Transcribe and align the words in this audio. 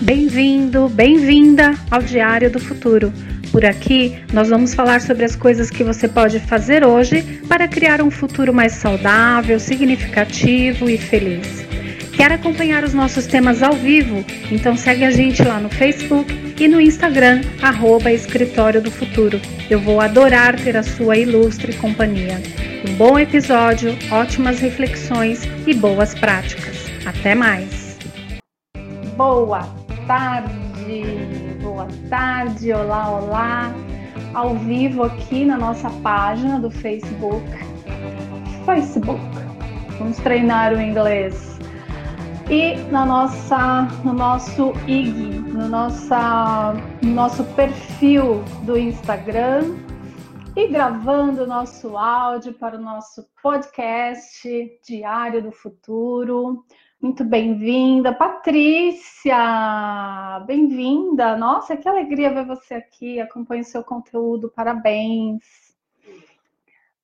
Bem-vindo, 0.00 0.90
bem-vinda 0.90 1.74
ao 1.90 2.02
Diário 2.02 2.50
do 2.50 2.60
Futuro. 2.60 3.10
Por 3.50 3.64
aqui, 3.64 4.18
nós 4.30 4.50
vamos 4.50 4.74
falar 4.74 5.00
sobre 5.00 5.24
as 5.24 5.34
coisas 5.34 5.70
que 5.70 5.82
você 5.82 6.06
pode 6.06 6.38
fazer 6.38 6.86
hoje 6.86 7.22
para 7.48 7.66
criar 7.66 8.02
um 8.02 8.10
futuro 8.10 8.52
mais 8.52 8.72
saudável, 8.72 9.58
significativo 9.58 10.90
e 10.90 10.98
feliz. 10.98 11.64
Quer 12.12 12.30
acompanhar 12.30 12.84
os 12.84 12.92
nossos 12.92 13.26
temas 13.26 13.62
ao 13.62 13.72
vivo? 13.72 14.22
Então 14.50 14.76
segue 14.76 15.02
a 15.02 15.10
gente 15.10 15.42
lá 15.42 15.58
no 15.58 15.70
Facebook 15.70 16.54
e 16.58 16.68
no 16.68 16.78
Instagram, 16.78 17.40
arroba 17.62 18.12
Escritório 18.12 18.82
do 18.82 18.90
Futuro. 18.90 19.40
Eu 19.70 19.80
vou 19.80 20.00
adorar 20.00 20.60
ter 20.60 20.76
a 20.76 20.82
sua 20.82 21.16
ilustre 21.16 21.72
companhia. 21.74 22.42
Um 22.86 22.94
bom 22.96 23.18
episódio, 23.18 23.96
ótimas 24.10 24.60
reflexões 24.60 25.42
e 25.66 25.72
boas 25.72 26.14
práticas. 26.14 26.76
Até 27.06 27.34
mais! 27.34 27.96
Boa 29.16 29.85
tarde, 30.06 31.02
boa 31.60 31.88
tarde, 32.08 32.72
olá, 32.72 33.10
olá. 33.10 33.72
Ao 34.34 34.54
vivo 34.54 35.02
aqui 35.02 35.44
na 35.44 35.58
nossa 35.58 35.90
página 36.02 36.60
do 36.60 36.70
Facebook. 36.70 37.44
Facebook. 38.64 39.20
Vamos 39.98 40.16
treinar 40.18 40.72
o 40.72 40.80
inglês. 40.80 41.58
E 42.48 42.76
na 42.92 43.04
nossa, 43.04 43.88
no 44.04 44.12
nosso 44.12 44.72
IG, 44.86 45.40
no, 45.40 45.68
nossa, 45.68 46.74
no 47.02 47.10
nosso 47.10 47.42
perfil 47.42 48.44
do 48.62 48.78
Instagram 48.78 49.74
e 50.54 50.68
gravando 50.68 51.42
o 51.42 51.46
nosso 51.46 51.96
áudio 51.98 52.52
para 52.54 52.76
o 52.76 52.80
nosso 52.80 53.26
podcast 53.42 54.48
Diário 54.86 55.42
do 55.42 55.50
Futuro. 55.50 56.64
Muito 57.06 57.22
bem-vinda, 57.22 58.12
Patrícia! 58.12 59.38
Bem-vinda! 60.44 61.36
Nossa, 61.36 61.76
que 61.76 61.88
alegria 61.88 62.34
ver 62.34 62.44
você 62.44 62.74
aqui. 62.74 63.20
Acompanhe 63.20 63.60
o 63.60 63.64
seu 63.64 63.84
conteúdo, 63.84 64.50
parabéns! 64.50 65.72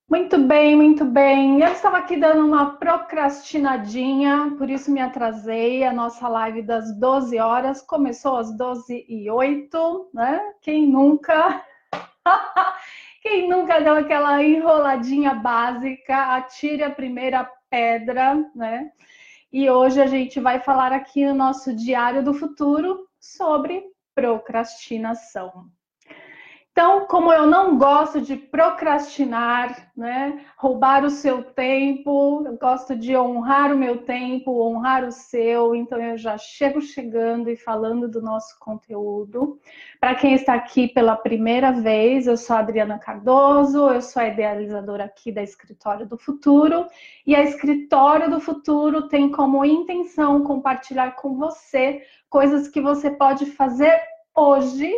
Muito 0.09 0.37
bem, 0.37 0.75
muito 0.75 1.05
bem. 1.05 1.61
Eu 1.61 1.71
estava 1.71 1.99
aqui 1.99 2.17
dando 2.17 2.45
uma 2.45 2.71
procrastinadinha, 2.71 4.53
por 4.57 4.69
isso 4.69 4.91
me 4.91 4.99
atrasei. 4.99 5.85
A 5.85 5.93
nossa 5.93 6.27
live 6.27 6.63
das 6.63 6.93
12 6.99 7.39
horas 7.39 7.81
começou 7.81 8.35
às 8.35 8.53
12 8.57 9.05
e 9.07 9.31
8, 9.31 10.09
né? 10.13 10.51
Quem 10.61 10.85
nunca? 10.85 11.63
Quem 13.23 13.47
nunca 13.47 13.79
deu 13.79 13.95
aquela 13.95 14.43
enroladinha 14.43 15.33
básica, 15.33 16.35
atire 16.35 16.83
a 16.83 16.91
primeira 16.91 17.49
pedra, 17.69 18.35
né? 18.53 18.91
E 19.53 19.69
hoje 19.69 20.01
a 20.01 20.07
gente 20.07 20.39
vai 20.39 20.59
falar 20.59 20.91
aqui 20.91 21.23
no 21.27 21.35
nosso 21.35 21.75
Diário 21.75 22.23
do 22.23 22.33
Futuro 22.33 23.07
sobre 23.19 23.83
procrastinação. 24.15 25.69
Então, 26.73 27.05
como 27.05 27.31
eu 27.31 27.45
não 27.45 27.77
gosto 27.77 28.19
de 28.19 28.35
procrastinar, 28.35 29.91
né, 29.95 30.43
roubar 30.57 31.05
o 31.05 31.09
seu 31.11 31.43
tempo, 31.43 32.41
eu 32.47 32.57
gosto 32.57 32.95
de 32.95 33.15
honrar 33.15 33.71
o 33.71 33.77
meu 33.77 33.99
tempo, 33.99 34.59
honrar 34.59 35.03
o 35.03 35.11
seu, 35.11 35.75
então 35.75 36.01
eu 36.01 36.17
já 36.17 36.35
chego 36.35 36.81
chegando 36.81 37.47
e 37.47 37.55
falando 37.55 38.09
do 38.09 38.23
nosso 38.23 38.57
conteúdo. 38.57 39.59
Para 39.99 40.15
quem 40.15 40.33
está 40.33 40.55
aqui 40.55 40.87
pela 40.87 41.15
primeira 41.15 41.71
vez, 41.71 42.25
eu 42.25 42.35
sou 42.35 42.55
Adriana 42.55 42.97
Cardoso, 42.97 43.89
eu 43.89 44.01
sou 44.01 44.23
a 44.23 44.29
idealizadora 44.29 45.03
aqui 45.03 45.31
da 45.31 45.43
Escritório 45.43 46.07
do 46.07 46.17
Futuro, 46.17 46.87
e 47.23 47.35
a 47.35 47.43
Escritório 47.43 48.31
do 48.31 48.39
Futuro 48.39 49.07
tem 49.07 49.29
como 49.29 49.63
intenção 49.63 50.41
compartilhar 50.41 51.11
com 51.17 51.37
você 51.37 52.01
coisas 52.31 52.67
que 52.67 52.81
você 52.81 53.11
pode 53.11 53.45
fazer 53.45 54.01
hoje 54.35 54.91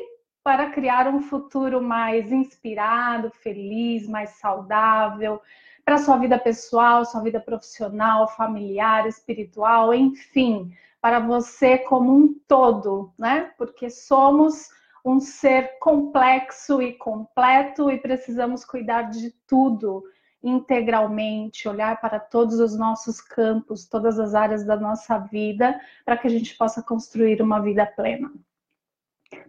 para 0.46 0.70
criar 0.70 1.08
um 1.08 1.24
futuro 1.24 1.82
mais 1.82 2.32
inspirado, 2.32 3.32
feliz, 3.32 4.08
mais 4.08 4.30
saudável, 4.38 5.42
para 5.84 5.98
sua 5.98 6.18
vida 6.18 6.38
pessoal, 6.38 7.04
sua 7.04 7.22
vida 7.22 7.40
profissional, 7.40 8.28
familiar, 8.28 9.08
espiritual, 9.08 9.92
enfim, 9.92 10.72
para 11.02 11.20
você 11.20 11.80
como 11.80 12.16
um 12.16 12.40
todo, 12.48 13.12
né? 13.18 13.54
Porque 13.58 13.90
somos 13.90 14.70
um 15.04 15.20
ser 15.20 15.80
complexo 15.80 16.80
e 16.80 16.94
completo 16.94 17.90
e 17.90 17.98
precisamos 17.98 18.64
cuidar 18.64 19.10
de 19.10 19.32
tudo 19.48 20.04
integralmente, 20.44 21.68
olhar 21.68 22.00
para 22.00 22.20
todos 22.20 22.60
os 22.60 22.78
nossos 22.78 23.20
campos, 23.20 23.88
todas 23.88 24.20
as 24.20 24.36
áreas 24.36 24.64
da 24.64 24.76
nossa 24.76 25.18
vida, 25.18 25.82
para 26.06 26.16
que 26.16 26.28
a 26.28 26.30
gente 26.30 26.56
possa 26.56 26.84
construir 26.84 27.42
uma 27.42 27.60
vida 27.60 27.84
plena. 27.84 28.32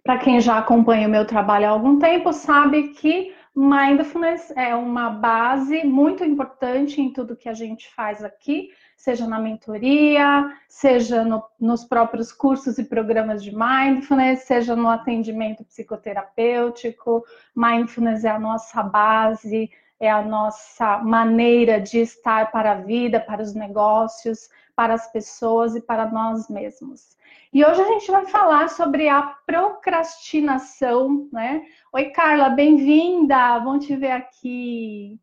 Para 0.03 0.19
quem 0.19 0.41
já 0.41 0.59
acompanha 0.59 1.09
o 1.09 1.11
meu 1.11 1.27
trabalho 1.27 1.67
há 1.67 1.71
algum 1.71 1.99
tempo, 1.99 2.33
sabe 2.33 2.89
que 2.89 3.35
mindfulness 3.55 4.53
é 4.55 4.75
uma 4.75 5.11
base 5.11 5.85
muito 5.85 6.23
importante 6.23 7.01
em 7.01 7.13
tudo 7.13 7.37
que 7.37 7.49
a 7.49 7.55
gente 7.55 7.89
faz 7.95 8.23
aqui, 8.23 8.71
seja 8.97 9.27
na 9.27 9.39
mentoria, 9.39 10.53
seja 10.69 11.25
no, 11.25 11.43
nos 11.59 11.85
próprios 11.85 12.33
cursos 12.33 12.79
e 12.79 12.85
programas 12.85 13.43
de 13.43 13.55
mindfulness, 13.57 14.41
seja 14.41 14.77
no 14.77 14.89
atendimento 14.89 15.65
psicoterapêutico. 15.65 17.25
Mindfulness 17.55 18.25
é 18.25 18.31
a 18.31 18.39
nossa 18.39 18.83
base, 18.83 19.71
é 19.99 20.11
a 20.11 20.23
nossa 20.23 20.99
maneira 20.99 21.81
de 21.81 22.01
estar 22.01 22.51
para 22.51 22.73
a 22.73 22.81
vida, 22.81 23.19
para 23.19 23.43
os 23.43 23.55
negócios, 23.55 24.49
para 24.77 24.93
as 24.93 25.11
pessoas 25.11 25.75
e 25.75 25.81
para 25.81 26.07
nós 26.07 26.49
mesmos. 26.51 27.17
E 27.53 27.65
hoje 27.65 27.81
a 27.81 27.87
gente 27.87 28.11
vai 28.11 28.27
falar 28.27 28.69
sobre 28.69 29.09
a 29.09 29.23
procrastinação, 29.47 31.29
né? 31.33 31.63
Oi, 31.95 32.11
Carla, 32.11 32.51
bem-vinda! 32.51 33.59
Bom 33.61 33.79
te 33.79 33.97
ver 33.97 34.11
aqui. 34.11 35.19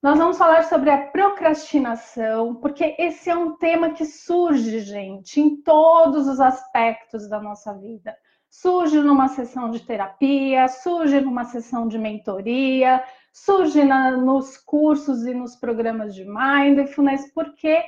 Nós 0.00 0.16
vamos 0.16 0.38
falar 0.38 0.62
sobre 0.64 0.88
a 0.88 1.08
procrastinação, 1.08 2.54
porque 2.54 2.94
esse 2.98 3.28
é 3.28 3.36
um 3.36 3.56
tema 3.56 3.90
que 3.90 4.06
surge, 4.06 4.80
gente, 4.80 5.40
em 5.40 5.60
todos 5.60 6.26
os 6.26 6.40
aspectos 6.40 7.28
da 7.28 7.40
nossa 7.40 7.74
vida. 7.74 8.16
Surge 8.48 9.00
numa 9.00 9.28
sessão 9.28 9.70
de 9.70 9.80
terapia, 9.80 10.68
surge 10.68 11.20
numa 11.20 11.44
sessão 11.44 11.86
de 11.86 11.98
mentoria, 11.98 13.02
surge 13.32 13.84
na, 13.84 14.12
nos 14.12 14.56
cursos 14.56 15.26
e 15.26 15.34
nos 15.34 15.54
programas 15.56 16.14
de 16.14 16.24
mindfulness, 16.24 17.30
porque 17.34 17.82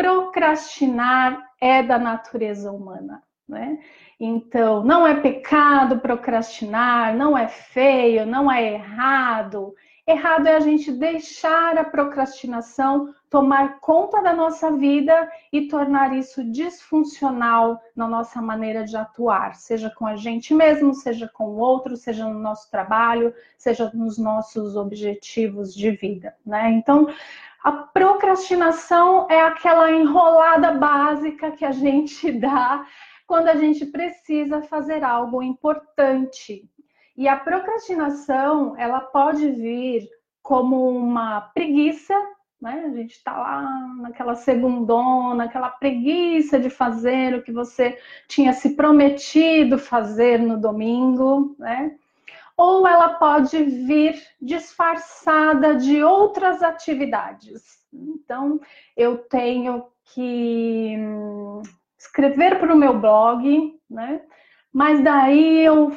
procrastinar 0.00 1.50
é 1.60 1.82
da 1.82 1.98
natureza 1.98 2.72
humana, 2.72 3.22
né? 3.46 3.78
Então, 4.18 4.82
não 4.82 5.06
é 5.06 5.20
pecado 5.20 5.98
procrastinar, 5.98 7.14
não 7.14 7.36
é 7.36 7.48
feio, 7.48 8.24
não 8.24 8.50
é 8.50 8.72
errado. 8.72 9.74
Errado 10.06 10.46
é 10.46 10.56
a 10.56 10.60
gente 10.60 10.90
deixar 10.90 11.76
a 11.76 11.84
procrastinação 11.84 13.14
tomar 13.28 13.78
conta 13.80 14.22
da 14.22 14.32
nossa 14.32 14.72
vida 14.72 15.30
e 15.52 15.68
tornar 15.68 16.16
isso 16.16 16.42
disfuncional 16.50 17.78
na 17.94 18.08
nossa 18.08 18.40
maneira 18.40 18.84
de 18.84 18.96
atuar, 18.96 19.54
seja 19.54 19.90
com 19.90 20.06
a 20.06 20.16
gente 20.16 20.54
mesmo, 20.54 20.94
seja 20.94 21.28
com 21.28 21.44
o 21.44 21.58
outro, 21.58 21.94
seja 21.96 22.26
no 22.26 22.38
nosso 22.38 22.70
trabalho, 22.70 23.34
seja 23.58 23.90
nos 23.92 24.16
nossos 24.16 24.76
objetivos 24.76 25.74
de 25.74 25.90
vida, 25.90 26.34
né? 26.44 26.70
Então, 26.70 27.06
a 27.62 27.72
procrastinação 27.72 29.26
é 29.30 29.40
aquela 29.40 29.92
enrolada 29.92 30.72
básica 30.72 31.50
que 31.50 31.64
a 31.64 31.72
gente 31.72 32.30
dá 32.38 32.86
quando 33.26 33.48
a 33.48 33.54
gente 33.54 33.86
precisa 33.86 34.62
fazer 34.62 35.04
algo 35.04 35.42
importante. 35.42 36.68
E 37.16 37.28
a 37.28 37.36
procrastinação, 37.36 38.74
ela 38.78 39.00
pode 39.00 39.50
vir 39.50 40.08
como 40.42 40.88
uma 40.88 41.40
preguiça, 41.40 42.14
né? 42.60 42.84
A 42.86 42.96
gente 42.96 43.12
está 43.12 43.38
lá 43.38 43.62
naquela 43.98 44.34
segundona, 44.34 45.44
aquela 45.44 45.68
preguiça 45.68 46.58
de 46.58 46.70
fazer 46.70 47.34
o 47.34 47.42
que 47.42 47.52
você 47.52 47.98
tinha 48.26 48.52
se 48.52 48.74
prometido 48.74 49.78
fazer 49.78 50.40
no 50.40 50.58
domingo, 50.58 51.54
né? 51.58 51.96
Ou 52.60 52.86
ela 52.86 53.14
pode 53.14 53.64
vir 53.64 54.22
disfarçada 54.38 55.76
de 55.76 56.04
outras 56.04 56.62
atividades. 56.62 57.62
Então, 57.90 58.60
eu 58.94 59.16
tenho 59.16 59.86
que 60.12 60.94
hum, 60.98 61.62
escrever 61.98 62.58
para 62.58 62.74
o 62.74 62.76
meu 62.76 63.00
blog, 63.00 63.80
né? 63.88 64.20
Mas 64.70 65.02
daí 65.02 65.64
eu 65.64 65.90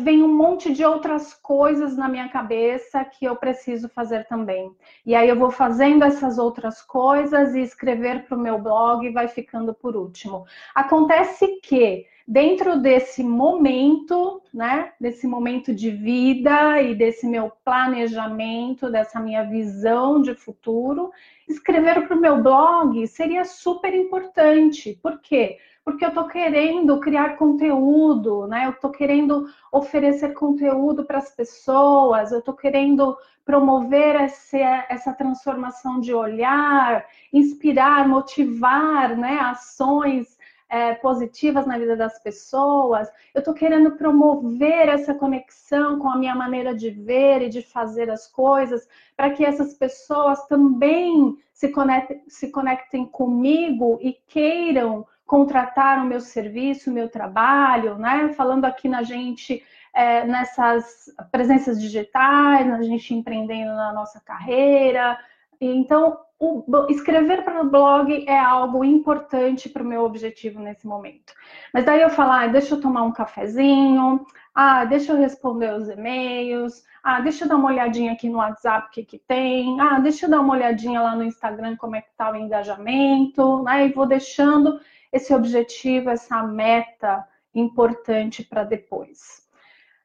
vem 0.00 0.22
um 0.22 0.36
monte 0.36 0.70
de 0.70 0.84
outras 0.84 1.32
coisas 1.32 1.96
na 1.96 2.10
minha 2.10 2.28
cabeça 2.28 3.02
que 3.02 3.24
eu 3.24 3.34
preciso 3.34 3.88
fazer 3.88 4.28
também. 4.28 4.70
E 5.04 5.14
aí 5.14 5.30
eu 5.30 5.36
vou 5.36 5.50
fazendo 5.50 6.04
essas 6.04 6.38
outras 6.38 6.82
coisas 6.82 7.54
e 7.54 7.62
escrever 7.62 8.26
para 8.26 8.36
o 8.36 8.40
meu 8.40 8.58
blog 8.58 9.10
vai 9.10 9.28
ficando 9.28 9.72
por 9.72 9.96
último. 9.96 10.44
Acontece 10.74 11.58
que 11.62 12.04
dentro 12.30 12.80
desse 12.80 13.24
momento, 13.24 14.40
né, 14.54 14.92
desse 15.00 15.26
momento 15.26 15.74
de 15.74 15.90
vida 15.90 16.80
e 16.80 16.94
desse 16.94 17.26
meu 17.26 17.50
planejamento, 17.64 18.88
dessa 18.88 19.18
minha 19.18 19.42
visão 19.42 20.22
de 20.22 20.32
futuro, 20.36 21.10
escrever 21.48 22.06
para 22.06 22.16
o 22.16 22.20
meu 22.20 22.40
blog 22.40 23.04
seria 23.08 23.44
super 23.44 23.92
importante. 23.92 24.96
Por 25.02 25.20
quê? 25.20 25.58
porque 25.82 26.04
eu 26.04 26.12
tô 26.12 26.28
querendo 26.28 27.00
criar 27.00 27.36
conteúdo, 27.36 28.46
né? 28.46 28.66
Eu 28.66 28.74
tô 28.74 28.90
querendo 28.90 29.46
oferecer 29.72 30.34
conteúdo 30.34 31.04
para 31.04 31.18
as 31.18 31.34
pessoas, 31.34 32.30
eu 32.30 32.42
tô 32.42 32.52
querendo 32.52 33.16
promover 33.44 34.14
essa, 34.14 34.84
essa 34.88 35.12
transformação 35.14 35.98
de 35.98 36.14
olhar, 36.14 37.04
inspirar, 37.32 38.06
motivar, 38.06 39.16
né? 39.16 39.38
Ações 39.40 40.38
é, 40.70 40.94
positivas 40.94 41.66
na 41.66 41.76
vida 41.76 41.96
das 41.96 42.22
pessoas, 42.22 43.10
eu 43.34 43.40
estou 43.40 43.52
querendo 43.52 43.90
promover 43.96 44.88
essa 44.88 45.12
conexão 45.12 45.98
com 45.98 46.08
a 46.08 46.16
minha 46.16 46.34
maneira 46.34 46.72
de 46.72 46.90
ver 46.90 47.42
e 47.42 47.48
de 47.48 47.60
fazer 47.60 48.08
as 48.08 48.28
coisas, 48.28 48.88
para 49.16 49.30
que 49.30 49.44
essas 49.44 49.74
pessoas 49.74 50.46
também 50.46 51.36
se 51.52 51.68
conectem, 51.68 52.22
se 52.28 52.50
conectem 52.50 53.04
comigo 53.04 53.98
e 54.00 54.12
queiram 54.28 55.04
contratar 55.26 55.98
o 55.98 56.06
meu 56.06 56.20
serviço, 56.20 56.90
o 56.90 56.94
meu 56.94 57.08
trabalho, 57.08 57.98
né? 57.98 58.32
Falando 58.32 58.64
aqui 58.64 58.88
na 58.88 59.02
gente 59.02 59.62
é, 59.92 60.24
nessas 60.24 61.06
presenças 61.30 61.80
digitais, 61.80 62.66
na 62.66 62.82
gente 62.82 63.12
empreendendo 63.12 63.72
na 63.74 63.92
nossa 63.92 64.20
carreira. 64.20 65.18
Então, 65.60 66.18
o, 66.38 66.86
escrever 66.88 67.44
para 67.44 67.60
o 67.60 67.68
blog 67.68 68.24
é 68.26 68.38
algo 68.38 68.82
importante 68.82 69.68
para 69.68 69.82
o 69.82 69.86
meu 69.86 70.04
objetivo 70.04 70.58
nesse 70.58 70.86
momento. 70.86 71.34
Mas 71.72 71.84
daí 71.84 72.00
eu 72.00 72.08
falar, 72.08 72.44
ah, 72.44 72.46
deixa 72.46 72.74
eu 72.74 72.80
tomar 72.80 73.02
um 73.02 73.12
cafezinho, 73.12 74.24
ah, 74.54 74.86
deixa 74.86 75.12
eu 75.12 75.18
responder 75.18 75.74
os 75.74 75.90
e-mails, 75.90 76.82
ah, 77.02 77.20
deixa 77.20 77.44
eu 77.44 77.48
dar 77.48 77.56
uma 77.56 77.68
olhadinha 77.68 78.12
aqui 78.12 78.30
no 78.30 78.38
WhatsApp 78.38 78.88
o 78.88 78.90
que, 78.90 79.04
que 79.04 79.18
tem, 79.18 79.78
ah, 79.80 79.98
deixa 79.98 80.24
eu 80.24 80.30
dar 80.30 80.40
uma 80.40 80.54
olhadinha 80.54 81.02
lá 81.02 81.14
no 81.14 81.24
Instagram 81.24 81.76
como 81.76 81.96
é 81.96 82.00
que 82.00 82.08
está 82.08 82.32
o 82.32 82.36
engajamento, 82.36 83.62
né? 83.62 83.86
E 83.86 83.92
vou 83.92 84.06
deixando 84.06 84.80
esse 85.12 85.34
objetivo, 85.34 86.08
essa 86.08 86.42
meta 86.42 87.26
importante 87.54 88.42
para 88.42 88.64
depois. 88.64 89.46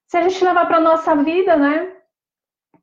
Se 0.05 0.17
a 0.17 0.21
gente 0.27 0.43
levar 0.43 0.65
para 0.65 0.77
a 0.77 0.81
nossa 0.81 1.15
vida, 1.15 1.55
né? 1.55 1.93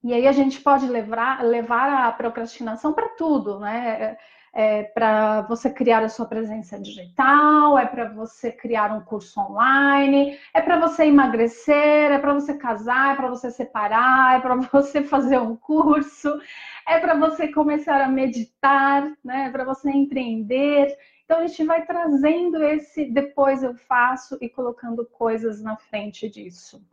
E 0.05 0.13
aí 0.13 0.27
a 0.27 0.33
gente 0.33 0.61
pode 0.61 0.87
levar, 0.87 1.45
levar 1.45 2.07
a 2.07 2.13
procrastinação 2.13 2.93
para 2.93 3.11
tudo, 3.11 3.61
né? 3.61 3.97
É, 4.01 4.19
é 4.55 4.83
para 4.83 5.43
você 5.43 5.71
criar 5.71 6.03
a 6.03 6.09
sua 6.09 6.27
presença 6.27 6.79
digital, 6.79 7.79
é 7.79 7.87
para 7.87 8.13
você 8.13 8.53
criar 8.53 8.93
um 8.93 9.01
curso 9.01 9.41
online, 9.41 10.39
é 10.53 10.61
para 10.61 10.79
você 10.79 11.05
emagrecer, 11.07 12.13
é 12.13 12.19
para 12.19 12.35
você 12.35 12.55
casar, 12.55 13.15
é 13.15 13.17
para 13.17 13.29
você 13.29 13.51
separar, 13.51 14.37
é 14.37 14.41
para 14.41 14.57
você 14.73 15.03
fazer 15.05 15.39
um 15.39 15.57
curso, 15.57 16.39
é 16.87 16.99
para 16.99 17.15
você 17.15 17.49
começar 17.49 18.03
a 18.03 18.09
meditar, 18.09 19.09
né? 19.25 19.47
É 19.47 19.51
para 19.51 19.65
você 19.65 19.91
empreender. 19.91 20.97
Então 21.25 21.39
a 21.39 21.47
gente 21.47 21.65
vai 21.65 21.87
trazendo 21.87 22.63
esse 22.63 23.05
depois 23.07 23.63
eu 23.63 23.75
faço 23.75 24.37
e 24.41 24.49
colocando 24.49 25.07
coisas 25.07 25.63
na 25.63 25.77
frente 25.77 26.29
disso. 26.29 26.85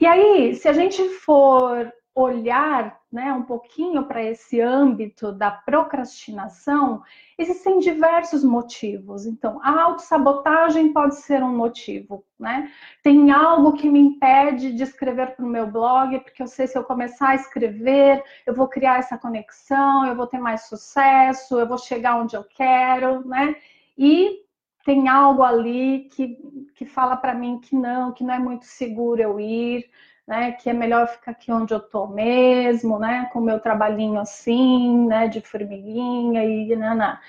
E 0.00 0.04
aí, 0.04 0.54
se 0.56 0.68
a 0.68 0.72
gente 0.72 1.02
for 1.20 1.90
olhar 2.16 2.98
né, 3.12 3.30
um 3.34 3.42
pouquinho 3.42 4.06
para 4.06 4.24
esse 4.24 4.58
âmbito 4.58 5.30
da 5.30 5.50
procrastinação, 5.50 7.02
existem 7.36 7.78
diversos 7.78 8.42
motivos. 8.42 9.26
Então, 9.26 9.60
a 9.62 9.82
autossabotagem 9.82 10.94
pode 10.94 11.16
ser 11.16 11.42
um 11.42 11.54
motivo, 11.54 12.24
né? 12.40 12.72
Tem 13.02 13.30
algo 13.30 13.74
que 13.74 13.90
me 13.90 14.00
impede 14.00 14.72
de 14.72 14.82
escrever 14.82 15.36
para 15.36 15.44
o 15.44 15.48
meu 15.48 15.66
blog, 15.66 16.18
porque 16.20 16.42
eu 16.42 16.46
sei 16.46 16.66
se 16.66 16.78
eu 16.78 16.84
começar 16.84 17.28
a 17.28 17.34
escrever, 17.34 18.24
eu 18.46 18.54
vou 18.54 18.66
criar 18.66 18.98
essa 18.98 19.18
conexão, 19.18 20.06
eu 20.06 20.16
vou 20.16 20.26
ter 20.26 20.38
mais 20.38 20.62
sucesso, 20.68 21.60
eu 21.60 21.68
vou 21.68 21.76
chegar 21.78 22.16
onde 22.16 22.34
eu 22.34 22.44
quero, 22.44 23.28
né? 23.28 23.56
E 23.96 24.46
tem 24.86 25.06
algo 25.08 25.42
ali 25.42 26.08
que, 26.12 26.38
que 26.74 26.86
fala 26.86 27.14
para 27.16 27.34
mim 27.34 27.60
que 27.60 27.76
não, 27.76 28.12
que 28.12 28.24
não 28.24 28.32
é 28.32 28.38
muito 28.38 28.64
seguro 28.64 29.20
eu 29.20 29.38
ir, 29.38 29.84
né? 30.26 30.52
Que 30.52 30.70
é 30.70 30.72
melhor 30.72 31.06
ficar 31.08 31.32
aqui 31.32 31.52
onde 31.52 31.72
eu 31.72 31.80
tô 31.80 32.06
mesmo, 32.06 32.98
né? 32.98 33.28
Com 33.32 33.40
meu 33.40 33.60
trabalhinho 33.60 34.20
assim, 34.20 35.06
né? 35.06 35.28
De 35.28 35.40
formiguinha 35.40 36.44
e 36.44 36.74
naná. 36.76 37.20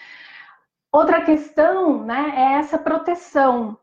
Outra 0.91 1.23
questão, 1.23 2.03
né? 2.03 2.33
É 2.35 2.53
essa 2.59 2.77
proteção. 2.77 3.77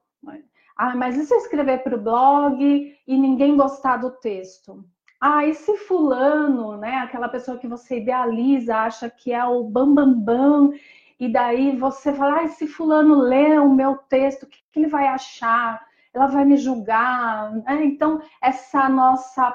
Ah, 0.77 0.97
mas 0.97 1.17
e 1.17 1.25
se 1.25 1.33
eu 1.33 1.39
escrever 1.39 1.85
para 1.85 1.95
o 1.95 2.01
blog 2.01 2.99
e 3.07 3.17
ninguém 3.17 3.57
gostar 3.57 3.99
do 3.99 4.11
texto? 4.11 4.85
Ah, 5.21 5.47
e 5.47 5.55
se 5.55 5.77
fulano, 5.79 6.77
né? 6.77 6.97
Aquela 6.97 7.29
pessoa 7.29 7.59
que 7.59 7.69
você 7.69 7.99
idealiza, 8.01 8.77
acha 8.77 9.09
que 9.09 9.33
é 9.33 9.45
o 9.45 9.63
bambambam, 9.65 10.21
bam, 10.21 10.69
bam, 10.69 10.79
e 11.19 11.29
daí 11.29 11.77
você 11.77 12.13
fala, 12.13 12.43
ah, 12.43 12.49
se 12.49 12.67
fulano 12.67 13.21
lê 13.21 13.59
o 13.59 13.73
meu 13.73 13.97
texto, 13.97 14.43
o 14.43 14.47
que, 14.47 14.59
que 14.73 14.81
ele 14.81 14.89
vai 14.89 15.07
achar? 15.07 15.81
Ela 16.15 16.27
vai 16.27 16.45
me 16.45 16.57
julgar. 16.57 17.53
Né? 17.53 17.85
Então, 17.85 18.23
essa 18.41 18.89
nossa 18.89 19.55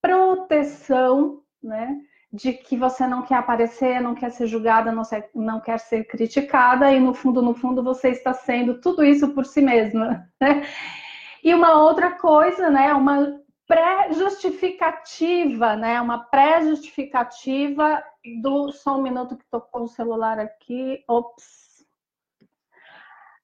proteção, 0.00 1.42
né? 1.62 1.98
De 2.32 2.52
que 2.52 2.76
você 2.76 3.06
não 3.06 3.22
quer 3.22 3.36
aparecer, 3.36 4.00
não 4.00 4.14
quer 4.14 4.30
ser 4.30 4.46
julgada, 4.46 4.92
não, 4.92 5.04
ser, 5.04 5.30
não 5.34 5.60
quer 5.60 5.78
ser 5.78 6.04
criticada, 6.04 6.92
e 6.92 7.00
no 7.00 7.14
fundo, 7.14 7.40
no 7.40 7.54
fundo, 7.54 7.82
você 7.82 8.10
está 8.10 8.34
sendo 8.34 8.80
tudo 8.80 9.04
isso 9.04 9.30
por 9.30 9.44
si 9.44 9.60
mesma. 9.60 10.28
Né? 10.40 10.66
E 11.42 11.54
uma 11.54 11.80
outra 11.80 12.12
coisa, 12.12 12.70
né? 12.70 12.92
Uma 12.92 13.40
pré-justificativa, 13.66 15.76
né? 15.76 16.00
Uma 16.00 16.24
pré-justificativa 16.24 18.02
do. 18.42 18.72
Só 18.72 18.98
um 18.98 19.02
minuto 19.02 19.36
que 19.36 19.44
tocou 19.50 19.84
o 19.84 19.88
celular 19.88 20.38
aqui. 20.40 21.04
Ops 21.08 21.65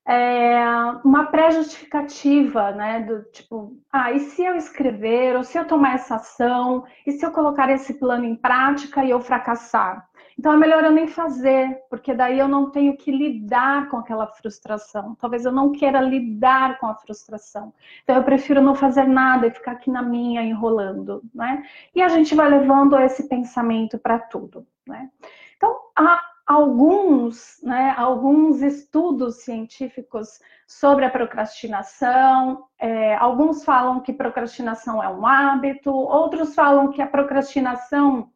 é, 0.07 0.65
uma 1.05 1.27
pré-justificativa, 1.27 2.73
né? 2.73 3.01
Do 3.01 3.23
tipo, 3.31 3.77
ah, 3.93 4.13
e 4.13 4.21
se 4.21 4.43
eu 4.43 4.57
escrever, 4.57 5.37
ou 5.37 5.45
se 5.45 5.59
eu 5.59 5.65
tomar 5.67 5.95
essa 5.95 6.17
ação, 6.17 6.85
e 7.07 7.13
se 7.13 7.25
eu 7.25 7.31
colocar 7.31 7.71
esse 7.71 7.95
plano 7.95 8.25
em 8.25 8.35
prática 8.35 9.05
e 9.05 9.11
eu 9.11 9.21
fracassar? 9.21 10.09
Então 10.39 10.53
é 10.53 10.57
melhor 10.57 10.83
eu 10.83 10.91
nem 10.91 11.07
fazer, 11.07 11.83
porque 11.89 12.15
daí 12.15 12.39
eu 12.39 12.49
não 12.49 12.71
tenho 12.71 12.97
que 12.97 13.11
lidar 13.11 13.89
com 13.89 13.99
aquela 13.99 14.27
frustração. 14.27 15.15
Talvez 15.21 15.45
eu 15.45 15.53
não 15.53 15.71
queira 15.71 16.01
lidar 16.01 16.79
com 16.79 16.87
a 16.87 16.95
frustração. 16.95 17.73
Então 18.03 18.17
eu 18.17 18.25
prefiro 18.25 18.61
não 18.61 18.75
fazer 18.75 19.07
nada 19.07 19.47
e 19.47 19.51
ficar 19.51 19.73
aqui 19.73 19.91
na 19.91 20.03
minha 20.03 20.43
enrolando, 20.43 21.23
né? 21.35 21.63
E 21.95 22.03
a 22.03 22.09
gente 22.09 22.35
vai 22.35 22.49
levando 22.49 22.99
esse 22.99 23.29
pensamento 23.29 23.99
para 23.99 24.19
tudo, 24.19 24.67
né? 24.87 25.11
Então, 25.57 25.79
a, 25.95 26.21
alguns, 26.53 27.61
né, 27.63 27.95
alguns 27.97 28.61
estudos 28.61 29.43
científicos 29.43 30.39
sobre 30.67 31.05
a 31.05 31.11
procrastinação. 31.11 32.65
É, 32.79 33.15
alguns 33.17 33.65
falam 33.65 34.01
que 34.01 34.13
procrastinação 34.13 35.03
é 35.03 35.09
um 35.09 35.27
hábito, 35.27 35.91
outros 35.91 36.55
falam 36.55 36.91
que 36.91 37.01
a 37.01 37.07
procrastinação 37.07 38.31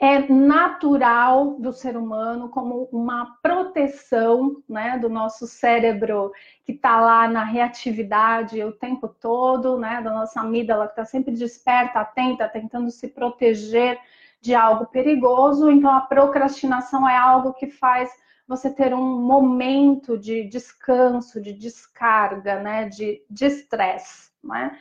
é 0.00 0.32
natural 0.32 1.58
do 1.58 1.72
ser 1.72 1.96
humano 1.96 2.48
como 2.50 2.88
uma 2.92 3.36
proteção 3.42 4.62
né, 4.68 4.96
do 4.96 5.08
nosso 5.08 5.44
cérebro 5.44 6.30
que 6.64 6.72
está 6.72 7.00
lá 7.00 7.26
na 7.26 7.42
reatividade 7.42 8.62
o 8.62 8.72
tempo 8.72 9.08
todo, 9.08 9.76
né, 9.76 10.00
da 10.00 10.12
nossa 10.12 10.40
amígdala 10.40 10.86
que 10.86 10.92
está 10.92 11.04
sempre 11.04 11.34
desperta, 11.34 11.98
atenta, 11.98 12.48
tentando 12.48 12.90
se 12.92 13.08
proteger 13.08 13.98
de 14.40 14.54
algo 14.54 14.86
perigoso, 14.86 15.70
então 15.70 15.90
a 15.90 16.00
procrastinação 16.00 17.08
é 17.08 17.16
algo 17.16 17.52
que 17.54 17.68
faz 17.68 18.10
você 18.46 18.70
ter 18.70 18.94
um 18.94 19.20
momento 19.20 20.16
de 20.16 20.44
descanso, 20.48 21.40
de 21.40 21.52
descarga, 21.52 22.60
né, 22.60 22.88
de 22.88 23.22
estresse, 23.40 24.30
né? 24.42 24.78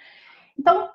Então, 0.58 0.90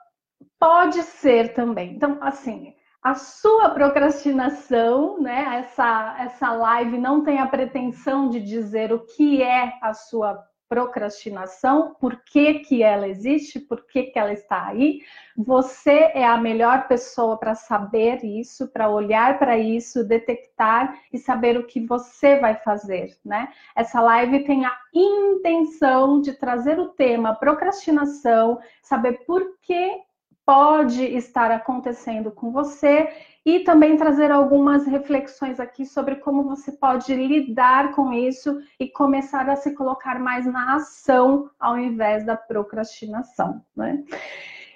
pode 0.58 1.02
ser 1.02 1.52
também. 1.52 1.94
Então, 1.94 2.18
assim, 2.22 2.74
a 3.02 3.14
sua 3.14 3.70
procrastinação, 3.70 5.20
né, 5.20 5.58
essa, 5.58 6.16
essa 6.18 6.52
live 6.52 6.98
não 6.98 7.22
tem 7.22 7.40
a 7.40 7.46
pretensão 7.46 8.28
de 8.28 8.40
dizer 8.40 8.92
o 8.92 9.00
que 9.00 9.42
é 9.42 9.76
a 9.82 9.92
sua 9.92 10.42
procrastinação, 10.72 11.94
por 12.00 12.24
que, 12.24 12.60
que 12.60 12.82
ela 12.82 13.06
existe, 13.06 13.60
por 13.60 13.86
que, 13.86 14.04
que 14.04 14.18
ela 14.18 14.32
está 14.32 14.68
aí. 14.68 15.02
Você 15.36 16.10
é 16.14 16.24
a 16.24 16.38
melhor 16.38 16.88
pessoa 16.88 17.36
para 17.36 17.54
saber 17.54 18.24
isso, 18.24 18.68
para 18.68 18.88
olhar 18.88 19.38
para 19.38 19.58
isso, 19.58 20.02
detectar 20.02 20.98
e 21.12 21.18
saber 21.18 21.58
o 21.58 21.66
que 21.66 21.86
você 21.86 22.38
vai 22.38 22.54
fazer, 22.54 23.14
né? 23.22 23.50
Essa 23.76 24.00
live 24.00 24.44
tem 24.44 24.64
a 24.64 24.74
intenção 24.94 26.22
de 26.22 26.32
trazer 26.32 26.80
o 26.80 26.88
tema 26.88 27.34
procrastinação, 27.34 28.58
saber 28.82 29.26
por 29.26 29.58
que 29.60 30.00
pode 30.44 31.04
estar 31.04 31.50
acontecendo 31.50 32.30
com 32.30 32.50
você 32.50 33.08
e 33.44 33.60
também 33.60 33.96
trazer 33.96 34.30
algumas 34.30 34.86
reflexões 34.86 35.58
aqui 35.58 35.84
sobre 35.84 36.16
como 36.16 36.44
você 36.44 36.72
pode 36.72 37.14
lidar 37.14 37.92
com 37.92 38.12
isso 38.12 38.60
e 38.78 38.88
começar 38.88 39.48
a 39.48 39.56
se 39.56 39.74
colocar 39.74 40.18
mais 40.18 40.46
na 40.46 40.76
ação 40.76 41.50
ao 41.58 41.76
invés 41.78 42.24
da 42.24 42.36
procrastinação, 42.36 43.62
né? 43.76 44.04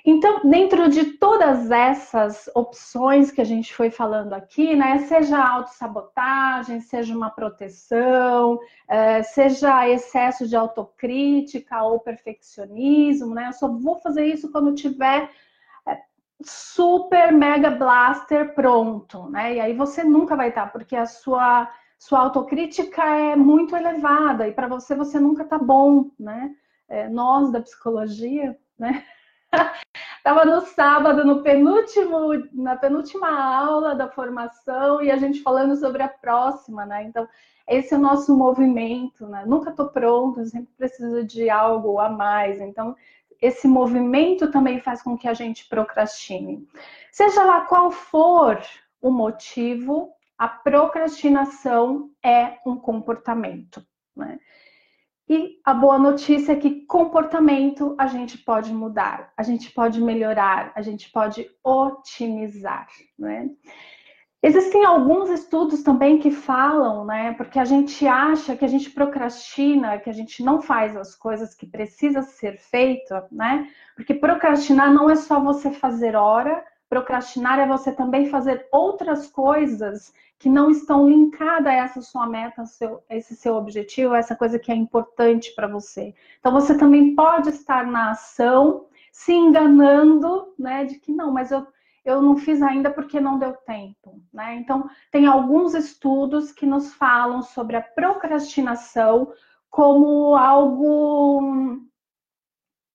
Então, 0.08 0.49
dentro 0.49 0.88
de 0.88 1.14
todas 1.14 1.68
essas 1.68 2.49
opções 2.54 3.32
que 3.32 3.40
a 3.40 3.44
gente 3.44 3.75
foi 3.75 3.90
falando 3.90 4.35
aqui, 4.35 4.76
né, 4.76 4.99
seja 4.99 5.37
autossabotagem, 5.37 6.78
seja 6.78 7.12
uma 7.12 7.28
proteção, 7.28 8.56
é, 8.88 9.25
seja 9.25 9.88
excesso 9.88 10.46
de 10.46 10.54
autocrítica 10.54 11.82
ou 11.82 11.99
perfeccionismo, 11.99 13.35
né, 13.35 13.49
eu 13.49 13.52
só 13.52 13.66
vou 13.66 13.96
fazer 13.96 14.26
isso 14.26 14.52
quando 14.52 14.76
tiver 14.76 15.28
super 16.43 17.33
mega 17.33 17.71
blaster 17.71 18.55
pronto, 18.55 19.28
né, 19.31 19.55
e 19.55 19.61
aí 19.61 19.75
você 19.75 20.05
nunca 20.05 20.37
vai 20.37 20.50
estar, 20.50 20.71
porque 20.73 20.95
a 20.97 21.07
sua, 21.07 21.71
sua 21.99 22.21
autocrítica 22.21 23.02
é 23.02 23.37
muito 23.37 23.75
elevada 23.75 24.47
e 24.47 24.52
para 24.52 24.69
você, 24.69 24.95
você 24.95 25.19
nunca 25.19 25.45
tá 25.45 25.59
bom, 25.59 26.11
né, 26.19 26.55
é, 26.88 27.09
nós 27.09 27.50
da 27.50 27.61
psicologia, 27.61 28.57
né, 28.78 29.05
Estava 30.19 30.45
no 30.45 30.61
sábado, 30.62 31.25
no 31.25 31.43
penúltimo, 31.43 32.33
na 32.52 32.76
penúltima 32.76 33.28
aula 33.28 33.95
da 33.95 34.09
formação, 34.09 35.00
e 35.00 35.11
a 35.11 35.16
gente 35.16 35.40
falando 35.43 35.76
sobre 35.76 36.02
a 36.02 36.09
próxima, 36.09 36.85
né? 36.85 37.05
Então, 37.05 37.28
esse 37.69 37.95
é 37.95 37.97
o 37.97 38.00
nosso 38.00 38.37
movimento, 38.37 39.26
né? 39.26 39.45
Nunca 39.47 39.71
estou 39.71 39.88
pronto, 39.88 40.45
sempre 40.45 40.73
preciso 40.76 41.25
de 41.25 41.49
algo 41.49 41.99
a 41.99 42.09
mais. 42.09 42.61
Então, 42.61 42.95
esse 43.40 43.69
movimento 43.69 44.50
também 44.50 44.81
faz 44.81 45.02
com 45.02 45.16
que 45.16 45.28
a 45.28 45.35
gente 45.35 45.69
procrastine. 45.69 46.66
Seja 47.11 47.45
lá 47.45 47.62
qual 47.62 47.90
for 47.90 48.61
o 49.00 49.11
motivo, 49.11 50.12
a 50.38 50.49
procrastinação 50.49 52.11
é 52.25 52.59
um 52.66 52.76
comportamento. 52.76 53.85
Né? 54.14 54.38
E 55.28 55.61
a 55.64 55.75
boa 55.75 55.99
notícia 55.99 56.52
é 56.52 56.57
que 56.57 56.87
comportamento 56.87 57.95
a 57.99 58.07
gente 58.07 58.38
pode 58.38 58.73
mudar, 58.73 59.33
a 59.37 59.43
gente 59.43 59.71
pode 59.73 60.00
melhorar, 60.00 60.73
a 60.75 60.83
gente 60.83 61.11
pode 61.11 61.50
otimizar, 61.64 62.87
né? 63.19 63.50
Existem 64.47 64.85
alguns 64.85 65.29
estudos 65.29 65.83
também 65.83 66.21
que 66.21 66.31
falam, 66.31 67.05
né? 67.05 67.33
Porque 67.33 67.59
a 67.59 67.65
gente 67.65 68.07
acha 68.07 68.55
que 68.55 68.65
a 68.65 68.69
gente 68.69 68.91
procrastina, 68.91 69.99
que 69.99 70.09
a 70.09 70.12
gente 70.12 70.41
não 70.41 70.62
faz 70.62 70.97
as 70.97 71.17
coisas 71.17 71.53
que 71.53 71.67
precisa 71.67 72.23
ser 72.23 72.57
feito, 72.57 73.12
né? 73.33 73.69
Porque 73.97 74.15
procrastinar 74.15 74.95
não 74.95 75.11
é 75.11 75.17
só 75.17 75.41
você 75.41 75.73
fazer 75.73 76.15
hora, 76.15 76.65
procrastinar 76.88 77.59
é 77.59 77.67
você 77.67 77.91
também 77.91 78.31
fazer 78.31 78.69
outras 78.71 79.26
coisas 79.26 80.15
que 80.38 80.49
não 80.49 80.71
estão 80.71 81.09
linkadas 81.09 81.67
a 81.67 81.75
essa 81.75 82.00
sua 82.00 82.29
meta, 82.29 82.65
seu, 82.67 83.03
esse 83.11 83.35
seu 83.35 83.57
objetivo, 83.57 84.15
essa 84.15 84.37
coisa 84.37 84.61
que 84.61 84.71
é 84.71 84.76
importante 84.76 85.53
para 85.57 85.67
você. 85.67 86.15
Então 86.38 86.53
você 86.53 86.79
também 86.79 87.17
pode 87.17 87.49
estar 87.49 87.85
na 87.85 88.12
ação 88.12 88.87
se 89.11 89.33
enganando, 89.33 90.55
né, 90.57 90.85
de 90.85 91.00
que 91.00 91.11
não, 91.11 91.33
mas 91.33 91.50
eu, 91.50 91.67
eu 92.06 92.22
não 92.22 92.36
fiz 92.36 92.62
ainda 92.62 92.90
porque 92.90 93.20
não 93.20 93.38
deu 93.38 93.52
tempo, 93.52 94.22
né? 94.32 94.54
Então 94.54 94.88
tem 95.10 95.26
alguns 95.26 95.75
estudos 95.75 96.52
que 96.52 96.64
nos 96.64 96.94
falam 96.94 97.42
sobre 97.42 97.76
a 97.76 97.82
procrastinação 97.82 99.32
como 99.68 100.36
algo 100.36 101.80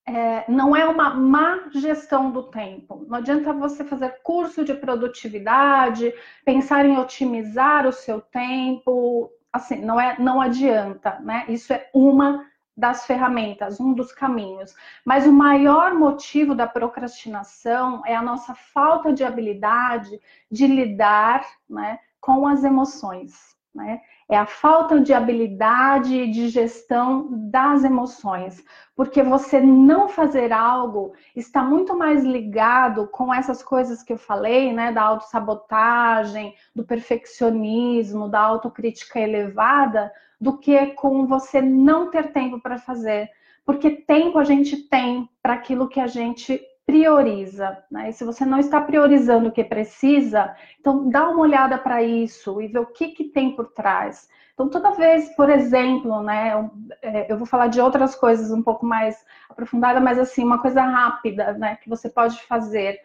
é, 0.08 0.50
não 0.50 0.76
é 0.76 0.88
uma 0.88 1.14
má 1.14 1.70
gestão 1.72 2.32
do 2.32 2.44
tempo. 2.44 3.06
Não 3.08 3.18
adianta 3.18 3.54
você 3.54 3.84
fazer 3.84 4.22
curso 4.24 4.64
de 4.64 4.74
produtividade, 4.74 6.14
pensar 6.44 6.86
em 6.86 6.98
otimizar 6.98 7.86
o 7.86 7.92
seu 7.92 8.22
tempo, 8.22 9.30
assim, 9.52 9.84
não 9.84 10.00
é, 10.00 10.18
não 10.20 10.42
adianta, 10.42 11.20
né? 11.20 11.46
Isso 11.50 11.72
é 11.74 11.90
uma 11.94 12.46
das 12.82 13.06
ferramentas, 13.06 13.80
um 13.80 13.94
dos 13.94 14.12
caminhos. 14.12 14.74
Mas 15.06 15.28
o 15.28 15.32
maior 15.32 15.94
motivo 15.94 16.56
da 16.56 16.66
procrastinação 16.66 18.02
é 18.08 18.16
a 18.16 18.24
nossa 18.24 18.56
falta 18.56 19.14
de 19.14 19.24
habilidade 19.24 20.20
de 20.50 20.66
lidar, 20.66 21.46
né, 21.70 22.00
com 22.20 22.48
as 22.48 22.64
emoções, 22.64 23.56
né? 23.74 24.02
É 24.32 24.38
a 24.38 24.46
falta 24.46 24.98
de 24.98 25.14
habilidade 25.14 26.32
de 26.32 26.48
gestão 26.48 27.28
das 27.30 27.84
emoções, 27.84 28.64
porque 28.96 29.22
você 29.22 29.60
não 29.60 30.08
fazer 30.08 30.54
algo 30.54 31.12
está 31.36 31.62
muito 31.62 31.98
mais 31.98 32.24
ligado 32.24 33.08
com 33.08 33.34
essas 33.34 33.62
coisas 33.62 34.02
que 34.02 34.14
eu 34.14 34.18
falei, 34.18 34.72
né, 34.72 34.90
da 34.94 35.02
autossabotagem, 35.02 36.56
do 36.74 36.86
perfeccionismo, 36.86 38.30
da 38.30 38.40
autocrítica 38.40 39.20
elevada, 39.20 40.10
do 40.40 40.58
que 40.58 40.88
com 40.94 41.28
você 41.28 41.62
não 41.62 42.10
ter 42.10 42.32
tempo 42.32 42.58
para 42.58 42.78
fazer. 42.78 43.30
Porque 43.66 43.90
tempo 43.90 44.40
a 44.40 44.46
gente 44.46 44.78
tem 44.78 45.30
para 45.44 45.56
aquilo 45.56 45.90
que 45.90 46.00
a 46.00 46.08
gente 46.08 46.62
prioriza, 46.92 47.82
né? 47.90 48.10
E 48.10 48.14
se 48.14 48.26
você 48.26 48.46
não 48.46 48.60
está 48.60 48.82
priorizando 48.82 49.48
o 49.48 49.52
que 49.52 49.64
precisa, 49.64 50.54
então 50.78 51.10
dá 51.10 51.30
uma 51.30 51.40
olhada 51.40 51.78
para 51.78 52.04
isso 52.04 52.62
e 52.62 52.68
vê 52.68 52.80
o 52.80 52.86
que, 52.86 53.10
que 53.10 53.24
tem 53.24 53.56
por 53.56 53.72
trás. 53.72 54.28
Então, 54.54 54.70
toda 54.70 54.92
vez, 54.92 55.34
por 55.36 55.50
exemplo, 55.50 56.22
né, 56.22 56.54
eu, 56.54 56.70
é, 57.02 57.34
vou 57.34 57.48
falar 57.48 57.68
de 57.68 57.80
outras 57.80 58.14
coisas 58.14 58.52
um 58.52 58.62
pouco 58.62 58.86
mais 58.86 59.26
aprofundada, 59.50 60.02
mas 60.02 60.20
assim, 60.20 60.44
uma 60.44 60.62
coisa 60.62 60.82
rápida, 60.82 61.54
né, 61.54 61.78
que 61.78 61.88
você 61.90 62.10
pode 62.10 62.42
fazer. 62.44 63.00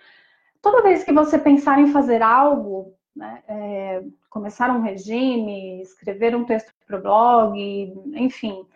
Toda 0.60 0.82
vez 0.82 1.04
que 1.04 1.12
você 1.12 1.38
pensar 1.38 1.78
em 1.78 1.92
fazer 1.92 2.22
algo, 2.22 2.92
né, 3.14 3.40
é, 3.46 4.02
começar 4.28 4.68
um 4.70 4.82
regime, 4.82 5.80
escrever 5.80 6.34
um 6.34 6.44
texto 6.44 6.72
para 6.84 6.98
o 6.98 7.02
blog, 7.02 7.94
enfim, 8.16 8.66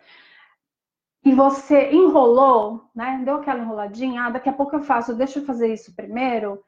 e 1.23 1.33
você 1.33 1.91
enrolou, 1.91 2.89
né? 2.95 3.21
Deu 3.23 3.35
aquela 3.35 3.59
enroladinha, 3.59 4.23
ah, 4.23 4.29
daqui 4.31 4.49
a 4.49 4.53
pouco 4.53 4.75
eu 4.75 4.81
faço, 4.81 5.13
deixa 5.13 5.39
eu 5.39 5.45
fazer 5.45 5.71
isso 5.71 5.95
primeiro. 5.95 6.61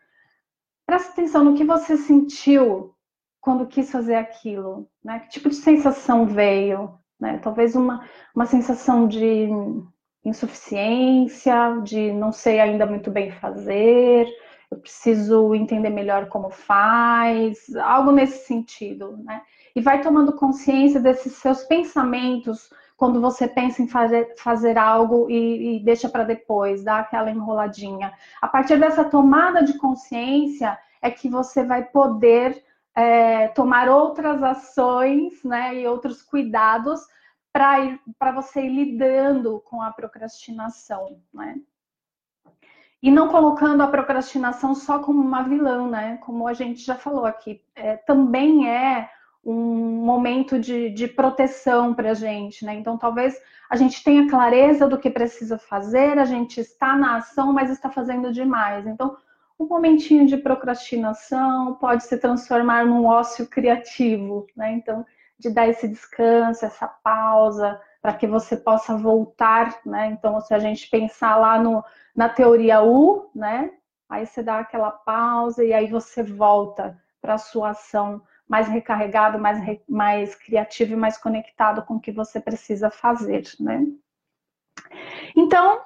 Presta 0.85 1.11
atenção 1.11 1.43
no 1.43 1.55
que 1.55 1.63
você 1.63 1.97
sentiu 1.97 2.93
quando 3.41 3.67
quis 3.67 3.91
fazer 3.91 4.15
aquilo, 4.15 4.87
né? 5.03 5.19
Que 5.19 5.29
tipo 5.29 5.49
de 5.49 5.55
sensação 5.55 6.25
veio, 6.27 6.93
né? 7.19 7.39
Talvez 7.39 7.75
uma, 7.75 8.07
uma 8.35 8.45
sensação 8.45 9.07
de 9.07 9.49
insuficiência, 10.23 11.81
de 11.83 12.11
não 12.11 12.31
sei 12.31 12.59
ainda 12.59 12.85
muito 12.85 13.09
bem 13.09 13.31
fazer, 13.31 14.27
eu 14.71 14.77
preciso 14.77 15.53
entender 15.53 15.89
melhor 15.89 16.27
como 16.27 16.49
faz, 16.49 17.75
algo 17.75 18.11
nesse 18.11 18.45
sentido, 18.45 19.17
né? 19.23 19.41
E 19.75 19.81
vai 19.81 20.01
tomando 20.01 20.33
consciência 20.33 20.99
desses 20.99 21.33
seus 21.33 21.63
pensamentos 21.63 22.69
quando 23.03 23.19
você 23.19 23.49
pensa 23.49 23.81
em 23.81 23.87
fazer, 23.87 24.33
fazer 24.37 24.77
algo 24.77 25.29
e, 25.29 25.75
e 25.75 25.79
deixa 25.83 26.07
para 26.07 26.23
depois, 26.23 26.85
dá 26.85 26.99
aquela 26.99 27.29
enroladinha. 27.29 28.13
A 28.41 28.47
partir 28.47 28.79
dessa 28.79 29.03
tomada 29.03 29.61
de 29.61 29.77
consciência 29.77 30.79
é 31.01 31.11
que 31.11 31.27
você 31.27 31.65
vai 31.65 31.83
poder 31.83 32.63
é, 32.95 33.49
tomar 33.49 33.89
outras 33.89 34.41
ações 34.41 35.43
né, 35.43 35.81
e 35.81 35.85
outros 35.85 36.21
cuidados 36.21 37.01
para 37.51 38.31
você 38.31 38.61
ir 38.61 38.69
lidando 38.69 39.59
com 39.65 39.81
a 39.81 39.91
procrastinação. 39.91 41.19
Né? 41.33 41.57
E 43.01 43.11
não 43.11 43.27
colocando 43.27 43.83
a 43.83 43.87
procrastinação 43.87 44.73
só 44.73 44.99
como 44.99 45.21
uma 45.21 45.43
vilã, 45.43 45.89
né? 45.89 46.15
Como 46.21 46.47
a 46.47 46.53
gente 46.53 46.79
já 46.79 46.95
falou 46.95 47.25
aqui, 47.25 47.61
é, 47.75 47.97
também 47.97 48.69
é 48.69 49.09
um 49.45 50.05
momento 50.05 50.57
de, 50.57 50.89
de 50.89 51.07
proteção 51.07 51.93
para 51.93 52.11
a 52.11 52.13
gente, 52.13 52.65
né? 52.65 52.75
Então, 52.75 52.97
talvez 52.97 53.37
a 53.69 53.75
gente 53.75 54.03
tenha 54.03 54.29
clareza 54.29 54.87
do 54.87 54.97
que 54.97 55.09
precisa 55.09 55.57
fazer, 55.57 56.17
a 56.17 56.25
gente 56.25 56.61
está 56.61 56.95
na 56.95 57.17
ação, 57.17 57.51
mas 57.51 57.69
está 57.69 57.89
fazendo 57.89 58.31
demais. 58.31 58.87
Então, 58.87 59.17
um 59.59 59.67
momentinho 59.67 60.25
de 60.25 60.37
procrastinação 60.37 61.75
pode 61.75 62.03
se 62.03 62.17
transformar 62.17 62.85
num 62.85 63.05
ócio 63.05 63.45
criativo, 63.47 64.47
né? 64.55 64.71
Então, 64.73 65.05
de 65.37 65.49
dar 65.49 65.67
esse 65.67 65.87
descanso, 65.87 66.65
essa 66.65 66.87
pausa, 66.87 67.79
para 68.01 68.13
que 68.13 68.27
você 68.27 68.55
possa 68.55 68.95
voltar, 68.95 69.77
né? 69.85 70.07
Então, 70.07 70.39
se 70.39 70.53
a 70.53 70.59
gente 70.59 70.89
pensar 70.89 71.35
lá 71.35 71.59
no, 71.59 71.83
na 72.15 72.29
teoria 72.29 72.81
U, 72.81 73.29
né? 73.35 73.71
Aí 74.09 74.25
você 74.25 74.43
dá 74.43 74.59
aquela 74.59 74.91
pausa 74.91 75.63
e 75.63 75.73
aí 75.73 75.87
você 75.87 76.21
volta 76.23 76.97
para 77.21 77.33
a 77.33 77.37
sua 77.37 77.71
ação 77.71 78.21
mais 78.47 78.67
recarregado, 78.67 79.39
mais, 79.39 79.59
mais 79.87 80.35
criativo 80.35 80.93
e 80.93 80.97
mais 80.97 81.17
conectado 81.17 81.83
com 81.83 81.95
o 81.95 81.99
que 81.99 82.11
você 82.11 82.39
precisa 82.39 82.89
fazer, 82.89 83.43
né? 83.59 83.85
Então, 85.35 85.81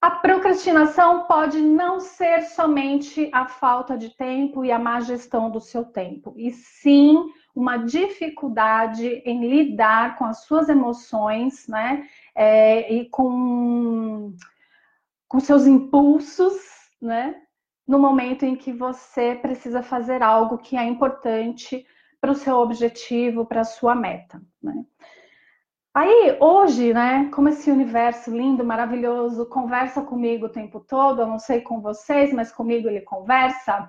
a 0.00 0.10
procrastinação 0.10 1.24
pode 1.24 1.60
não 1.60 1.98
ser 2.00 2.42
somente 2.42 3.30
a 3.32 3.46
falta 3.46 3.96
de 3.96 4.10
tempo 4.10 4.64
e 4.64 4.70
a 4.70 4.78
má 4.78 5.00
gestão 5.00 5.50
do 5.50 5.60
seu 5.60 5.84
tempo, 5.84 6.34
e 6.36 6.52
sim 6.52 7.24
uma 7.54 7.78
dificuldade 7.78 9.22
em 9.24 9.48
lidar 9.48 10.16
com 10.18 10.26
as 10.26 10.44
suas 10.44 10.68
emoções, 10.68 11.66
né? 11.66 12.06
É, 12.34 12.92
e 12.92 13.08
com, 13.08 14.34
com 15.26 15.40
seus 15.40 15.66
impulsos, 15.66 16.54
né? 17.00 17.42
No 17.86 17.98
momento 17.98 18.44
em 18.44 18.56
que 18.56 18.72
você 18.72 19.34
precisa 19.34 19.82
fazer 19.82 20.22
algo 20.22 20.58
que 20.58 20.76
é 20.76 20.84
importante 20.84 21.86
para 22.20 22.32
o 22.32 22.34
seu 22.34 22.56
objetivo, 22.56 23.46
para 23.46 23.60
a 23.60 23.64
sua 23.64 23.94
meta. 23.94 24.42
Né? 24.62 24.84
Aí, 25.94 26.36
hoje, 26.40 26.92
né, 26.92 27.30
como 27.32 27.48
esse 27.48 27.70
universo 27.70 28.30
lindo, 28.30 28.64
maravilhoso, 28.64 29.46
conversa 29.46 30.02
comigo 30.02 30.46
o 30.46 30.52
tempo 30.52 30.80
todo, 30.80 31.22
eu 31.22 31.26
não 31.26 31.38
sei 31.38 31.60
com 31.60 31.80
vocês, 31.80 32.32
mas 32.32 32.52
comigo 32.52 32.88
ele 32.88 33.00
conversa. 33.00 33.88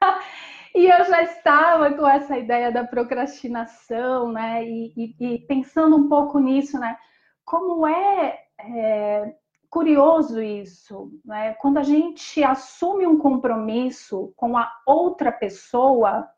e 0.74 0.86
eu 0.86 1.04
já 1.04 1.22
estava 1.22 1.92
com 1.94 2.06
essa 2.06 2.38
ideia 2.38 2.70
da 2.70 2.84
procrastinação, 2.84 4.30
né, 4.30 4.64
e, 4.64 4.92
e, 4.96 5.34
e 5.34 5.38
pensando 5.46 5.96
um 5.96 6.08
pouco 6.08 6.38
nisso, 6.38 6.78
né, 6.78 6.96
como 7.44 7.86
é, 7.86 8.38
é 8.60 9.34
curioso 9.72 10.42
isso, 10.42 11.10
né, 11.24 11.54
quando 11.54 11.78
a 11.78 11.82
gente 11.82 12.44
assume 12.44 13.06
um 13.06 13.18
compromisso 13.18 14.32
com 14.36 14.56
a 14.56 14.70
outra 14.86 15.32
pessoa, 15.32 16.28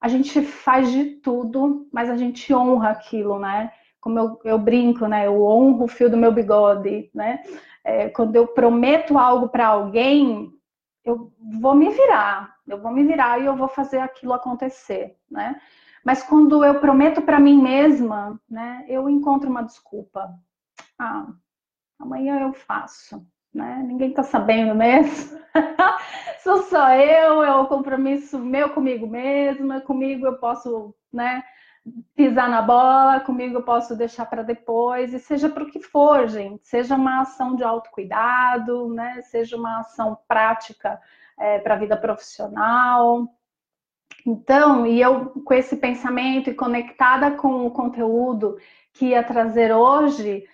a 0.00 0.08
gente 0.08 0.42
faz 0.42 0.90
de 0.90 1.04
tudo, 1.16 1.88
mas 1.92 2.10
a 2.10 2.16
gente 2.16 2.52
honra 2.52 2.90
aquilo, 2.90 3.38
né? 3.38 3.72
como 4.00 4.18
eu, 4.18 4.40
eu 4.44 4.58
brinco, 4.58 5.06
né? 5.06 5.26
Eu 5.26 5.42
honro 5.42 5.84
o 5.84 5.88
fio 5.88 6.10
do 6.10 6.16
meu 6.16 6.32
bigode, 6.32 7.10
né? 7.14 7.42
É, 7.84 8.08
quando 8.08 8.36
eu 8.36 8.46
prometo 8.46 9.18
algo 9.18 9.48
para 9.48 9.66
alguém, 9.66 10.52
eu 11.04 11.32
vou 11.60 11.74
me 11.74 11.90
virar, 11.90 12.54
eu 12.66 12.80
vou 12.80 12.92
me 12.92 13.04
virar 13.04 13.40
e 13.40 13.46
eu 13.46 13.56
vou 13.56 13.68
fazer 13.68 13.98
aquilo 13.98 14.32
acontecer, 14.32 15.16
né? 15.30 15.60
Mas 16.04 16.22
quando 16.22 16.64
eu 16.64 16.80
prometo 16.80 17.22
para 17.22 17.40
mim 17.40 17.60
mesma, 17.60 18.40
né? 18.48 18.84
Eu 18.88 19.08
encontro 19.08 19.50
uma 19.50 19.62
desculpa. 19.62 20.32
Ah, 20.98 21.26
amanhã 21.98 22.40
eu 22.40 22.52
faço, 22.52 23.26
né? 23.52 23.82
Ninguém 23.86 24.12
tá 24.12 24.22
sabendo 24.22 24.74
mesmo. 24.74 25.38
Sou 26.42 26.62
só 26.64 26.90
eu, 26.92 27.42
é 27.42 27.54
o 27.56 27.66
compromisso 27.66 28.38
meu 28.38 28.70
comigo 28.70 29.06
mesma, 29.06 29.80
comigo 29.80 30.26
eu 30.26 30.38
posso, 30.38 30.94
né? 31.12 31.42
pisar 32.14 32.48
na 32.48 32.60
bola, 32.60 33.20
comigo 33.20 33.58
eu 33.58 33.62
posso 33.62 33.96
deixar 33.96 34.26
para 34.26 34.42
depois, 34.42 35.12
e 35.12 35.18
seja 35.18 35.48
para 35.48 35.62
o 35.62 35.70
que 35.70 35.80
for, 35.80 36.28
gente, 36.28 36.66
seja 36.66 36.94
uma 36.94 37.22
ação 37.22 37.54
de 37.54 37.64
autocuidado, 37.64 38.88
né? 38.92 39.22
Seja 39.22 39.56
uma 39.56 39.80
ação 39.80 40.18
prática 40.26 41.00
é, 41.38 41.58
para 41.58 41.74
a 41.74 41.78
vida 41.78 41.96
profissional. 41.96 43.26
Então, 44.26 44.86
e 44.86 45.00
eu 45.00 45.26
com 45.44 45.54
esse 45.54 45.76
pensamento 45.76 46.50
e 46.50 46.54
conectada 46.54 47.30
com 47.30 47.66
o 47.66 47.70
conteúdo 47.70 48.58
que 48.92 49.06
ia 49.06 49.22
trazer 49.22 49.72
hoje, 49.72 50.44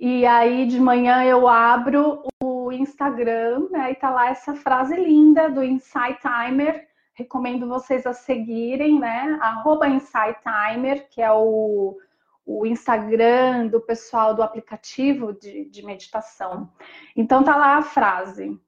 e 0.00 0.24
aí 0.24 0.66
de 0.66 0.80
manhã 0.80 1.22
eu 1.24 1.46
abro 1.46 2.22
o 2.42 2.72
Instagram, 2.72 3.68
né, 3.70 3.92
e 3.92 3.94
tá 3.94 4.08
lá 4.08 4.30
essa 4.30 4.54
frase 4.56 4.96
linda 4.96 5.50
do 5.50 5.62
Insight 5.62 6.18
Timer, 6.22 6.88
recomendo 7.12 7.68
vocês 7.68 8.06
a 8.06 8.14
seguirem, 8.14 8.98
né? 8.98 9.38
Arroba 9.42 9.86
Insight 9.86 10.40
Timer, 10.42 11.06
que 11.10 11.20
é 11.20 11.30
o, 11.30 11.98
o 12.46 12.64
Instagram 12.64 13.66
do 13.66 13.78
pessoal 13.82 14.34
do 14.34 14.42
aplicativo 14.42 15.34
de, 15.34 15.66
de 15.66 15.84
meditação. 15.84 16.72
Então 17.14 17.44
tá 17.44 17.54
lá 17.54 17.76
a 17.76 17.82
frase. 17.82 18.58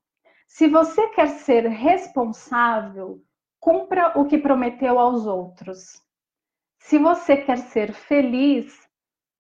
Se 0.46 0.68
você 0.68 1.08
quer 1.08 1.28
ser 1.28 1.66
responsável, 1.66 3.22
cumpra 3.58 4.12
o 4.18 4.26
que 4.26 4.36
prometeu 4.36 4.98
aos 4.98 5.26
outros. 5.26 6.02
Se 6.78 6.98
você 6.98 7.38
quer 7.38 7.56
ser 7.56 7.94
feliz, 7.94 8.81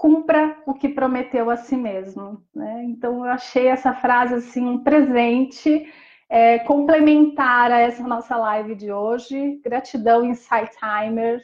cumpra 0.02 0.60
o 0.66 0.74
que 0.74 0.88
prometeu 0.88 1.48
a 1.48 1.56
si 1.56 1.76
mesmo. 1.76 2.44
Né? 2.52 2.82
Então 2.86 3.24
eu 3.24 3.30
achei 3.30 3.68
essa 3.68 3.94
frase 3.94 4.34
assim 4.34 4.66
um 4.66 4.82
presente 4.82 5.88
é, 6.28 6.58
complementar 6.58 7.70
a 7.70 7.78
essa 7.78 8.02
nossa 8.02 8.36
live 8.36 8.74
de 8.74 8.90
hoje. 8.90 9.60
Gratidão, 9.62 10.24
Insight 10.24 10.72
Timer, 10.76 11.40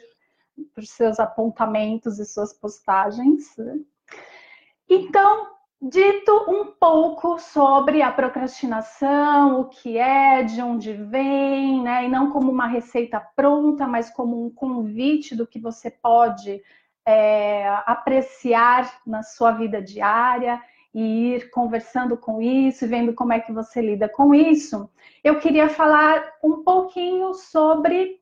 por 0.75 0.83
seus 0.83 1.21
apontamentos 1.21 2.19
e 2.19 2.25
suas 2.25 2.51
postagens. 2.51 3.45
Então, 4.89 5.47
dito 5.81 6.45
um 6.49 6.65
pouco 6.65 7.39
sobre 7.39 8.01
a 8.01 8.11
procrastinação, 8.11 9.61
o 9.61 9.69
que 9.69 9.97
é, 9.97 10.43
de 10.43 10.61
onde 10.61 10.91
vem, 10.91 11.81
né? 11.81 12.03
E 12.03 12.09
não 12.09 12.29
como 12.29 12.51
uma 12.51 12.67
receita 12.67 13.21
pronta, 13.37 13.87
mas 13.87 14.09
como 14.09 14.45
um 14.45 14.49
convite 14.49 15.33
do 15.33 15.47
que 15.47 15.61
você 15.61 15.89
pode 15.89 16.61
é, 17.09 17.67
apreciar 17.85 18.99
na 19.05 19.23
sua 19.23 19.51
vida 19.51 19.81
diária 19.81 20.61
e 20.93 21.33
ir 21.35 21.49
conversando 21.49 22.17
com 22.17 22.41
isso, 22.41 22.87
vendo 22.87 23.13
como 23.13 23.33
é 23.33 23.39
que 23.39 23.51
você 23.51 23.81
lida 23.81 24.07
com 24.07 24.33
isso, 24.33 24.89
eu 25.23 25.39
queria 25.39 25.69
falar 25.69 26.23
um 26.43 26.63
pouquinho 26.63 27.33
sobre 27.33 28.19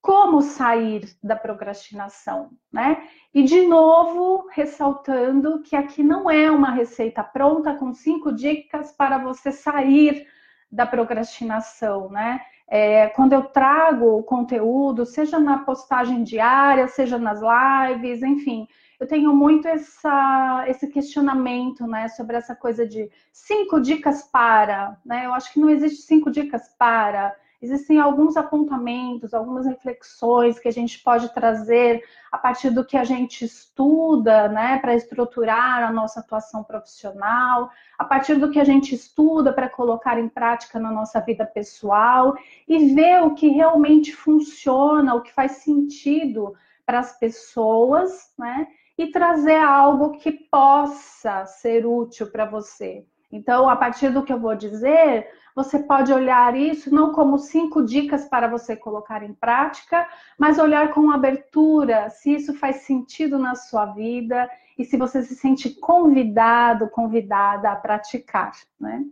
como 0.00 0.40
sair 0.40 1.04
da 1.22 1.36
procrastinação, 1.36 2.50
né? 2.72 3.08
E 3.34 3.42
de 3.42 3.66
novo, 3.66 4.48
ressaltando 4.52 5.60
que 5.62 5.74
aqui 5.76 6.02
não 6.02 6.30
é 6.30 6.50
uma 6.50 6.70
receita 6.70 7.22
pronta 7.22 7.74
com 7.74 7.92
cinco 7.92 8.32
dicas 8.32 8.92
para 8.92 9.18
você 9.18 9.50
sair 9.50 10.26
da 10.70 10.86
procrastinação, 10.86 12.10
né? 12.10 12.40
É, 12.70 13.08
quando 13.08 13.32
eu 13.32 13.44
trago 13.44 14.18
o 14.18 14.22
conteúdo, 14.22 15.06
seja 15.06 15.38
na 15.38 15.58
postagem 15.58 16.22
diária, 16.22 16.86
seja 16.86 17.16
nas 17.18 17.40
lives, 17.40 18.22
enfim, 18.22 18.68
eu 19.00 19.06
tenho 19.06 19.34
muito 19.34 19.66
essa, 19.66 20.64
esse 20.66 20.88
questionamento, 20.88 21.86
né, 21.86 22.08
sobre 22.08 22.36
essa 22.36 22.54
coisa 22.54 22.86
de 22.86 23.10
cinco 23.32 23.80
dicas 23.80 24.24
para, 24.24 24.98
né? 25.06 25.24
Eu 25.24 25.32
acho 25.32 25.52
que 25.52 25.60
não 25.60 25.70
existe 25.70 26.02
cinco 26.02 26.30
dicas 26.30 26.74
para. 26.78 27.34
Existem 27.60 27.98
alguns 27.98 28.36
apontamentos, 28.36 29.34
algumas 29.34 29.66
reflexões 29.66 30.58
que 30.58 30.68
a 30.68 30.72
gente 30.72 31.02
pode 31.02 31.32
trazer 31.34 32.04
a 32.30 32.38
partir 32.38 32.70
do 32.70 32.84
que 32.84 32.96
a 32.96 33.02
gente 33.02 33.44
estuda, 33.44 34.48
né, 34.48 34.78
para 34.78 34.94
estruturar 34.94 35.82
a 35.82 35.92
nossa 35.92 36.20
atuação 36.20 36.62
profissional, 36.62 37.70
a 37.98 38.04
partir 38.04 38.36
do 38.36 38.50
que 38.50 38.60
a 38.60 38.64
gente 38.64 38.94
estuda 38.94 39.52
para 39.52 39.68
colocar 39.68 40.20
em 40.20 40.28
prática 40.28 40.78
na 40.78 40.92
nossa 40.92 41.20
vida 41.20 41.44
pessoal 41.44 42.36
e 42.66 42.94
ver 42.94 43.22
o 43.22 43.34
que 43.34 43.48
realmente 43.48 44.14
funciona, 44.14 45.14
o 45.14 45.22
que 45.22 45.32
faz 45.32 45.52
sentido 45.52 46.54
para 46.86 47.00
as 47.00 47.18
pessoas, 47.18 48.32
né? 48.38 48.68
e 48.98 49.06
trazer 49.06 49.56
algo 49.56 50.18
que 50.18 50.32
possa 50.32 51.46
ser 51.46 51.86
útil 51.86 52.30
para 52.32 52.44
você. 52.44 53.06
Então, 53.30 53.68
a 53.68 53.76
partir 53.76 54.10
do 54.10 54.22
que 54.22 54.32
eu 54.32 54.40
vou 54.40 54.54
dizer, 54.54 55.30
você 55.54 55.78
pode 55.78 56.12
olhar 56.12 56.56
isso 56.56 56.94
não 56.94 57.12
como 57.12 57.38
cinco 57.38 57.84
dicas 57.84 58.26
para 58.26 58.48
você 58.48 58.76
colocar 58.76 59.22
em 59.22 59.34
prática, 59.34 60.08
mas 60.38 60.58
olhar 60.58 60.92
com 60.92 61.10
abertura 61.10 62.08
se 62.10 62.34
isso 62.34 62.54
faz 62.54 62.82
sentido 62.82 63.38
na 63.38 63.54
sua 63.54 63.86
vida 63.86 64.48
e 64.78 64.84
se 64.84 64.96
você 64.96 65.22
se 65.22 65.34
sente 65.34 65.70
convidado, 65.70 66.88
convidada 66.88 67.70
a 67.70 67.76
praticar, 67.76 68.52
né? 68.80 69.04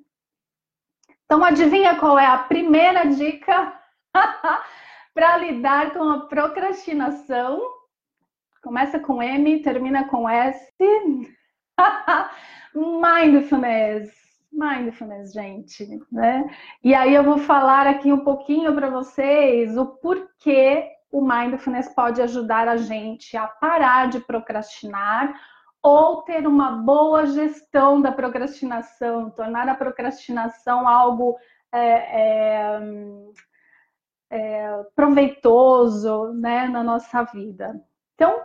Então, 1.24 1.44
adivinha 1.44 1.96
qual 1.96 2.16
é 2.16 2.26
a 2.26 2.38
primeira 2.38 3.04
dica 3.04 3.76
para 5.12 5.36
lidar 5.38 5.92
com 5.92 6.08
a 6.08 6.20
procrastinação? 6.26 7.60
Começa 8.62 9.00
com 9.00 9.20
M, 9.20 9.60
termina 9.60 10.04
com 10.04 10.28
S. 10.28 10.72
Mindfulness. 12.76 14.12
Mindfulness, 14.52 15.32
gente, 15.32 15.86
né? 16.12 16.48
E 16.84 16.94
aí 16.94 17.14
eu 17.14 17.24
vou 17.24 17.38
falar 17.38 17.86
aqui 17.86 18.12
um 18.12 18.24
pouquinho 18.24 18.74
para 18.74 18.90
vocês 18.90 19.76
o 19.76 19.86
porquê 19.86 20.92
o 21.10 21.22
mindfulness 21.22 21.88
pode 21.94 22.20
ajudar 22.20 22.68
a 22.68 22.76
gente 22.76 23.36
a 23.36 23.46
parar 23.46 24.08
de 24.08 24.20
procrastinar 24.20 25.34
ou 25.82 26.22
ter 26.22 26.46
uma 26.46 26.72
boa 26.72 27.26
gestão 27.26 28.00
da 28.00 28.12
procrastinação, 28.12 29.30
tornar 29.30 29.68
a 29.68 29.74
procrastinação 29.74 30.86
algo 30.86 31.36
é, 31.72 31.80
é, 31.80 32.80
é, 34.30 34.82
proveitoso 34.94 36.32
né, 36.34 36.68
na 36.68 36.82
nossa 36.82 37.22
vida. 37.24 37.80
Então, 38.14 38.42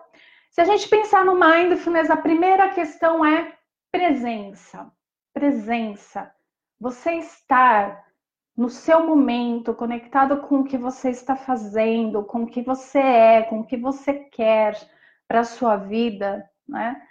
se 0.52 0.62
a 0.62 0.66
gente 0.66 0.88
pensar 0.88 1.26
no 1.26 1.36
mindfulness, 1.36 2.10
a 2.10 2.18
primeira 2.18 2.70
questão 2.70 3.26
é 3.26 3.58
presença. 3.92 4.92
Presença. 5.34 6.32
Você 6.80 7.14
estar 7.16 8.06
no 8.56 8.70
seu 8.70 9.06
momento, 9.06 9.74
conectado 9.74 10.38
com 10.42 10.60
o 10.60 10.64
que 10.64 10.78
você 10.78 11.10
está 11.10 11.36
fazendo, 11.36 12.24
com 12.24 12.44
o 12.44 12.48
que 12.48 12.62
você 12.62 13.00
é, 13.00 13.42
com 13.44 13.60
o 13.60 13.66
que 13.66 13.78
você 13.78 14.14
quer 14.14 14.78
para 15.28 15.42
a 15.42 15.46
sua 15.46 15.78
vida, 15.78 16.50
né? 16.68 17.02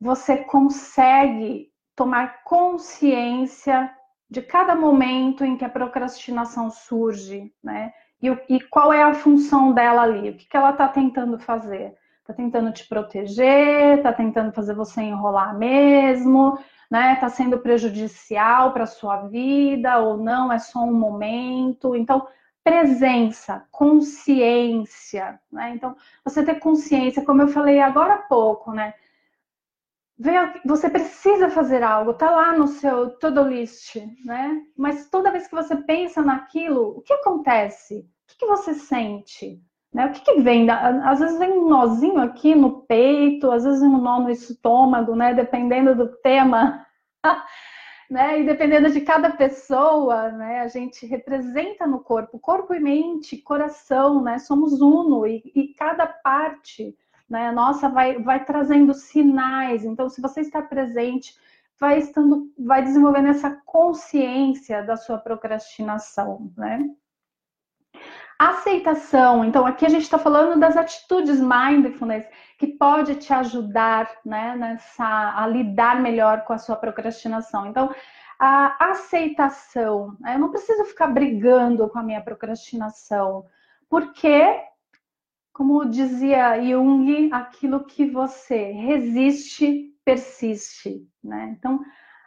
Você 0.00 0.38
consegue 0.38 1.72
tomar 1.96 2.42
consciência 2.44 3.92
de 4.30 4.42
cada 4.42 4.74
momento 4.74 5.44
em 5.44 5.56
que 5.56 5.64
a 5.64 5.68
procrastinação 5.68 6.70
surge, 6.70 7.52
né? 7.62 7.92
E, 8.22 8.28
e 8.48 8.60
qual 8.60 8.92
é 8.92 9.02
a 9.02 9.14
função 9.14 9.72
dela 9.72 10.02
ali? 10.02 10.30
O 10.30 10.36
que, 10.36 10.46
que 10.46 10.56
ela 10.56 10.70
está 10.70 10.88
tentando 10.88 11.38
fazer? 11.38 11.94
Tá 12.24 12.32
tentando 12.32 12.72
te 12.72 12.88
proteger, 12.88 14.02
tá 14.02 14.12
tentando 14.12 14.52
fazer 14.52 14.74
você 14.74 15.02
enrolar 15.02 15.56
mesmo, 15.56 16.58
né? 16.90 17.16
Tá 17.16 17.28
sendo 17.28 17.58
prejudicial 17.58 18.72
para 18.72 18.86
sua 18.86 19.28
vida 19.28 19.98
ou 19.98 20.16
não, 20.16 20.50
é 20.50 20.58
só 20.58 20.80
um 20.80 20.94
momento. 20.94 21.94
Então, 21.94 22.26
presença, 22.62 23.66
consciência, 23.70 25.38
né? 25.52 25.72
Então, 25.74 25.94
você 26.24 26.42
ter 26.44 26.58
consciência, 26.58 27.24
como 27.24 27.42
eu 27.42 27.48
falei 27.48 27.80
agora 27.80 28.14
há 28.14 28.22
pouco, 28.22 28.72
né? 28.72 28.94
você 30.64 30.88
precisa 30.88 31.50
fazer 31.50 31.82
algo, 31.82 32.14
tá 32.14 32.30
lá 32.30 32.56
no 32.56 32.68
seu 32.68 33.10
to-do 33.18 33.42
list, 33.42 33.96
né? 34.24 34.62
Mas 34.76 35.08
toda 35.10 35.32
vez 35.32 35.48
que 35.48 35.54
você 35.54 35.76
pensa 35.76 36.22
naquilo, 36.22 36.98
o 36.98 37.02
que 37.02 37.12
acontece? 37.12 37.98
O 37.98 38.26
que, 38.28 38.38
que 38.38 38.46
você 38.46 38.74
sente? 38.74 39.60
Né? 39.94 40.06
O 40.06 40.12
que, 40.12 40.20
que 40.22 40.40
vem? 40.40 40.68
Às 40.68 41.20
vezes 41.20 41.38
vem 41.38 41.52
um 41.52 41.68
nozinho 41.68 42.20
aqui 42.20 42.54
no 42.54 42.80
peito, 42.80 43.50
às 43.50 43.64
vezes 43.64 43.80
um 43.80 43.96
nó 43.96 44.18
no 44.20 44.30
estômago, 44.30 45.14
né? 45.14 45.32
Dependendo 45.32 45.94
do 45.94 46.08
tema. 46.16 46.84
né? 48.10 48.40
E 48.40 48.44
dependendo 48.44 48.90
de 48.90 49.00
cada 49.00 49.30
pessoa, 49.30 50.32
né? 50.32 50.60
A 50.60 50.68
gente 50.68 51.06
representa 51.06 51.86
no 51.86 52.00
corpo, 52.00 52.38
corpo 52.40 52.74
e 52.74 52.80
mente, 52.80 53.36
coração, 53.38 54.20
né? 54.20 54.38
Somos 54.40 54.80
uno 54.80 55.26
e, 55.26 55.40
e 55.54 55.68
cada 55.74 56.06
parte 56.06 56.96
né? 57.28 57.50
Nossa, 57.52 57.88
vai, 57.88 58.22
vai 58.22 58.44
trazendo 58.44 58.94
sinais. 58.94 59.84
Então, 59.84 60.08
se 60.08 60.20
você 60.20 60.40
está 60.40 60.62
presente, 60.62 61.34
vai 61.78 61.98
estando, 61.98 62.52
vai 62.58 62.82
desenvolvendo 62.82 63.28
essa 63.28 63.50
consciência 63.50 64.82
da 64.82 64.96
sua 64.96 65.18
procrastinação, 65.18 66.52
né? 66.56 66.88
Aceitação. 68.38 69.44
Então, 69.44 69.64
aqui 69.64 69.86
a 69.86 69.88
gente 69.88 70.02
está 70.02 70.18
falando 70.18 70.58
das 70.58 70.76
atitudes 70.76 71.40
mindfulness 71.40 72.26
que 72.58 72.66
pode 72.66 73.16
te 73.16 73.32
ajudar, 73.32 74.10
né, 74.24 74.56
nessa 74.56 75.34
a 75.36 75.46
lidar 75.46 76.00
melhor 76.00 76.44
com 76.44 76.52
a 76.52 76.58
sua 76.58 76.76
procrastinação. 76.76 77.66
Então, 77.66 77.94
a 78.38 78.90
aceitação. 78.90 80.16
Né? 80.20 80.34
Eu 80.34 80.40
não 80.40 80.50
preciso 80.50 80.84
ficar 80.84 81.08
brigando 81.08 81.88
com 81.88 81.98
a 81.98 82.02
minha 82.02 82.20
procrastinação, 82.20 83.46
porque 83.88 84.60
como 85.54 85.84
dizia 85.84 86.60
Jung, 86.60 87.30
aquilo 87.32 87.84
que 87.84 88.04
você 88.04 88.72
resiste, 88.72 89.94
persiste, 90.04 91.08
né? 91.22 91.54
Então, 91.56 91.80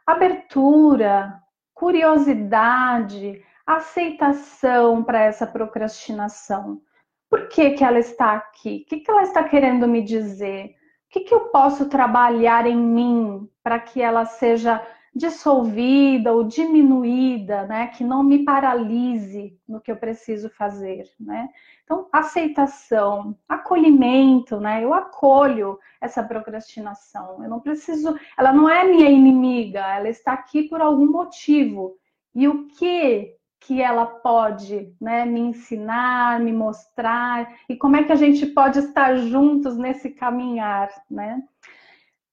abertura, 0.05 1.43
curiosidade, 1.73 3.43
aceitação 3.67 5.03
para 5.03 5.21
essa 5.23 5.45
procrastinação. 5.45 6.81
Por 7.29 7.49
que, 7.49 7.71
que 7.71 7.83
ela 7.83 7.99
está 7.99 8.33
aqui? 8.33 8.83
O 8.85 8.89
que, 8.89 9.01
que 9.01 9.11
ela 9.11 9.23
está 9.23 9.43
querendo 9.43 9.85
me 9.85 10.01
dizer? 10.01 10.67
O 11.07 11.09
que, 11.09 11.19
que 11.21 11.33
eu 11.33 11.49
posso 11.49 11.89
trabalhar 11.89 12.65
em 12.65 12.77
mim 12.77 13.49
para 13.61 13.77
que 13.79 14.01
ela 14.01 14.23
seja 14.25 14.81
dissolvida 15.13 16.31
ou 16.31 16.43
diminuída, 16.43 17.65
né, 17.65 17.87
que 17.87 18.03
não 18.03 18.23
me 18.23 18.45
paralise 18.45 19.59
no 19.67 19.81
que 19.81 19.91
eu 19.91 19.97
preciso 19.97 20.47
fazer, 20.51 21.05
né? 21.19 21.49
Então, 21.83 22.07
aceitação, 22.13 23.35
acolhimento, 23.49 24.59
né? 24.59 24.83
Eu 24.83 24.93
acolho 24.93 25.79
essa 25.99 26.21
procrastinação. 26.21 27.43
Eu 27.43 27.49
não 27.49 27.59
preciso, 27.59 28.15
ela 28.37 28.53
não 28.53 28.69
é 28.69 28.83
minha 28.83 29.09
inimiga, 29.09 29.79
ela 29.95 30.07
está 30.07 30.33
aqui 30.33 30.63
por 30.63 30.81
algum 30.81 31.09
motivo. 31.09 31.97
E 32.35 32.47
o 32.47 32.67
que 32.67 33.36
que 33.59 33.81
ela 33.81 34.05
pode, 34.05 34.95
né, 35.01 35.25
me 35.25 35.39
ensinar, 35.39 36.39
me 36.39 36.53
mostrar 36.53 37.55
e 37.67 37.75
como 37.75 37.95
é 37.95 38.03
que 38.03 38.11
a 38.11 38.15
gente 38.15 38.45
pode 38.45 38.79
estar 38.79 39.15
juntos 39.17 39.77
nesse 39.77 40.11
caminhar, 40.11 40.89
né? 41.09 41.41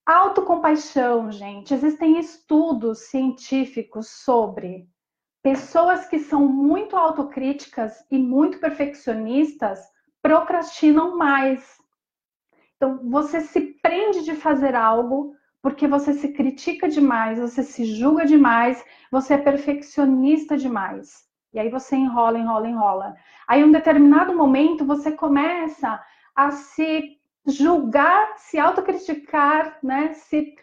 Autocompaixão, 0.06 1.32
gente. 1.32 1.72
Existem 1.72 2.18
estudos 2.18 3.06
científicos 3.06 4.08
sobre 4.08 4.87
pessoas 5.42 6.06
que 6.06 6.18
são 6.18 6.46
muito 6.46 6.96
autocríticas 6.96 8.04
e 8.10 8.18
muito 8.18 8.58
perfeccionistas 8.58 9.80
procrastinam 10.22 11.16
mais. 11.16 11.78
Então, 12.76 12.98
você 13.10 13.40
se 13.40 13.60
prende 13.82 14.24
de 14.24 14.34
fazer 14.34 14.74
algo 14.74 15.34
porque 15.64 15.88
você 15.88 16.12
se 16.12 16.29
critica 16.29 16.87
demais, 16.87 17.38
você 17.38 17.62
se 17.62 17.87
julga 17.87 18.27
demais, 18.27 18.85
você 19.11 19.33
é 19.33 19.38
perfeccionista 19.38 20.59
demais. 20.59 21.27
E 21.55 21.59
aí 21.59 21.70
você 21.70 21.96
enrola, 21.96 22.38
enrola, 22.38 22.68
enrola. 22.68 23.16
Aí, 23.48 23.62
em 23.62 23.64
um 23.64 23.72
determinado 23.72 24.37
momento, 24.37 24.85
você 24.85 25.12
começa 25.12 25.98
a 26.37 26.50
se 26.50 27.18
julgar, 27.46 28.35
se 28.37 28.59
autocriticar, 28.59 29.79
né? 29.83 30.12
Se, 30.12 30.55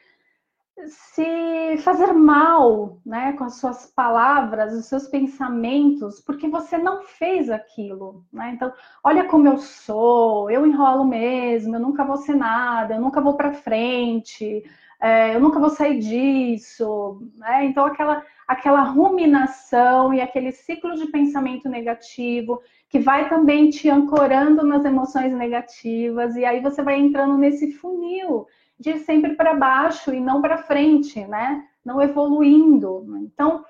se 0.85 1.77
fazer 1.79 2.13
mal, 2.13 2.99
né? 3.03 3.33
Com 3.33 3.45
as 3.45 3.55
suas 3.55 3.87
palavras, 3.87 4.71
os 4.71 4.85
seus 4.85 5.07
pensamentos, 5.07 6.19
porque 6.19 6.47
você 6.47 6.77
não 6.77 7.01
fez 7.01 7.49
aquilo, 7.49 8.23
né? 8.31 8.51
Então, 8.53 8.71
olha 9.03 9.25
como 9.25 9.47
eu 9.47 9.57
sou, 9.57 10.51
eu 10.51 10.63
enrolo 10.63 11.05
mesmo, 11.05 11.75
eu 11.75 11.79
nunca 11.79 12.05
vou 12.05 12.17
ser 12.17 12.35
nada, 12.35 12.93
eu 12.93 13.01
nunca 13.01 13.19
vou 13.19 13.35
para 13.35 13.51
frente, 13.51 14.63
é, 15.01 15.35
eu 15.35 15.39
nunca 15.39 15.59
vou 15.59 15.69
sair 15.69 15.99
disso, 15.99 17.21
né? 17.37 17.65
Então, 17.65 17.85
aquela 17.85 18.23
aquela 18.51 18.81
ruminação 18.81 20.13
e 20.13 20.19
aquele 20.19 20.51
ciclo 20.51 20.93
de 20.95 21.07
pensamento 21.07 21.69
negativo 21.69 22.61
que 22.89 22.99
vai 22.99 23.29
também 23.29 23.69
te 23.69 23.89
ancorando 23.89 24.61
nas 24.63 24.83
emoções 24.83 25.31
negativas 25.31 26.35
e 26.35 26.43
aí 26.43 26.59
você 26.59 26.83
vai 26.83 26.99
entrando 26.99 27.37
nesse 27.37 27.71
funil 27.71 28.45
de 28.77 28.97
sempre 28.99 29.35
para 29.35 29.53
baixo 29.53 30.13
e 30.13 30.19
não 30.19 30.41
para 30.41 30.57
frente, 30.57 31.25
né? 31.27 31.65
Não 31.85 32.01
evoluindo. 32.01 33.05
Então, 33.21 33.63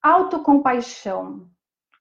autocompaixão, 0.00 1.48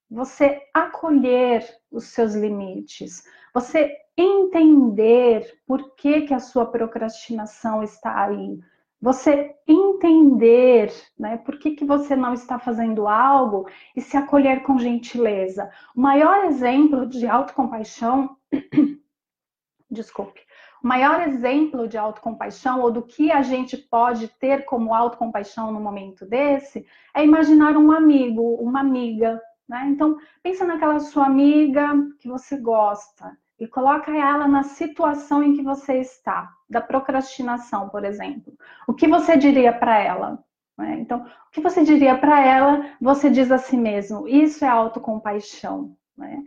você 0.10 0.62
acolher 0.74 1.66
os 1.90 2.06
seus 2.06 2.36
limites, 2.36 3.24
você 3.52 3.98
entender 4.18 5.60
por 5.66 5.96
que, 5.96 6.22
que 6.22 6.34
a 6.34 6.40
sua 6.40 6.66
procrastinação 6.66 7.82
está 7.82 8.26
aí, 8.26 8.60
você 9.02 9.56
entender 9.68 10.94
né, 11.18 11.38
por 11.38 11.58
que, 11.58 11.72
que 11.72 11.84
você 11.84 12.16
não 12.16 12.34
está 12.34 12.60
fazendo 12.60 13.08
algo 13.08 13.68
e 13.96 14.02
se 14.02 14.16
acolher 14.16 14.62
com 14.62 14.78
gentileza. 14.78 15.72
O 15.96 16.02
maior 16.02 16.46
exemplo 16.46 17.08
de 17.08 17.26
autocompaixão, 17.26 18.38
desculpe, 19.90 20.42
o 20.84 20.88
maior 20.88 21.28
exemplo 21.28 21.88
de 21.88 21.98
autocompaixão 21.98 22.82
ou 22.82 22.92
do 22.92 23.02
que 23.02 23.32
a 23.32 23.42
gente 23.42 23.76
pode 23.76 24.28
ter 24.28 24.66
como 24.66 24.94
autocompaixão 24.94 25.72
no 25.72 25.80
momento 25.80 26.26
desse 26.26 26.86
é 27.16 27.24
imaginar 27.24 27.76
um 27.78 27.92
amigo, 27.92 28.56
uma 28.56 28.82
amiga. 28.82 29.42
Né? 29.68 29.88
Então, 29.90 30.18
pensa 30.44 30.64
naquela 30.66 31.00
sua 31.00 31.26
amiga 31.26 31.88
que 32.20 32.28
você 32.28 32.58
gosta 32.58 33.36
e 33.62 33.68
coloca 33.68 34.12
ela 34.12 34.48
na 34.48 34.64
situação 34.64 35.44
em 35.44 35.56
que 35.56 35.62
você 35.62 36.00
está, 36.00 36.52
da 36.68 36.82
procrastinação, 36.82 37.90
por 37.90 38.04
exemplo. 38.04 38.58
O 38.88 38.94
que 38.94 39.08
você 39.08 39.38
diria 39.38 39.72
para 39.72 40.00
ela? 40.00 40.44
Né? 40.76 40.98
Então, 41.00 41.20
o 41.20 41.52
que 41.52 41.62
você 41.62 41.84
diria 41.84 42.18
para 42.18 42.44
ela? 42.44 42.90
Você 43.00 43.30
diz 43.30 43.52
a 43.52 43.60
si 43.60 43.78
mesmo: 43.78 44.28
isso 44.28 44.66
é 44.66 44.68
autocompaixão. 44.68 45.96
Né? 46.18 46.44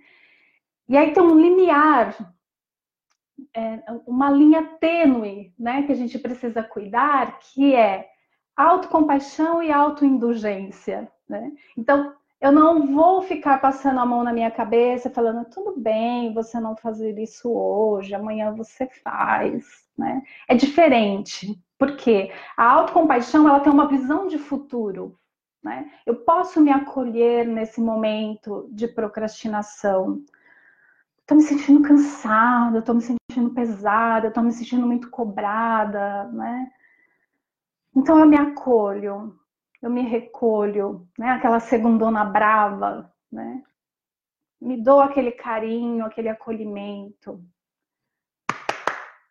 E 0.88 0.96
aí 0.96 1.12
tem 1.12 1.22
um 1.22 1.38
limiar, 1.38 2.16
é, 3.54 3.80
uma 4.08 4.28
linha 4.28 4.64
tênue, 4.80 5.54
né, 5.56 5.84
que 5.84 5.92
a 5.92 5.96
gente 5.96 6.18
precisa 6.18 6.64
cuidar, 6.64 7.38
que 7.38 7.76
é 7.76 8.08
autocompaixão 8.56 9.62
e 9.62 9.70
autoindulgência. 9.70 11.08
Né? 11.28 11.52
Então, 11.78 12.12
eu 12.44 12.52
não 12.52 12.94
vou 12.94 13.22
ficar 13.22 13.58
passando 13.58 13.98
a 14.00 14.04
mão 14.04 14.22
na 14.22 14.30
minha 14.30 14.50
cabeça 14.50 15.08
falando 15.08 15.46
tudo 15.46 15.80
bem, 15.80 16.34
você 16.34 16.60
não 16.60 16.76
fazer 16.76 17.18
isso 17.18 17.50
hoje, 17.50 18.14
amanhã 18.14 18.52
você 18.52 18.86
faz, 19.02 19.64
né? 19.96 20.22
É 20.46 20.54
diferente, 20.54 21.58
porque 21.78 22.30
a 22.54 22.70
autocompaixão 22.70 23.48
ela 23.48 23.60
tem 23.60 23.72
uma 23.72 23.88
visão 23.88 24.28
de 24.28 24.36
futuro, 24.36 25.18
né? 25.62 25.90
Eu 26.04 26.16
posso 26.16 26.60
me 26.60 26.70
acolher 26.70 27.46
nesse 27.46 27.80
momento 27.80 28.68
de 28.70 28.88
procrastinação. 28.88 30.22
Estou 31.20 31.38
me 31.38 31.42
sentindo 31.44 31.80
cansada, 31.80 32.80
estou 32.80 32.94
me 32.94 33.00
sentindo 33.00 33.54
pesada, 33.54 34.28
estou 34.28 34.42
me 34.42 34.52
sentindo 34.52 34.86
muito 34.86 35.08
cobrada, 35.08 36.24
né? 36.24 36.70
Então 37.96 38.18
eu 38.18 38.26
me 38.26 38.36
acolho, 38.36 39.34
eu 39.84 39.90
me 39.90 40.00
recolho, 40.00 41.06
né? 41.18 41.28
Aquela 41.32 41.60
segundona 41.60 42.24
brava, 42.24 43.12
né? 43.30 43.62
Me 44.58 44.82
dou 44.82 45.02
aquele 45.02 45.30
carinho, 45.30 46.06
aquele 46.06 46.30
acolhimento. 46.30 47.44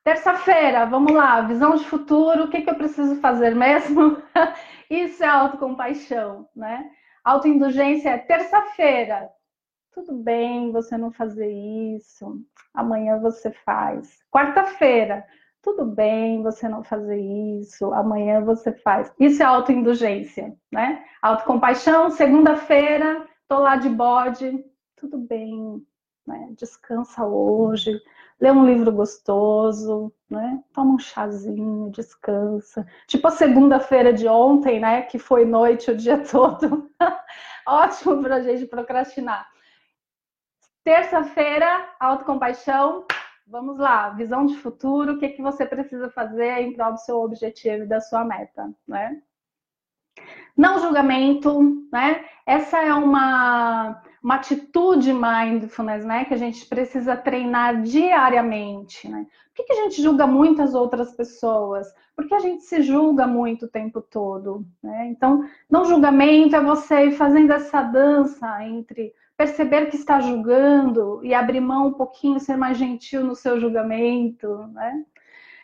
Terça-feira, 0.04 0.86
vamos 0.86 1.12
lá, 1.12 1.42
visão 1.42 1.76
de 1.76 1.84
futuro, 1.86 2.44
o 2.44 2.50
que, 2.52 2.62
que 2.62 2.70
eu 2.70 2.76
preciso 2.76 3.20
fazer 3.20 3.56
mesmo? 3.56 4.22
Isso 4.92 5.24
é 5.24 5.28
autocompaixão, 5.28 6.48
né? 6.56 6.88
Autoindulgência 7.24 8.10
é 8.10 8.18
terça-feira. 8.20 9.32
Tudo 9.92 10.14
bem 10.14 10.72
você 10.72 10.98
não 10.98 11.12
fazer 11.12 11.52
isso, 11.52 12.44
amanhã 12.74 13.20
você 13.20 13.52
faz. 13.52 14.20
Quarta-feira, 14.32 15.26
tudo 15.64 15.86
bem 15.86 16.44
você 16.44 16.68
não 16.68 16.84
fazer 16.84 17.18
isso, 17.18 17.94
amanhã 17.94 18.42
você 18.42 18.74
faz. 18.74 19.12
Isso 19.18 19.42
é 19.42 19.46
autoindulgência, 19.46 20.54
né? 20.70 21.06
Autocompaixão, 21.22 22.12
segunda-feira, 22.12 23.26
tô 23.48 23.60
lá 23.60 23.78
de 23.78 23.88
bode, 23.88 24.64
tudo 24.98 25.18
bem, 25.18 25.82
né? 26.28 26.50
Descansa 26.58 27.26
hoje, 27.26 27.98
lê 28.42 28.52
um 28.52 28.66
livro 28.66 28.92
gostoso, 28.92 30.14
né? 30.30 30.62
Toma 30.74 30.96
um 30.96 31.00
chazinho, 31.00 31.90
descansa. 31.92 32.86
Tipo 33.08 33.30
a 33.30 33.32
segunda-feira 33.32 34.12
de 34.12 34.28
ontem, 34.28 34.82
né? 34.82 35.04
Que 35.04 35.18
foi 35.18 35.46
noite 35.46 35.90
o 35.90 35.96
dia 35.96 36.18
todo. 36.30 36.92
Ótimo 37.66 38.22
para 38.22 38.36
a 38.36 38.42
gente 38.42 38.66
procrastinar. 38.66 39.48
Terça-feira, 40.84 41.90
autocompaixão. 42.02 43.06
Vamos 43.46 43.78
lá, 43.78 44.10
visão 44.10 44.46
de 44.46 44.56
futuro. 44.58 45.14
O 45.14 45.20
que, 45.20 45.30
que 45.30 45.42
você 45.42 45.66
precisa 45.66 46.10
fazer 46.10 46.60
em 46.60 46.74
prol 46.74 46.94
do 46.94 47.00
seu 47.00 47.22
objetivo 47.22 47.84
e 47.84 47.88
da 47.88 48.00
sua 48.00 48.24
meta, 48.24 48.74
né? 48.88 49.22
Não 50.56 50.80
julgamento, 50.80 51.88
né? 51.92 52.26
Essa 52.46 52.80
é 52.80 52.94
uma, 52.94 54.02
uma 54.22 54.36
atitude 54.36 55.12
mindfulness, 55.12 56.06
né? 56.06 56.26
Que 56.26 56.34
a 56.34 56.38
gente 56.38 56.66
precisa 56.68 57.18
treinar 57.18 57.82
diariamente, 57.82 59.10
né? 59.10 59.26
Por 59.48 59.56
que, 59.56 59.64
que 59.64 59.74
a 59.74 59.84
gente 59.84 60.02
julga 60.02 60.26
muitas 60.26 60.74
outras 60.74 61.16
pessoas? 61.16 61.88
Porque 62.16 62.34
a 62.34 62.40
gente 62.40 62.64
se 62.64 62.82
julga 62.82 63.28
muito 63.28 63.66
o 63.66 63.70
tempo 63.70 64.02
todo, 64.02 64.66
né? 64.82 65.08
Então, 65.08 65.44
não 65.70 65.86
julgamento 65.86 66.56
é 66.56 66.62
você 66.62 67.08
ir 67.08 67.12
fazendo 67.14 67.52
essa 67.52 67.82
dança 67.82 68.64
entre 68.64 69.14
perceber 69.38 69.88
que 69.88 69.96
está 69.96 70.20
julgando 70.20 71.24
e 71.24 71.34
abrir 71.34 71.60
mão 71.60 71.88
um 71.88 71.94
pouquinho, 71.94 72.40
ser 72.40 72.58
mais 72.58 72.78
gentil 72.78 73.24
no 73.24 73.36
seu 73.36 73.60
julgamento, 73.60 74.68
né? 74.68 75.04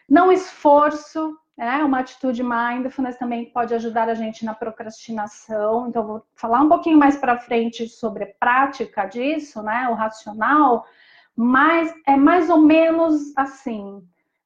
Não 0.07 0.31
esforço, 0.31 1.37
né? 1.57 1.83
Uma 1.83 1.99
atitude 1.99 2.41
mindfulness 2.43 3.17
também 3.17 3.51
pode 3.51 3.73
ajudar 3.73 4.09
a 4.09 4.13
gente 4.13 4.43
na 4.43 4.53
procrastinação. 4.53 5.87
Então, 5.87 6.07
vou 6.07 6.25
falar 6.33 6.61
um 6.61 6.69
pouquinho 6.69 6.97
mais 6.97 7.15
para 7.17 7.39
frente 7.39 7.87
sobre 7.87 8.23
a 8.23 8.33
prática 8.39 9.05
disso, 9.05 9.61
né? 9.61 9.87
O 9.89 9.93
racional, 9.93 10.85
mas 11.35 11.93
é 12.07 12.15
mais 12.15 12.49
ou 12.49 12.59
menos 12.59 13.33
assim. 13.37 14.03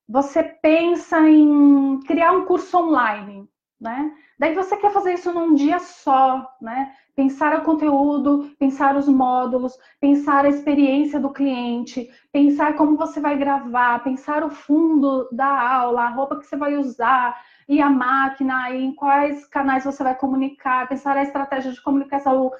Você 0.07 0.43
pensa 0.43 1.19
em 1.29 1.99
criar 2.01 2.33
um 2.33 2.45
curso 2.45 2.77
online, 2.77 3.47
né? 3.79 4.11
Daí 4.37 4.53
você 4.53 4.75
quer 4.75 4.91
fazer 4.91 5.13
isso 5.13 5.31
num 5.31 5.53
dia 5.53 5.79
só, 5.79 6.45
né? 6.61 6.93
Pensar 7.15 7.59
o 7.59 7.63
conteúdo, 7.63 8.51
pensar 8.57 8.95
os 8.95 9.07
módulos, 9.07 9.77
pensar 9.99 10.45
a 10.45 10.49
experiência 10.49 11.19
do 11.19 11.31
cliente, 11.31 12.09
pensar 12.31 12.75
como 12.75 12.97
você 12.97 13.19
vai 13.19 13.37
gravar, 13.37 14.03
pensar 14.03 14.43
o 14.43 14.49
fundo 14.49 15.29
da 15.31 15.45
aula, 15.45 16.03
a 16.03 16.09
roupa 16.09 16.39
que 16.39 16.45
você 16.45 16.55
vai 16.55 16.75
usar, 16.75 17.39
e 17.67 17.81
a 17.81 17.89
máquina, 17.89 18.71
e 18.71 18.83
em 18.83 18.95
quais 18.95 19.45
canais 19.45 19.85
você 19.85 20.03
vai 20.03 20.15
comunicar, 20.15 20.87
pensar 20.89 21.15
a 21.15 21.23
estratégia 21.23 21.71
de 21.71 21.81
comunicação. 21.81 22.51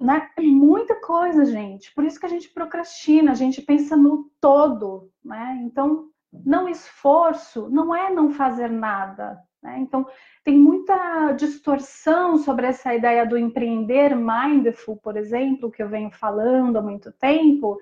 Né? 0.00 0.28
Muita 0.40 1.00
coisa, 1.00 1.44
gente. 1.44 1.94
Por 1.94 2.04
isso 2.04 2.18
que 2.18 2.26
a 2.26 2.28
gente 2.28 2.48
procrastina, 2.48 3.30
a 3.30 3.34
gente 3.34 3.62
pensa 3.62 3.96
no 3.96 4.30
todo, 4.40 5.10
né? 5.24 5.60
Então, 5.62 6.10
não 6.44 6.68
esforço 6.68 7.68
não 7.70 7.94
é 7.94 8.10
não 8.10 8.30
fazer 8.30 8.70
nada, 8.70 9.40
né? 9.66 9.78
Então, 9.80 10.06
tem 10.44 10.56
muita 10.56 11.32
distorção 11.32 12.38
sobre 12.38 12.66
essa 12.66 12.94
ideia 12.94 13.26
do 13.26 13.36
empreender 13.36 14.14
mindful, 14.14 14.96
por 14.96 15.16
exemplo, 15.16 15.70
que 15.70 15.82
eu 15.82 15.88
venho 15.88 16.10
falando 16.10 16.76
há 16.76 16.82
muito 16.82 17.10
tempo, 17.10 17.80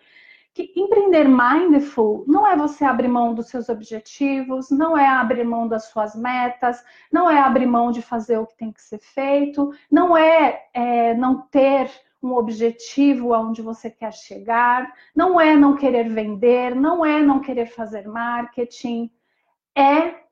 que 0.55 0.73
empreender 0.75 1.29
mindful 1.29 2.25
não 2.27 2.47
é 2.47 2.57
você 2.57 2.85
abrir 2.85 3.09
mão 3.09 3.35
dos 3.35 3.49
seus 3.49 3.69
objetivos, 3.69 4.71
não 4.71 4.97
é 4.97 5.07
abrir 5.07 5.45
mão 5.45 5.69
das 5.69 5.87
suas 5.87 6.15
metas, 6.15 6.83
não 7.13 7.31
é 7.31 7.39
abrir 7.39 7.67
mão 7.67 7.91
de 7.91 8.01
fazer 8.01 8.39
o 8.39 8.47
que 8.47 8.57
tem 8.57 8.73
que 8.73 8.81
ser 8.81 8.99
feito, 8.99 9.71
não 9.91 10.17
é, 10.17 10.67
é 10.73 11.13
não 11.15 11.43
ter 11.43 11.91
um 12.23 12.33
objetivo 12.33 13.35
aonde 13.35 13.61
você 13.61 13.91
quer 13.91 14.15
chegar, 14.15 14.91
não 15.15 15.39
é 15.39 15.55
não 15.55 15.77
querer 15.77 16.09
vender, 16.09 16.75
não 16.75 17.05
é 17.05 17.21
não 17.21 17.41
querer 17.41 17.67
fazer 17.67 18.09
marketing, 18.09 19.11
é 19.77 20.24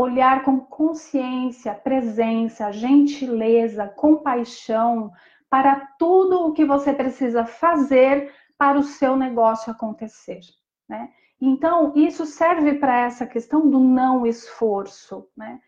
olhar 0.00 0.44
com 0.44 0.60
consciência, 0.60 1.74
presença, 1.74 2.72
gentileza, 2.72 3.86
compaixão 3.88 5.12
para 5.48 5.76
tudo 5.98 6.46
o 6.46 6.52
que 6.52 6.64
você 6.64 6.92
precisa 6.92 7.44
fazer 7.44 8.32
para 8.56 8.78
o 8.78 8.82
seu 8.82 9.16
negócio 9.16 9.72
acontecer, 9.72 10.40
né? 10.88 11.10
Então, 11.40 11.92
isso 11.96 12.26
serve 12.26 12.74
para 12.74 13.00
essa 13.00 13.26
questão 13.26 13.68
do 13.68 13.80
não 13.80 14.26
esforço, 14.26 15.26
né? 15.36 15.58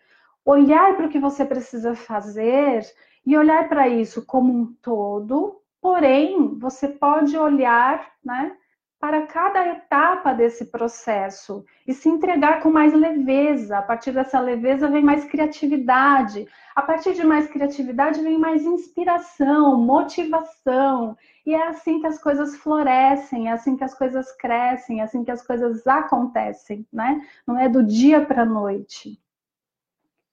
Olhar 0.45 0.97
para 0.97 1.07
o 1.07 1.09
que 1.09 1.19
você 1.19 1.45
precisa 1.45 1.95
fazer 1.95 2.85
e 3.25 3.37
olhar 3.37 3.69
para 3.69 3.89
isso 3.89 4.27
como 4.27 4.53
um 4.53 4.75
todo, 4.83 5.63
porém, 5.81 6.59
você 6.59 6.89
pode 6.89 7.37
olhar, 7.39 8.13
né, 8.25 8.57
para 9.03 9.27
cada 9.27 9.67
etapa 9.67 10.33
desse 10.33 10.67
processo 10.67 11.65
e 11.85 11.93
se 11.93 12.09
entregar 12.09 12.63
com 12.63 12.71
mais 12.71 12.93
leveza. 12.95 13.79
A 13.79 13.83
partir 13.83 14.13
dessa 14.13 14.39
leveza 14.39 14.87
vem 14.87 15.03
mais 15.03 15.25
criatividade. 15.25 16.47
A 16.73 16.83
partir 16.83 17.13
de 17.15 17.27
mais 17.27 17.49
criatividade 17.49 18.23
vem 18.23 18.39
mais 18.39 18.65
inspiração, 18.65 19.77
motivação. 19.77 21.17
E 21.45 21.53
é 21.53 21.67
assim 21.67 21.99
que 21.99 22.07
as 22.07 22.23
coisas 22.23 22.57
florescem, 22.59 23.49
é 23.49 23.51
assim 23.51 23.77
que 23.77 23.83
as 23.83 23.93
coisas 23.93 24.31
crescem, 24.37 25.01
é 25.01 25.03
assim 25.03 25.25
que 25.25 25.33
as 25.33 25.45
coisas 25.45 25.85
acontecem, 25.85 26.87
né? 26.93 27.27
Não 27.45 27.59
é 27.59 27.69
do 27.69 27.83
dia 27.83 28.25
para 28.25 28.43
a 28.43 28.47
noite. 28.47 29.21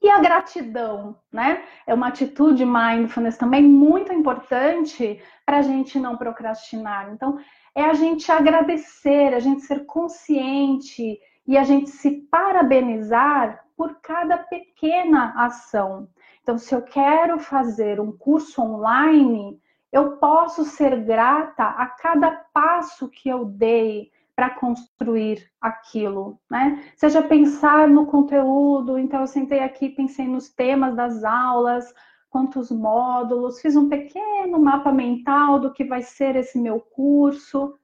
E 0.02 0.10
a 0.10 0.20
gratidão, 0.20 1.18
né? 1.32 1.64
É 1.86 1.94
uma 1.94 2.08
atitude 2.08 2.64
mindfulness 2.64 3.36
também 3.36 3.64
muito 3.64 4.14
importante 4.14 5.22
para 5.44 5.58
a 5.58 5.62
gente 5.62 6.00
não 6.00 6.16
procrastinar. 6.16 7.12
Então, 7.12 7.40
é 7.76 7.84
a 7.84 7.94
gente 7.94 8.32
agradecer, 8.32 9.34
a 9.34 9.40
gente 9.40 9.62
ser 9.62 9.86
consciente 9.86 11.20
e 11.48 11.58
a 11.58 11.64
gente 11.64 11.90
se 11.90 12.12
parabenizar 12.30 13.66
por 13.76 13.96
cada 14.02 14.38
pequena 14.38 15.34
ação. 15.36 16.08
Então, 16.42 16.58
se 16.58 16.74
eu 16.74 16.82
quero 16.82 17.40
fazer 17.40 18.00
um 18.00 18.12
curso 18.12 18.62
online, 18.62 19.60
eu 19.92 20.18
posso 20.18 20.64
ser 20.66 21.04
grata 21.04 21.64
a 21.64 21.88
cada 21.88 22.32
passo 22.54 23.10
que 23.10 23.30
eu 23.30 23.46
dei 23.46 24.12
para 24.36 24.52
construir 24.52 25.52
aquilo, 25.60 26.40
né? 26.50 26.84
Seja 26.96 27.22
pensar 27.22 27.90
no 27.90 28.06
conteúdo, 28.06 28.98
então 28.98 29.22
eu 29.22 29.28
sentei 29.28 29.60
aqui, 29.60 29.90
pensei 29.90 30.28
nos 30.28 30.48
temas 30.50 30.96
das 30.96 31.24
aulas, 31.24 31.94
quantos 32.30 32.72
módulos, 32.72 33.60
fiz 33.60 33.76
um 33.76 33.90
pequeno 33.90 34.60
mapa 34.60 34.92
mental 34.92 35.60
do 35.60 35.74
que 35.74 35.84
vai 35.84 36.02
ser 36.02 36.36
esse 36.36 36.60
meu 36.60 36.80
curso. 36.80 37.76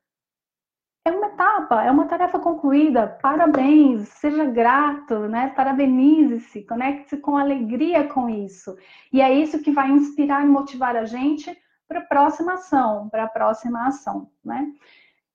É 1.08 1.12
uma 1.12 1.28
etapa, 1.28 1.84
é 1.84 1.92
uma 1.92 2.08
tarefa 2.08 2.40
concluída. 2.40 3.08
Parabéns, 3.22 4.08
seja 4.10 4.46
grato, 4.46 5.28
né? 5.28 5.50
Parabenize-se, 5.56 6.64
conecte-se 6.64 7.18
com 7.18 7.38
alegria 7.38 8.08
com 8.08 8.28
isso. 8.28 8.76
E 9.14 9.22
é 9.22 9.32
isso 9.32 9.62
que 9.62 9.72
vai 9.72 9.90
inspirar 9.92 10.44
e 10.44 10.50
motivar 10.50 10.96
a 10.96 11.06
gente 11.06 11.56
para 11.88 12.00
a 12.00 12.06
próxima 12.06 12.54
ação, 12.54 13.10
para 13.10 13.26
a 13.26 13.30
próxima 13.30 13.88
ação, 13.88 14.32
né? 14.44 14.72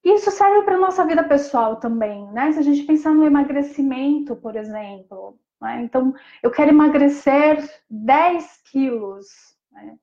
Isso 0.03 0.31
serve 0.31 0.63
para 0.63 0.75
a 0.75 0.79
nossa 0.79 1.05
vida 1.05 1.23
pessoal 1.23 1.75
também, 1.77 2.25
né? 2.31 2.51
Se 2.51 2.59
a 2.59 2.63
gente 2.63 2.83
pensar 2.83 3.13
no 3.13 3.23
emagrecimento, 3.23 4.35
por 4.35 4.55
exemplo, 4.55 5.37
né? 5.61 5.83
Então, 5.83 6.13
eu 6.41 6.49
quero 6.51 6.71
emagrecer 6.71 7.63
10 7.89 8.61
quilos. 8.71 9.27
Né? 9.71 9.95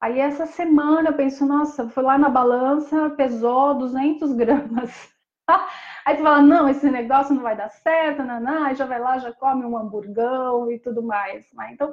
Aí, 0.00 0.18
essa 0.18 0.46
semana, 0.46 1.10
eu 1.10 1.14
penso, 1.14 1.46
nossa, 1.46 1.88
fui 1.88 2.02
lá 2.02 2.18
na 2.18 2.28
balança, 2.28 3.10
pesou 3.10 3.74
200 3.74 4.32
gramas. 4.32 4.90
Aí 6.04 6.16
tu 6.16 6.22
fala, 6.22 6.42
não, 6.42 6.68
esse 6.68 6.90
negócio 6.90 7.34
não 7.34 7.42
vai 7.42 7.56
dar 7.56 7.68
certo, 7.68 8.22
aí 8.22 8.74
já 8.76 8.86
vai 8.86 9.00
lá, 9.00 9.18
já 9.18 9.32
come 9.32 9.64
um 9.64 9.76
hamburgão 9.76 10.70
e 10.70 10.78
tudo 10.78 11.02
mais. 11.02 11.52
Né? 11.52 11.70
Então, 11.72 11.92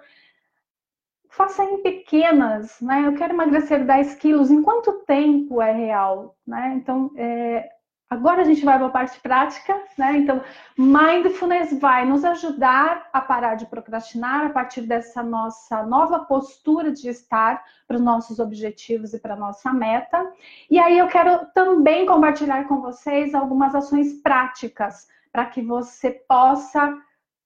faça 1.30 1.64
em 1.64 1.82
pequenas, 1.82 2.80
né? 2.80 3.08
Eu 3.08 3.16
quero 3.16 3.34
emagrecer 3.34 3.84
10 3.84 4.16
quilos, 4.16 4.52
em 4.52 4.62
quanto 4.62 5.04
tempo 5.06 5.62
é 5.62 5.72
real, 5.72 6.36
né? 6.46 6.74
Então, 6.76 7.12
é, 7.18 7.70
Agora 8.14 8.42
a 8.42 8.46
gente 8.46 8.64
vai 8.64 8.78
para 8.78 8.86
a 8.86 8.92
parte 8.92 9.20
prática, 9.20 9.76
né? 9.98 10.18
Então, 10.18 10.40
mindfulness 10.78 11.80
vai 11.80 12.06
nos 12.06 12.24
ajudar 12.24 13.10
a 13.12 13.20
parar 13.20 13.56
de 13.56 13.66
procrastinar 13.66 14.46
a 14.46 14.50
partir 14.52 14.82
dessa 14.82 15.24
nossa 15.24 15.82
nova 15.82 16.20
postura 16.20 16.92
de 16.92 17.10
estar 17.10 17.64
para 17.88 17.98
os 17.98 18.04
nossos 18.04 18.38
objetivos 18.38 19.16
e 19.16 19.20
para 19.20 19.34
a 19.34 19.38
nossa 19.38 19.74
meta. 19.74 20.32
E 20.70 20.78
aí 20.78 20.96
eu 20.96 21.08
quero 21.08 21.48
também 21.56 22.06
compartilhar 22.06 22.68
com 22.68 22.82
vocês 22.82 23.34
algumas 23.34 23.74
ações 23.74 24.14
práticas 24.22 25.08
para 25.32 25.48
que 25.48 25.64
você 25.64 26.12
possa 26.12 26.96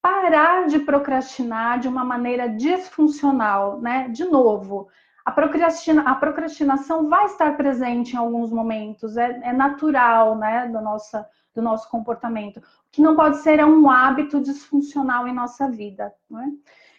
parar 0.01 0.67
de 0.67 0.79
procrastinar 0.79 1.79
de 1.79 1.87
uma 1.87 2.03
maneira 2.03 2.49
disfuncional, 2.49 3.79
né? 3.79 4.09
De 4.09 4.25
novo, 4.25 4.89
a, 5.27 5.31
procrastina, 5.31 6.03
a 6.03 6.15
procrastinação 6.15 7.09
vai 7.09 7.25
estar 7.25 7.57
presente 7.57 8.13
em 8.13 8.17
alguns 8.17 8.49
momentos, 8.49 9.17
é, 9.17 9.39
é 9.43 9.51
natural, 9.51 10.37
né, 10.37 10.67
do, 10.67 10.79
nossa, 10.79 11.27
do 11.53 11.61
nosso 11.61 11.89
comportamento. 11.89 12.57
O 12.57 12.63
que 12.91 13.01
não 13.01 13.13
pode 13.13 13.37
ser 13.39 13.59
é 13.59 13.65
um 13.65 13.89
hábito 13.89 14.39
disfuncional 14.39 15.27
em 15.27 15.33
nossa 15.33 15.69
vida, 15.69 16.13
né? 16.29 16.49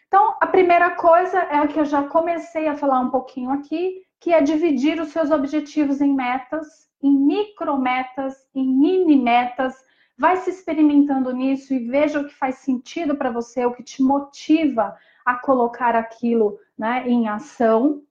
Então, 0.07 0.37
a 0.41 0.47
primeira 0.47 0.91
coisa 0.91 1.39
é 1.39 1.59
a 1.59 1.67
que 1.67 1.81
eu 1.81 1.85
já 1.85 2.03
comecei 2.03 2.69
a 2.69 2.77
falar 2.77 3.01
um 3.01 3.11
pouquinho 3.11 3.51
aqui, 3.51 4.03
que 4.21 4.33
é 4.33 4.43
dividir 4.43 5.01
os 5.01 5.09
seus 5.09 5.31
objetivos 5.31 6.01
em 6.01 6.15
metas 6.15 6.89
em 7.03 7.13
micrometas, 7.13 8.35
em 8.55 8.67
mini 8.67 9.17
metas, 9.17 9.75
vai 10.17 10.37
se 10.39 10.51
experimentando 10.51 11.33
nisso 11.33 11.73
e 11.73 11.79
veja 11.79 12.21
o 12.21 12.27
que 12.27 12.35
faz 12.35 12.57
sentido 12.57 13.15
para 13.17 13.31
você, 13.31 13.65
o 13.65 13.73
que 13.73 13.85
te 13.85 14.03
motiva 14.03 14.97
a 15.25 15.35
colocar 15.37 15.95
aquilo 15.95 16.59
né, 16.77 17.09
em 17.09 17.29
ação 17.29 18.03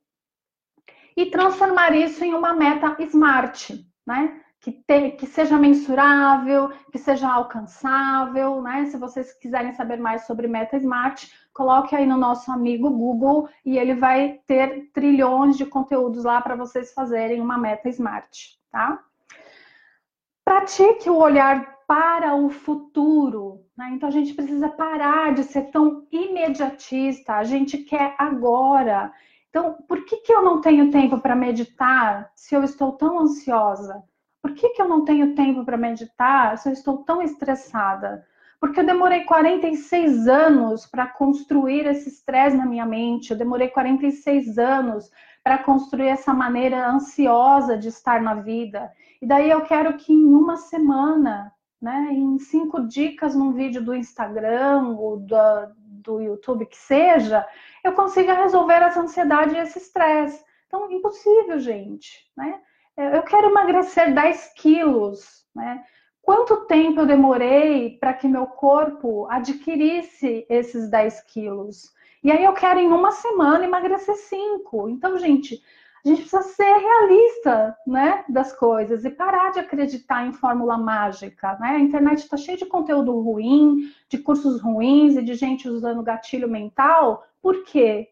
e 1.17 1.25
transformar 1.25 1.95
isso 1.95 2.23
em 2.23 2.36
uma 2.36 2.53
meta 2.53 2.95
smart, 2.99 3.84
né? 4.06 4.39
Que, 4.62 4.71
te, 4.71 5.12
que 5.12 5.25
seja 5.25 5.58
mensurável, 5.58 6.69
que 6.91 6.99
seja 6.99 7.27
alcançável, 7.27 8.62
né? 8.62 8.86
Se 8.86 8.97
vocês 8.97 9.34
quiserem 9.34 9.73
saber 9.73 9.97
mais 9.97 10.27
sobre 10.27 10.47
meta 10.47 10.77
smart, 10.77 11.27
coloque 11.51 11.95
aí 11.95 12.06
no 12.06 12.17
nosso 12.17 12.51
amigo 12.51 12.91
Google 12.91 13.49
e 13.65 13.80
ele 13.80 13.95
vai 13.95 14.39
ter 14.45 14.91
trilhões 14.93 15.58
de 15.58 15.65
conteúdos 15.65 16.23
lá 16.23 16.39
para 16.39 16.56
vocês 16.56 16.93
fazerem 16.93 17.41
uma 17.41 17.58
meta 17.58 17.89
smart, 17.89 18.60
tá? 18.71 18.99
Pratique 20.45 21.10
o 21.10 21.17
olhar 21.17 21.77
para 21.88 22.36
o 22.36 22.49
futuro, 22.49 23.65
né? 23.75 23.89
Então 23.93 24.08
a 24.08 24.12
gente 24.12 24.36
precisa 24.36 24.69
parar 24.69 25.34
de 25.34 25.43
ser 25.45 25.71
tão 25.71 26.06
imediatista, 26.12 27.34
a 27.34 27.43
gente 27.43 27.80
quer 27.80 28.13
agora. 28.19 29.12
Então, 29.49 29.77
por 29.88 30.05
que, 30.05 30.17
que 30.17 30.33
eu 30.33 30.41
não 30.41 30.62
tenho 30.62 30.91
tempo 30.91 31.19
para 31.19 31.36
meditar 31.36 32.31
se 32.36 32.55
eu 32.55 32.63
estou 32.63 32.93
tão 32.93 33.19
ansiosa? 33.19 34.03
Por 34.41 34.53
que, 34.53 34.69
que 34.69 34.81
eu 34.81 34.88
não 34.88 35.03
tenho 35.03 35.36
tempo 35.36 35.65
para 35.65 35.77
meditar 35.77 36.57
se 36.57 36.69
eu 36.69 36.73
estou 36.73 36.99
tão 36.99 37.21
estressada? 37.21 38.25
Porque 38.60 38.79
eu 38.79 38.86
demorei 38.86 39.23
46 39.23 40.27
anos 40.27 40.86
para 40.86 41.05
construir 41.05 41.86
esse 41.86 42.10
estresse 42.10 42.57
na 42.57 42.65
minha 42.65 42.86
mente, 42.86 43.31
eu 43.31 43.38
demorei 43.38 43.69
46 43.69 44.57
anos 44.57 45.12
para 45.43 45.60
construir 45.60 46.07
essa 46.07 46.33
maneira 46.33 46.89
ansiosa 46.89 47.77
de 47.77 47.88
estar 47.88 48.21
na 48.21 48.36
vida. 48.36 48.91
E 49.21 49.27
daí 49.27 49.49
eu 49.49 49.62
quero 49.62 49.95
que 49.95 50.12
em 50.12 50.33
uma 50.33 50.57
semana, 50.57 51.53
né, 51.81 52.10
em 52.12 52.38
cinco 52.39 52.88
dicas 52.88 53.36
num 53.36 53.53
vídeo 53.53 53.83
do 53.83 53.95
Instagram 53.95 54.95
ou 54.97 55.17
do, 55.17 55.36
do 56.03 56.21
YouTube 56.21 56.65
que 56.65 56.77
seja, 56.77 57.45
eu 57.88 57.93
consiga 57.93 58.34
resolver 58.34 58.82
essa 58.82 59.02
ansiedade 59.02 59.56
e 59.56 59.60
esse 59.60 59.80
estresse. 59.80 60.43
Então, 60.67 60.91
impossível, 60.91 61.60
gente, 61.60 62.30
né? 62.36 62.60
Eu 62.97 63.21
quero 63.23 63.50
emagrecer 63.50 64.13
10 64.13 64.54
quilos, 64.56 65.45
né? 65.56 65.84
Quanto 66.21 66.65
tempo 66.65 67.02
eu 67.02 67.06
demorei 67.06 67.97
para 68.00 68.13
que 68.13 68.28
meu 68.28 68.47
corpo 68.47 69.28
adquirisse 69.30 70.45
esses 70.50 70.89
10 70.89 71.21
quilos? 71.21 71.93
E 72.23 72.32
aí 72.32 72.43
eu 72.43 72.54
quero 72.54 72.80
em 72.80 72.88
uma 72.88 73.12
semana 73.12 73.63
emagrecer 73.63 74.15
5. 74.15 74.89
Então, 74.89 75.17
gente, 75.17 75.62
a 76.07 76.15
gente 76.15 76.21
precisa 76.21 76.41
ser 76.41 76.77
realista, 76.77 77.77
né, 77.85 78.23
das 78.29 78.53
coisas 78.53 79.03
e 79.03 79.09
parar 79.09 79.51
de 79.51 79.59
acreditar 79.59 80.25
em 80.25 80.31
fórmula 80.31 80.77
mágica, 80.77 81.57
né? 81.59 81.71
A 81.71 81.79
internet 81.79 82.19
está 82.19 82.37
cheia 82.37 82.57
de 82.57 82.65
conteúdo 82.65 83.19
ruim, 83.19 83.91
de 84.07 84.17
cursos 84.17 84.61
ruins 84.61 85.17
e 85.17 85.21
de 85.21 85.33
gente 85.33 85.67
usando 85.67 86.03
gatilho 86.03 86.49
mental. 86.49 87.25
Por 87.41 87.63
quê? 87.65 88.09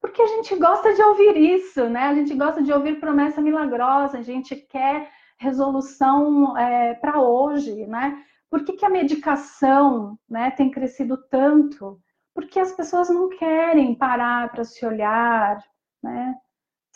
Porque 0.00 0.22
a 0.22 0.26
gente 0.26 0.56
gosta 0.56 0.94
de 0.94 1.02
ouvir 1.02 1.36
isso, 1.36 1.88
né? 1.88 2.04
A 2.04 2.14
gente 2.14 2.34
gosta 2.34 2.62
de 2.62 2.72
ouvir 2.72 3.00
promessa 3.00 3.40
milagrosa, 3.40 4.18
a 4.18 4.22
gente 4.22 4.56
quer 4.56 5.10
resolução 5.36 6.56
é, 6.56 6.94
para 6.94 7.20
hoje, 7.20 7.86
né? 7.86 8.22
Por 8.48 8.64
que, 8.64 8.74
que 8.74 8.86
a 8.86 8.90
medicação 8.90 10.18
né, 10.28 10.50
tem 10.52 10.70
crescido 10.70 11.18
tanto? 11.28 12.00
Porque 12.32 12.58
as 12.58 12.72
pessoas 12.72 13.10
não 13.10 13.28
querem 13.28 13.94
parar 13.94 14.50
para 14.50 14.64
se 14.64 14.86
olhar, 14.86 15.62
né? 16.02 16.34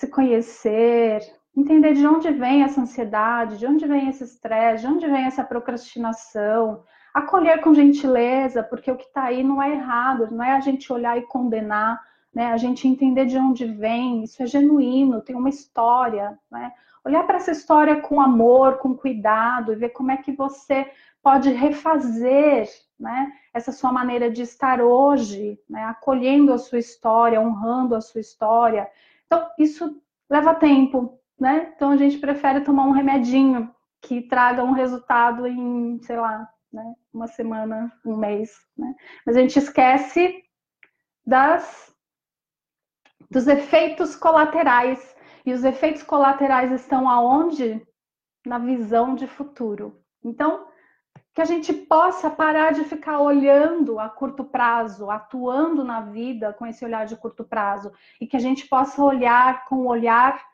Se 0.00 0.08
conhecer, 0.08 1.20
entender 1.54 1.92
de 1.92 2.06
onde 2.06 2.30
vem 2.30 2.62
essa 2.62 2.80
ansiedade, 2.80 3.58
de 3.58 3.66
onde 3.66 3.86
vem 3.86 4.08
esse 4.08 4.24
estresse, 4.24 4.86
de 4.86 4.90
onde 4.90 5.06
vem 5.06 5.26
essa 5.26 5.44
procrastinação, 5.44 6.82
acolher 7.12 7.60
com 7.60 7.74
gentileza, 7.74 8.62
porque 8.62 8.90
o 8.90 8.96
que 8.96 9.04
está 9.04 9.24
aí 9.24 9.42
não 9.42 9.62
é 9.62 9.72
errado, 9.72 10.30
não 10.30 10.42
é 10.42 10.52
a 10.52 10.60
gente 10.60 10.90
olhar 10.90 11.18
e 11.18 11.26
condenar, 11.26 12.00
né? 12.34 12.46
A 12.46 12.56
gente 12.56 12.88
entender 12.88 13.26
de 13.26 13.36
onde 13.36 13.66
vem, 13.66 14.24
isso 14.24 14.42
é 14.42 14.46
genuíno, 14.46 15.20
tem 15.20 15.36
uma 15.36 15.50
história, 15.50 16.38
né? 16.50 16.72
Olhar 17.04 17.26
para 17.26 17.36
essa 17.36 17.50
história 17.50 18.00
com 18.00 18.22
amor, 18.22 18.78
com 18.78 18.96
cuidado 18.96 19.70
e 19.70 19.76
ver 19.76 19.90
como 19.90 20.12
é 20.12 20.16
que 20.16 20.32
você 20.32 20.90
pode 21.22 21.50
refazer, 21.52 22.70
né? 22.98 23.30
Essa 23.52 23.70
sua 23.70 23.92
maneira 23.92 24.30
de 24.30 24.40
estar 24.40 24.80
hoje, 24.80 25.60
né? 25.68 25.84
Acolhendo 25.84 26.54
a 26.54 26.58
sua 26.58 26.78
história, 26.78 27.38
honrando 27.38 27.94
a 27.94 28.00
sua 28.00 28.22
história 28.22 28.88
então, 29.30 29.48
isso 29.56 30.02
leva 30.28 30.56
tempo, 30.56 31.20
né? 31.38 31.72
Então, 31.76 31.90
a 31.90 31.96
gente 31.96 32.18
prefere 32.18 32.62
tomar 32.62 32.84
um 32.84 32.90
remedinho 32.90 33.72
que 34.02 34.22
traga 34.22 34.64
um 34.64 34.72
resultado 34.72 35.46
em, 35.46 36.02
sei 36.02 36.16
lá, 36.16 36.48
né? 36.72 36.94
uma 37.14 37.28
semana, 37.28 37.92
um 38.04 38.16
mês, 38.16 38.50
né? 38.76 38.92
Mas 39.24 39.36
a 39.36 39.40
gente 39.40 39.56
esquece 39.56 40.42
das 41.24 41.94
dos 43.30 43.46
efeitos 43.46 44.16
colaterais. 44.16 45.14
E 45.46 45.52
os 45.52 45.62
efeitos 45.62 46.02
colaterais 46.02 46.72
estão 46.72 47.08
aonde? 47.08 47.80
Na 48.44 48.58
visão 48.58 49.14
de 49.14 49.28
futuro. 49.28 50.02
Então, 50.24 50.66
que 51.34 51.40
a 51.40 51.44
gente 51.44 51.72
possa 51.72 52.28
parar 52.28 52.72
de 52.72 52.84
ficar 52.84 53.20
olhando 53.20 54.00
a 54.00 54.08
curto 54.08 54.44
prazo, 54.44 55.10
atuando 55.10 55.84
na 55.84 56.00
vida 56.00 56.52
com 56.52 56.66
esse 56.66 56.84
olhar 56.84 57.06
de 57.06 57.16
curto 57.16 57.44
prazo, 57.44 57.92
e 58.20 58.26
que 58.26 58.36
a 58.36 58.40
gente 58.40 58.66
possa 58.66 59.02
olhar 59.02 59.64
com 59.66 59.76
um 59.76 59.86
olhar 59.86 60.44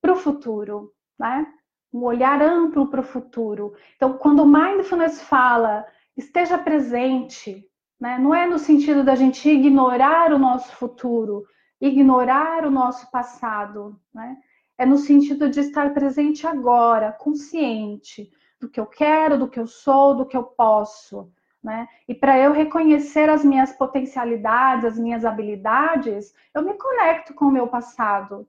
para 0.00 0.12
o 0.12 0.16
futuro, 0.16 0.92
né? 1.18 1.46
Um 1.92 2.04
olhar 2.04 2.40
amplo 2.42 2.86
para 2.86 3.00
o 3.00 3.04
futuro. 3.04 3.74
Então, 3.96 4.16
quando 4.18 4.42
o 4.42 4.46
mindfulness 4.46 5.22
fala 5.22 5.86
esteja 6.16 6.58
presente, 6.58 7.66
né? 7.98 8.18
Não 8.18 8.34
é 8.34 8.46
no 8.46 8.58
sentido 8.58 9.02
da 9.02 9.14
gente 9.14 9.48
ignorar 9.48 10.32
o 10.32 10.38
nosso 10.38 10.72
futuro, 10.76 11.46
ignorar 11.80 12.66
o 12.66 12.70
nosso 12.70 13.10
passado, 13.10 13.98
né? 14.12 14.36
É 14.76 14.86
no 14.86 14.96
sentido 14.96 15.48
de 15.50 15.60
estar 15.60 15.92
presente 15.92 16.46
agora, 16.46 17.12
consciente, 17.12 18.30
do 18.60 18.68
que 18.68 18.78
eu 18.78 18.86
quero, 18.86 19.38
do 19.38 19.48
que 19.48 19.58
eu 19.58 19.66
sou, 19.66 20.14
do 20.14 20.26
que 20.26 20.36
eu 20.36 20.44
posso. 20.44 21.32
Né? 21.62 21.88
E 22.08 22.14
para 22.14 22.38
eu 22.38 22.52
reconhecer 22.52 23.28
as 23.28 23.44
minhas 23.44 23.72
potencialidades, 23.72 24.84
as 24.84 24.98
minhas 24.98 25.24
habilidades, 25.24 26.34
eu 26.54 26.62
me 26.62 26.74
conecto 26.74 27.34
com 27.34 27.46
o 27.46 27.50
meu 27.50 27.66
passado. 27.66 28.48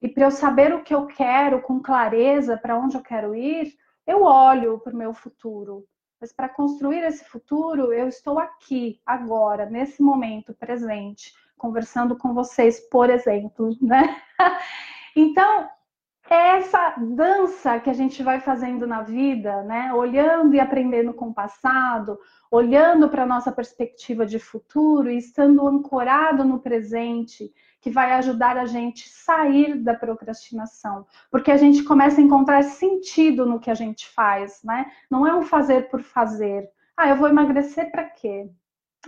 E 0.00 0.08
para 0.08 0.24
eu 0.24 0.30
saber 0.30 0.74
o 0.74 0.82
que 0.82 0.94
eu 0.94 1.06
quero 1.06 1.60
com 1.62 1.80
clareza, 1.80 2.56
para 2.56 2.78
onde 2.78 2.96
eu 2.96 3.02
quero 3.02 3.34
ir, 3.34 3.74
eu 4.06 4.22
olho 4.22 4.78
para 4.78 4.92
o 4.92 4.96
meu 4.96 5.12
futuro. 5.12 5.86
Mas 6.20 6.32
para 6.32 6.48
construir 6.48 7.02
esse 7.04 7.24
futuro, 7.24 7.92
eu 7.92 8.08
estou 8.08 8.38
aqui, 8.38 9.00
agora, 9.04 9.66
nesse 9.66 10.02
momento 10.02 10.54
presente, 10.54 11.34
conversando 11.58 12.16
com 12.16 12.32
vocês, 12.32 12.80
por 12.88 13.10
exemplo, 13.10 13.76
né? 13.80 14.20
Então, 15.18 15.66
é 16.34 16.58
essa 16.58 16.94
dança 16.98 17.78
que 17.78 17.90
a 17.90 17.92
gente 17.92 18.22
vai 18.22 18.40
fazendo 18.40 18.86
na 18.86 19.02
vida, 19.02 19.62
né? 19.62 19.92
Olhando 19.94 20.54
e 20.54 20.60
aprendendo 20.60 21.14
com 21.14 21.28
o 21.28 21.34
passado, 21.34 22.18
olhando 22.50 23.08
para 23.08 23.22
a 23.22 23.26
nossa 23.26 23.52
perspectiva 23.52 24.26
de 24.26 24.38
futuro 24.38 25.10
e 25.10 25.18
estando 25.18 25.66
ancorado 25.66 26.44
no 26.44 26.60
presente, 26.60 27.52
que 27.80 27.90
vai 27.90 28.12
ajudar 28.12 28.56
a 28.56 28.66
gente 28.66 29.08
sair 29.08 29.76
da 29.76 29.94
procrastinação, 29.94 31.06
porque 31.30 31.50
a 31.50 31.56
gente 31.56 31.84
começa 31.84 32.20
a 32.20 32.24
encontrar 32.24 32.62
sentido 32.62 33.46
no 33.46 33.60
que 33.60 33.70
a 33.70 33.74
gente 33.74 34.08
faz, 34.08 34.60
né? 34.64 34.90
Não 35.10 35.26
é 35.26 35.34
um 35.34 35.42
fazer 35.42 35.88
por 35.88 36.02
fazer. 36.02 36.68
Ah, 36.96 37.08
eu 37.08 37.16
vou 37.16 37.28
emagrecer 37.28 37.90
para 37.92 38.04
quê? 38.04 38.50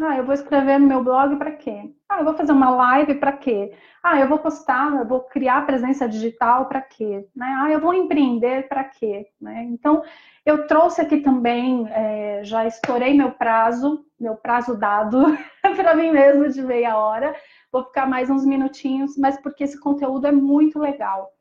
Ah, 0.01 0.17
eu 0.17 0.25
vou 0.25 0.35
escrever 0.35 0.79
no 0.79 0.87
meu 0.87 1.03
blog 1.03 1.37
para 1.37 1.53
quê? 1.53 1.93
Ah, 2.09 2.21
eu 2.21 2.25
vou 2.25 2.35
fazer 2.35 2.53
uma 2.53 2.71
live 2.71 3.17
para 3.17 3.33
quê? 3.33 3.73
Ah, 4.03 4.21
eu 4.21 4.29
vou 4.29 4.39
postar, 4.39 4.95
eu 4.95 5.05
vou 5.07 5.23
criar 5.23 5.67
presença 5.67 6.09
digital 6.09 6.67
para 6.67 6.81
quê? 6.81 7.27
Né? 7.35 7.47
Ah, 7.59 7.71
eu 7.71 7.81
vou 7.81 7.93
empreender 7.93 8.69
para 8.69 8.85
quê? 8.85 9.27
Né? 9.41 9.65
Então, 9.65 10.03
eu 10.47 10.67
trouxe 10.69 11.01
aqui 11.01 11.21
também, 11.21 11.89
é, 11.91 12.41
já 12.45 12.67
estourei 12.67 13.13
meu 13.15 13.33
prazo, 13.33 14.05
meu 14.21 14.37
prazo 14.37 14.79
dado 14.79 15.21
para 15.77 15.95
mim 15.95 16.13
mesmo 16.13 16.49
de 16.49 16.63
meia 16.63 16.97
hora. 16.97 17.35
Vou 17.73 17.85
ficar 17.85 18.07
mais 18.07 18.31
uns 18.31 18.45
minutinhos, 18.47 19.17
mas 19.19 19.37
porque 19.41 19.65
esse 19.65 19.79
conteúdo 19.81 20.27
é 20.27 20.33
muito 20.33 20.79
legal. 20.79 21.33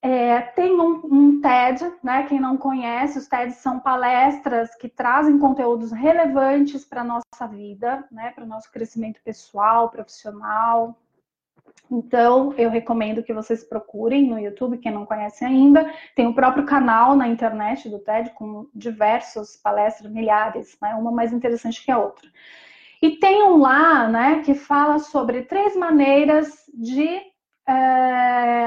É, 0.00 0.40
tem 0.40 0.78
um, 0.78 1.00
um, 1.04 1.40
TED, 1.40 1.92
né? 2.04 2.22
Quem 2.28 2.38
não 2.38 2.56
conhece, 2.56 3.18
os 3.18 3.26
TEDs 3.26 3.56
são 3.56 3.80
palestras 3.80 4.74
que 4.76 4.88
trazem 4.88 5.38
conteúdos 5.38 5.90
relevantes 5.90 6.84
para 6.84 7.00
a 7.00 7.04
nossa 7.04 7.46
vida, 7.48 8.06
né? 8.10 8.30
Para 8.30 8.44
o 8.44 8.46
nosso 8.46 8.70
crescimento 8.70 9.20
pessoal, 9.24 9.90
profissional. 9.90 10.96
Então, 11.90 12.52
eu 12.56 12.70
recomendo 12.70 13.24
que 13.24 13.34
vocês 13.34 13.64
procurem 13.64 14.28
no 14.28 14.38
YouTube, 14.38 14.78
quem 14.78 14.92
não 14.92 15.04
conhece 15.04 15.44
ainda. 15.44 15.92
Tem 16.14 16.28
o 16.28 16.34
próprio 16.34 16.64
canal 16.64 17.16
na 17.16 17.26
internet 17.26 17.88
do 17.88 17.98
TED 17.98 18.30
com 18.30 18.68
diversas 18.72 19.56
palestras, 19.56 20.12
milhares, 20.12 20.78
né? 20.80 20.94
Uma 20.94 21.10
mais 21.10 21.32
interessante 21.32 21.84
que 21.84 21.90
a 21.90 21.98
outra. 21.98 22.28
E 23.02 23.16
tem 23.16 23.42
um 23.42 23.58
lá, 23.58 24.08
né, 24.08 24.42
que 24.44 24.54
fala 24.54 24.98
sobre 25.00 25.42
três 25.42 25.74
maneiras 25.76 26.70
de. 26.72 27.20
É 27.66 28.66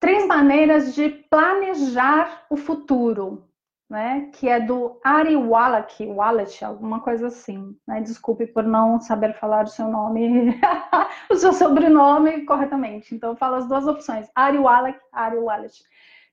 Três 0.00 0.26
maneiras 0.26 0.94
de 0.94 1.08
planejar 1.08 2.46
o 2.48 2.56
futuro 2.56 3.48
né, 3.88 4.28
que 4.34 4.48
é 4.48 4.60
do 4.60 5.00
Ari 5.02 5.34
Wallach, 5.34 6.04
Wallach, 6.04 6.62
alguma 6.64 7.00
coisa 7.00 7.28
assim. 7.28 7.74
Né? 7.86 8.00
Desculpe 8.02 8.46
por 8.46 8.62
não 8.62 9.00
saber 9.00 9.34
falar 9.38 9.64
o 9.64 9.68
seu 9.68 9.88
nome, 9.88 10.60
o 11.30 11.36
seu 11.36 11.52
sobrenome 11.52 12.44
corretamente. 12.44 13.14
Então, 13.14 13.30
eu 13.30 13.36
falo 13.36 13.56
as 13.56 13.66
duas 13.66 13.86
opções: 13.86 14.28
Ari 14.34 14.58
Wallach, 14.58 14.98
Ari 15.12 15.38
Wallach. 15.38 15.82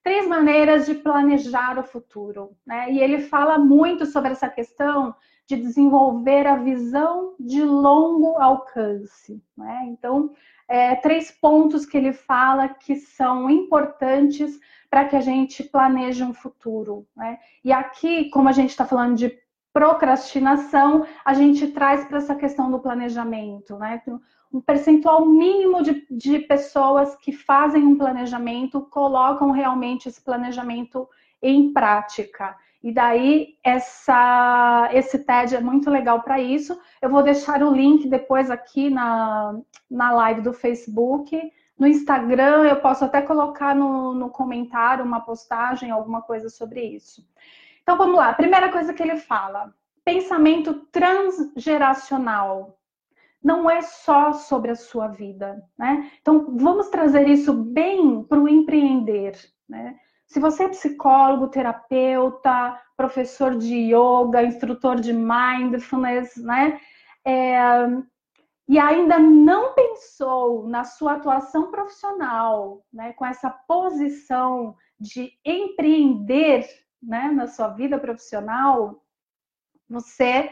Três 0.03 0.27
maneiras 0.27 0.85
de 0.85 0.95
planejar 0.95 1.79
o 1.79 1.83
futuro. 1.83 2.51
Né? 2.65 2.91
E 2.91 2.99
ele 2.99 3.21
fala 3.21 3.57
muito 3.57 4.05
sobre 4.05 4.33
essa 4.33 4.49
questão 4.49 5.15
de 5.47 5.55
desenvolver 5.55 6.45
a 6.45 6.57
visão 6.57 7.35
de 7.39 7.63
longo 7.63 8.37
alcance. 8.37 9.41
Né? 9.57 9.85
Então, 9.87 10.31
é, 10.67 10.95
três 10.95 11.31
pontos 11.31 11.85
que 11.85 11.97
ele 11.97 12.13
fala 12.13 12.69
que 12.69 12.95
são 12.95 13.49
importantes 13.49 14.59
para 14.89 15.05
que 15.05 15.15
a 15.15 15.21
gente 15.21 15.63
planeje 15.63 16.23
um 16.23 16.33
futuro. 16.33 17.05
Né? 17.15 17.37
E 17.63 17.71
aqui, 17.71 18.29
como 18.29 18.49
a 18.49 18.51
gente 18.51 18.69
está 18.69 18.85
falando 18.85 19.15
de 19.15 19.37
procrastinação, 19.73 21.05
a 21.23 21.33
gente 21.33 21.67
traz 21.67 22.05
para 22.05 22.17
essa 22.17 22.33
questão 22.33 22.71
do 22.71 22.79
planejamento. 22.79 23.77
Né? 23.77 24.01
Um 24.51 24.61
percentual 24.61 25.25
mínimo 25.25 25.83
de, 25.83 26.07
de 26.09 26.39
pessoas 26.39 27.15
que 27.17 27.33
fazem 27.33 27.83
um 27.83 27.97
planejamento 27.97 28.81
colocam 28.81 29.51
realmente 29.51 30.07
esse 30.07 30.21
planejamento 30.21 31.07
em 31.41 31.73
prática. 31.73 32.55
E 32.85 32.93
daí 32.93 33.57
essa, 33.63 34.89
esse 34.93 35.19
TED 35.19 35.55
é 35.55 35.59
muito 35.59 35.89
legal 35.89 36.21
para 36.21 36.39
isso. 36.39 36.79
Eu 37.01 37.09
vou 37.09 37.21
deixar 37.21 37.61
o 37.61 37.73
link 37.73 38.07
depois 38.07 38.49
aqui 38.49 38.89
na, 38.89 39.59
na 39.89 40.11
live 40.11 40.41
do 40.41 40.53
Facebook 40.53 41.51
no 41.77 41.87
Instagram, 41.87 42.63
eu 42.63 42.77
posso 42.77 43.03
até 43.03 43.21
colocar 43.21 43.75
no, 43.75 44.13
no 44.13 44.29
comentário 44.29 45.03
uma 45.03 45.19
postagem, 45.19 45.91
alguma 45.91 46.21
coisa 46.21 46.49
sobre 46.49 46.81
isso. 46.81 47.27
Então 47.83 47.97
vamos 47.97 48.15
lá. 48.15 48.33
Primeira 48.33 48.71
coisa 48.71 48.93
que 48.93 49.03
ele 49.03 49.17
fala: 49.17 49.73
pensamento 50.03 50.73
transgeracional. 50.91 52.79
Não 53.43 53.69
é 53.69 53.81
só 53.81 54.33
sobre 54.33 54.71
a 54.71 54.75
sua 54.75 55.07
vida, 55.07 55.61
né? 55.77 56.09
Então 56.19 56.55
vamos 56.57 56.89
trazer 56.89 57.27
isso 57.27 57.53
bem 57.53 58.23
para 58.23 58.39
o 58.39 58.49
empreender, 58.49 59.37
né? 59.69 59.95
Se 60.27 60.39
você 60.39 60.63
é 60.63 60.69
psicólogo, 60.69 61.47
terapeuta, 61.47 62.81
professor 62.97 63.57
de 63.57 63.93
yoga, 63.93 64.43
instrutor 64.43 64.99
de 64.99 65.13
mindfulness, 65.13 66.35
né? 66.37 66.79
É, 67.25 67.59
e 68.67 68.79
ainda 68.79 69.19
não 69.19 69.73
pensou 69.73 70.67
na 70.67 70.83
sua 70.83 71.13
atuação 71.13 71.69
profissional, 71.69 72.83
né, 72.91 73.13
com 73.13 73.25
essa 73.25 73.49
posição 73.49 74.75
de 74.99 75.31
empreender 75.45 76.67
né, 77.01 77.29
na 77.31 77.47
sua 77.47 77.67
vida 77.69 77.99
profissional, 77.99 79.03
você 79.87 80.51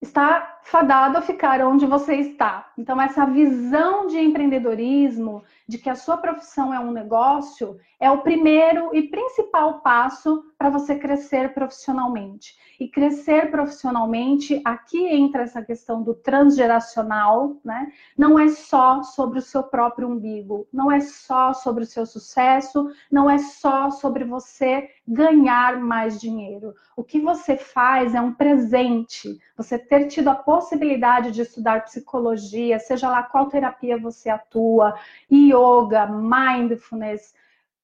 está 0.00 0.60
fadado 0.62 1.18
a 1.18 1.22
ficar 1.22 1.60
onde 1.62 1.84
você 1.84 2.14
está. 2.14 2.70
Então, 2.78 3.00
essa 3.00 3.26
visão 3.26 4.06
de 4.06 4.18
empreendedorismo, 4.18 5.42
de 5.66 5.78
que 5.78 5.90
a 5.90 5.94
sua 5.94 6.16
profissão 6.16 6.72
é 6.72 6.80
um 6.80 6.90
negócio, 6.90 7.78
é 7.98 8.10
o 8.10 8.22
primeiro 8.22 8.94
e 8.94 9.02
principal 9.02 9.80
passo 9.80 10.44
para 10.56 10.70
você 10.70 10.96
crescer 10.96 11.52
profissionalmente. 11.52 12.54
E 12.78 12.88
crescer 12.88 13.50
profissionalmente, 13.50 14.60
aqui 14.64 15.06
entra 15.06 15.42
essa 15.42 15.62
questão 15.62 16.02
do 16.02 16.14
transgeracional, 16.14 17.56
né? 17.64 17.92
Não 18.16 18.38
é 18.38 18.48
só 18.48 19.02
sobre 19.02 19.38
o 19.38 19.42
seu 19.42 19.62
próprio 19.62 20.08
umbigo, 20.08 20.66
não 20.72 20.90
é 20.90 21.00
só 21.00 21.52
sobre 21.52 21.84
o 21.84 21.86
seu 21.86 22.06
sucesso, 22.06 22.90
não 23.10 23.28
é 23.28 23.38
só 23.38 23.90
sobre 23.90 24.24
você 24.24 24.88
ganhar 25.06 25.78
mais 25.78 26.20
dinheiro. 26.20 26.74
O 26.96 27.04
que 27.04 27.20
você 27.20 27.56
faz 27.56 28.14
é 28.14 28.20
um 28.20 28.32
presente. 28.32 29.38
Você 29.56 29.78
ter 29.90 30.06
tido 30.06 30.28
a 30.30 30.36
possibilidade 30.36 31.32
de 31.32 31.42
estudar 31.42 31.82
psicologia, 31.82 32.78
seja 32.78 33.10
lá 33.10 33.24
qual 33.24 33.48
terapia 33.48 33.98
você 33.98 34.30
atua, 34.30 34.94
yoga, 35.30 36.06
mindfulness, 36.06 37.34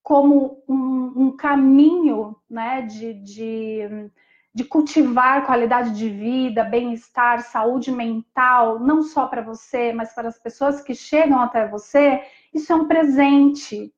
como 0.04 0.62
um, 0.68 1.12
um 1.16 1.36
caminho 1.36 2.36
né, 2.48 2.82
de, 2.82 3.12
de, 3.14 4.08
de 4.54 4.62
cultivar 4.62 5.44
qualidade 5.46 5.90
de 5.98 6.08
vida, 6.08 6.62
bem-estar, 6.62 7.42
saúde 7.42 7.90
mental, 7.90 8.78
não 8.78 9.02
só 9.02 9.26
para 9.26 9.42
você, 9.42 9.92
mas 9.92 10.14
para 10.14 10.28
as 10.28 10.38
pessoas 10.38 10.80
que 10.80 10.94
chegam 10.94 11.40
até 11.40 11.66
você, 11.66 12.22
isso 12.54 12.72
é 12.72 12.76
um 12.76 12.86
presente. 12.86 13.92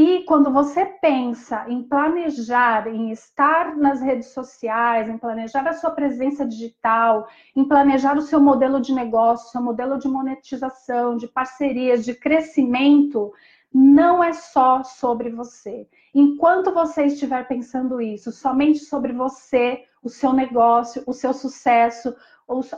E 0.00 0.22
quando 0.22 0.52
você 0.52 0.86
pensa 0.86 1.64
em 1.68 1.82
planejar, 1.82 2.86
em 2.86 3.10
estar 3.10 3.76
nas 3.76 4.00
redes 4.00 4.28
sociais, 4.28 5.08
em 5.08 5.18
planejar 5.18 5.66
a 5.66 5.72
sua 5.72 5.90
presença 5.90 6.46
digital, 6.46 7.26
em 7.56 7.64
planejar 7.64 8.16
o 8.16 8.22
seu 8.22 8.38
modelo 8.38 8.80
de 8.80 8.94
negócio, 8.94 9.50
seu 9.50 9.60
modelo 9.60 9.98
de 9.98 10.06
monetização, 10.06 11.16
de 11.16 11.26
parcerias, 11.26 12.04
de 12.04 12.14
crescimento, 12.14 13.32
não 13.74 14.22
é 14.22 14.32
só 14.32 14.84
sobre 14.84 15.30
você. 15.30 15.88
Enquanto 16.14 16.72
você 16.72 17.06
estiver 17.06 17.48
pensando 17.48 18.00
isso, 18.00 18.30
somente 18.30 18.78
sobre 18.78 19.12
você, 19.12 19.82
o 20.02 20.08
seu 20.08 20.32
negócio, 20.32 21.02
o 21.06 21.12
seu 21.12 21.32
sucesso, 21.32 22.14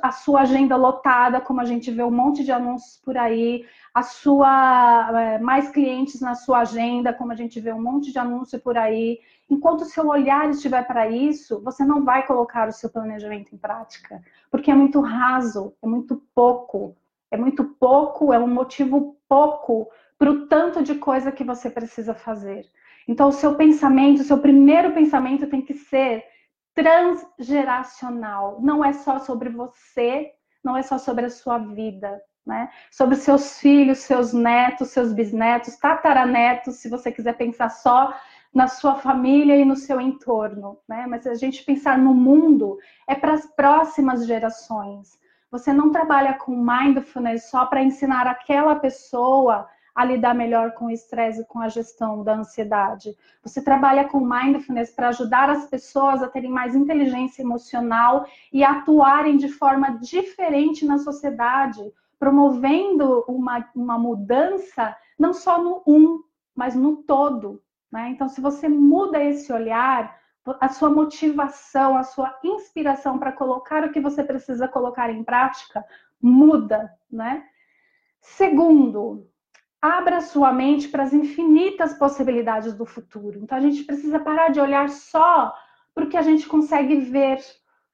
a 0.03 0.11
sua 0.11 0.41
agenda 0.41 0.75
lotada, 0.77 1.41
como 1.41 1.61
a 1.61 1.65
gente 1.65 1.91
vê 1.91 2.03
um 2.03 2.11
monte 2.11 2.43
de 2.43 2.51
anúncios 2.51 3.01
por 3.05 3.17
aí, 3.17 3.65
a 3.95 4.03
sua 4.03 5.11
é, 5.15 5.39
mais 5.39 5.71
clientes 5.71 6.21
na 6.21 6.35
sua 6.35 6.61
agenda, 6.61 7.13
como 7.13 7.31
a 7.31 7.37
gente 7.37 7.61
vê 7.61 7.73
um 7.73 7.83
monte 7.83 8.11
de 8.11 8.19
anúncio 8.19 8.59
por 8.61 8.77
aí. 8.77 9.21
Enquanto 9.49 9.83
o 9.83 9.85
seu 9.85 10.09
olhar 10.09 10.51
estiver 10.51 10.85
para 10.87 11.09
isso, 11.09 11.61
você 11.63 11.85
não 11.85 12.05
vai 12.05 12.27
colocar 12.27 12.69
o 12.69 12.73
seu 12.73 12.91
planejamento 12.91 13.55
em 13.55 13.59
prática, 13.59 14.21
porque 14.51 14.71
é 14.71 14.75
muito 14.75 15.01
raso, 15.01 15.73
é 15.81 15.87
muito 15.87 16.21
pouco, 16.35 16.97
é 17.31 17.37
muito 17.37 17.65
pouco, 17.65 18.33
é 18.33 18.39
um 18.39 18.49
motivo 18.49 19.17
pouco 19.29 19.89
para 20.19 20.31
o 20.31 20.47
tanto 20.49 20.83
de 20.83 20.97
coisa 20.97 21.31
que 21.31 21.45
você 21.45 21.71
precisa 21.71 22.13
fazer. 22.13 22.67
Então, 23.07 23.29
o 23.29 23.33
seu 23.33 23.55
pensamento, 23.55 24.21
o 24.21 24.25
seu 24.25 24.39
primeiro 24.39 24.93
pensamento 24.93 25.47
tem 25.47 25.63
que 25.63 25.75
ser 25.75 26.25
transgeracional. 26.75 28.61
Não 28.61 28.85
é 28.85 28.93
só 28.93 29.19
sobre 29.19 29.49
você, 29.49 30.31
não 30.63 30.77
é 30.77 30.83
só 30.83 30.99
sobre 30.99 31.27
a 31.27 31.31
sua 31.31 31.59
vida, 31.59 32.21
né? 32.47 32.71
Sobre 32.91 33.17
seus 33.17 33.59
filhos, 33.59 33.99
seus 33.99 34.33
netos, 34.33 34.91
seus 34.91 35.13
bisnetos, 35.13 35.77
tataranetos, 35.77 36.77
se 36.77 36.89
você 36.89 37.13
quiser 37.13 37.37
pensar 37.37 37.71
só 37.71 38.15
na 38.53 38.67
sua 38.67 38.97
família 38.97 39.57
e 39.57 39.65
no 39.65 39.77
seu 39.77 40.01
entorno, 40.01 40.79
né? 40.89 41.07
Mas 41.09 41.23
se 41.23 41.29
a 41.29 41.35
gente 41.35 41.65
pensar 41.65 41.99
no 41.99 42.13
mundo, 42.13 42.79
é 43.07 43.15
para 43.15 43.35
as 43.35 43.47
próximas 43.47 44.27
gerações. 44.27 45.19
Você 45.51 45.73
não 45.73 45.91
trabalha 45.91 46.35
com 46.35 46.55
mindfulness 46.55 47.51
só 47.51 47.67
para 47.67 47.83
ensinar 47.83 48.27
aquela 48.27 48.77
pessoa 48.77 49.69
a 49.95 50.05
lidar 50.05 50.35
melhor 50.35 50.73
com 50.73 50.87
o 50.87 50.91
estresse 50.91 51.43
e 51.43 51.47
com 51.47 51.61
a 51.61 51.69
gestão 51.69 52.23
da 52.23 52.35
ansiedade. 52.35 53.17
Você 53.43 53.63
trabalha 53.63 54.09
com 54.09 54.21
mindfulness 54.21 54.91
para 54.91 55.09
ajudar 55.09 55.51
as 55.51 55.67
pessoas 55.67 56.23
a 56.23 56.29
terem 56.29 56.51
mais 56.51 56.75
inteligência 56.75 57.43
emocional 57.43 58.27
e 58.53 58.63
atuarem 58.65 59.37
de 59.37 59.49
forma 59.49 59.99
diferente 59.99 60.85
na 60.85 60.99
sociedade, 60.99 61.81
promovendo 62.19 63.25
uma, 63.27 63.69
uma 63.75 63.99
mudança 63.99 64.97
não 65.19 65.33
só 65.33 65.63
no 65.63 65.83
um, 65.87 66.23
mas 66.55 66.75
no 66.75 66.97
todo. 66.97 67.63
Né? 67.91 68.11
Então, 68.11 68.29
se 68.29 68.41
você 68.41 68.69
muda 68.69 69.23
esse 69.23 69.53
olhar, 69.53 70.19
a 70.61 70.69
sua 70.69 70.91
motivação, 70.91 71.97
a 71.97 72.03
sua 72.03 72.39
inspiração 72.43 73.19
para 73.19 73.33
colocar 73.33 73.85
o 73.85 73.93
que 73.93 74.01
você 74.01 74.25
precisa 74.25 74.67
colocar 74.67 75.11
em 75.11 75.23
prática 75.23 75.85
muda, 76.21 76.93
né? 77.11 77.45
Segundo, 78.21 79.30
abra 79.81 80.21
sua 80.21 80.53
mente 80.53 80.89
para 80.89 81.05
as 81.05 81.13
infinitas 81.13 81.95
possibilidades 81.95 82.75
do 82.75 82.85
futuro. 82.85 83.39
Então 83.43 83.57
a 83.57 83.61
gente 83.61 83.85
precisa 83.85 84.19
parar 84.19 84.51
de 84.51 84.61
olhar 84.61 84.89
só 84.91 85.55
para 85.95 86.05
o 86.05 86.09
que 86.09 86.17
a 86.17 86.23
gente 86.23 86.47
consegue 86.47 86.97
ver. 86.97 87.39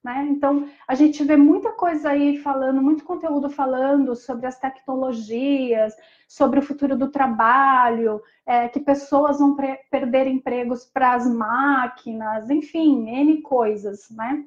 Né? 0.02 0.26
Então, 0.30 0.68
a 0.86 0.94
gente 0.94 1.24
vê 1.24 1.36
muita 1.36 1.72
coisa 1.72 2.10
aí 2.10 2.38
falando, 2.38 2.80
muito 2.80 3.04
conteúdo 3.04 3.50
falando 3.50 4.14
sobre 4.14 4.46
as 4.46 4.56
tecnologias, 4.56 5.94
sobre 6.28 6.60
o 6.60 6.62
futuro 6.62 6.96
do 6.96 7.10
trabalho, 7.10 8.22
é, 8.46 8.68
que 8.68 8.78
pessoas 8.78 9.40
vão 9.40 9.56
perder 9.90 10.28
empregos 10.28 10.84
para 10.84 11.14
as 11.14 11.26
máquinas, 11.28 12.48
enfim, 12.50 13.08
N 13.08 13.42
coisas, 13.42 14.08
né? 14.10 14.44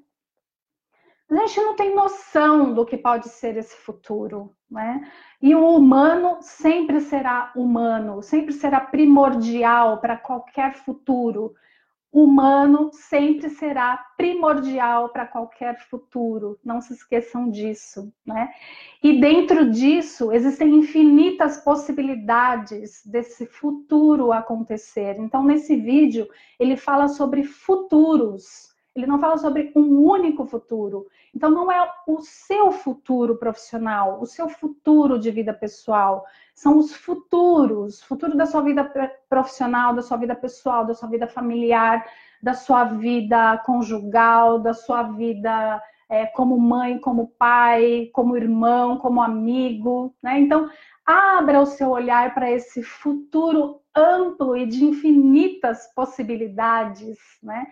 A 1.31 1.35
gente 1.45 1.61
não 1.61 1.75
tem 1.75 1.93
noção 1.93 2.73
do 2.73 2.85
que 2.85 2.97
pode 2.97 3.29
ser 3.29 3.55
esse 3.55 3.75
futuro, 3.75 4.51
né? 4.69 5.11
E 5.41 5.53
o 5.53 5.75
humano 5.75 6.37
sempre 6.41 6.99
será 7.01 7.51
humano, 7.55 8.21
sempre 8.23 8.51
será 8.51 8.79
primordial 8.81 9.99
para 9.99 10.17
qualquer 10.17 10.73
futuro. 10.73 11.53
humano 12.11 12.89
sempre 12.91 13.49
será 13.49 13.97
primordial 14.17 15.09
para 15.09 15.27
qualquer 15.27 15.79
futuro. 15.89 16.59
Não 16.65 16.81
se 16.81 16.93
esqueçam 16.93 17.49
disso, 17.51 18.11
né? 18.25 18.51
E 19.03 19.19
dentro 19.21 19.69
disso 19.69 20.31
existem 20.31 20.73
infinitas 20.75 21.63
possibilidades 21.63 23.05
desse 23.05 23.45
futuro 23.45 24.31
acontecer. 24.31 25.17
Então, 25.19 25.43
nesse 25.43 25.75
vídeo, 25.75 26.27
ele 26.59 26.75
fala 26.75 27.07
sobre 27.07 27.43
futuros. 27.43 28.75
Ele 28.99 29.07
não 29.07 29.19
fala 29.19 29.37
sobre 29.37 29.71
um 29.75 30.01
único 30.01 30.45
futuro. 30.45 31.07
Então, 31.33 31.49
não 31.49 31.71
é 31.71 31.91
o 32.05 32.21
seu 32.21 32.71
futuro 32.71 33.37
profissional, 33.37 34.19
o 34.21 34.25
seu 34.25 34.49
futuro 34.49 35.17
de 35.17 35.31
vida 35.31 35.53
pessoal. 35.53 36.25
São 36.53 36.77
os 36.77 36.93
futuros, 36.93 38.01
futuro 38.01 38.35
da 38.35 38.45
sua 38.45 38.61
vida 38.61 38.83
profissional, 39.29 39.95
da 39.95 40.01
sua 40.01 40.17
vida 40.17 40.35
pessoal, 40.35 40.85
da 40.85 40.93
sua 40.93 41.09
vida 41.09 41.27
familiar, 41.27 42.05
da 42.41 42.53
sua 42.53 42.83
vida 42.83 43.57
conjugal, 43.59 44.59
da 44.59 44.73
sua 44.73 45.03
vida 45.03 45.81
é, 46.09 46.25
como 46.25 46.59
mãe, 46.59 46.99
como 46.99 47.27
pai, 47.37 48.09
como 48.13 48.35
irmão, 48.35 48.97
como 48.97 49.21
amigo. 49.21 50.13
Né? 50.21 50.39
Então, 50.39 50.69
abra 51.05 51.61
o 51.61 51.65
seu 51.65 51.89
olhar 51.89 52.33
para 52.33 52.51
esse 52.51 52.83
futuro 52.83 53.81
amplo 53.95 54.55
e 54.55 54.65
de 54.65 54.83
infinitas 54.85 55.91
possibilidades, 55.93 57.17
né? 57.41 57.67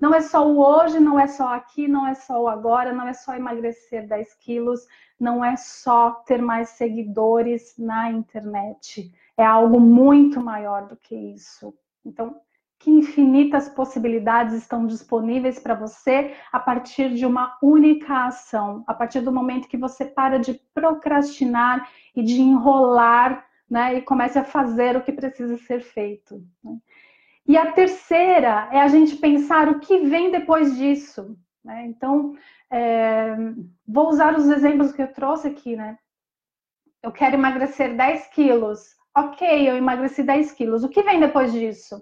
Não 0.00 0.14
é 0.14 0.20
só 0.22 0.46
o 0.46 0.58
hoje, 0.58 0.98
não 0.98 1.20
é 1.20 1.26
só 1.26 1.54
aqui, 1.54 1.86
não 1.86 2.06
é 2.06 2.14
só 2.14 2.42
o 2.42 2.48
agora, 2.48 2.92
não 2.92 3.06
é 3.06 3.12
só 3.12 3.34
emagrecer 3.34 4.08
10 4.08 4.34
quilos, 4.34 4.86
não 5.18 5.44
é 5.44 5.56
só 5.56 6.12
ter 6.26 6.40
mais 6.40 6.70
seguidores 6.70 7.74
na 7.78 8.10
internet. 8.10 9.12
É 9.36 9.44
algo 9.44 9.78
muito 9.78 10.40
maior 10.40 10.86
do 10.86 10.96
que 10.96 11.14
isso. 11.14 11.74
Então, 12.04 12.40
que 12.78 12.90
infinitas 12.90 13.68
possibilidades 13.68 14.54
estão 14.54 14.86
disponíveis 14.86 15.58
para 15.58 15.74
você 15.74 16.34
a 16.50 16.58
partir 16.58 17.12
de 17.12 17.26
uma 17.26 17.58
única 17.62 18.24
ação, 18.24 18.82
a 18.86 18.94
partir 18.94 19.20
do 19.20 19.30
momento 19.30 19.68
que 19.68 19.76
você 19.76 20.06
para 20.06 20.38
de 20.38 20.54
procrastinar 20.72 21.86
e 22.16 22.22
de 22.22 22.40
enrolar, 22.40 23.46
né, 23.68 23.98
e 23.98 24.02
comece 24.02 24.38
a 24.38 24.44
fazer 24.44 24.96
o 24.96 25.02
que 25.02 25.12
precisa 25.12 25.58
ser 25.58 25.80
feito. 25.80 26.42
Né? 26.64 26.78
E 27.50 27.58
a 27.58 27.72
terceira 27.72 28.68
é 28.70 28.80
a 28.80 28.86
gente 28.86 29.16
pensar 29.16 29.68
o 29.68 29.80
que 29.80 29.98
vem 30.06 30.30
depois 30.30 30.76
disso. 30.76 31.36
Né? 31.64 31.84
Então, 31.86 32.36
é, 32.70 33.34
vou 33.84 34.08
usar 34.08 34.38
os 34.38 34.48
exemplos 34.48 34.92
que 34.92 35.02
eu 35.02 35.12
trouxe 35.12 35.48
aqui, 35.48 35.74
né? 35.74 35.98
Eu 37.02 37.10
quero 37.10 37.34
emagrecer 37.34 37.96
10 37.96 38.28
quilos. 38.28 38.94
Ok, 39.18 39.68
eu 39.68 39.76
emagreci 39.76 40.22
10 40.22 40.52
quilos. 40.52 40.84
O 40.84 40.88
que 40.88 41.02
vem 41.02 41.18
depois 41.18 41.52
disso? 41.52 42.00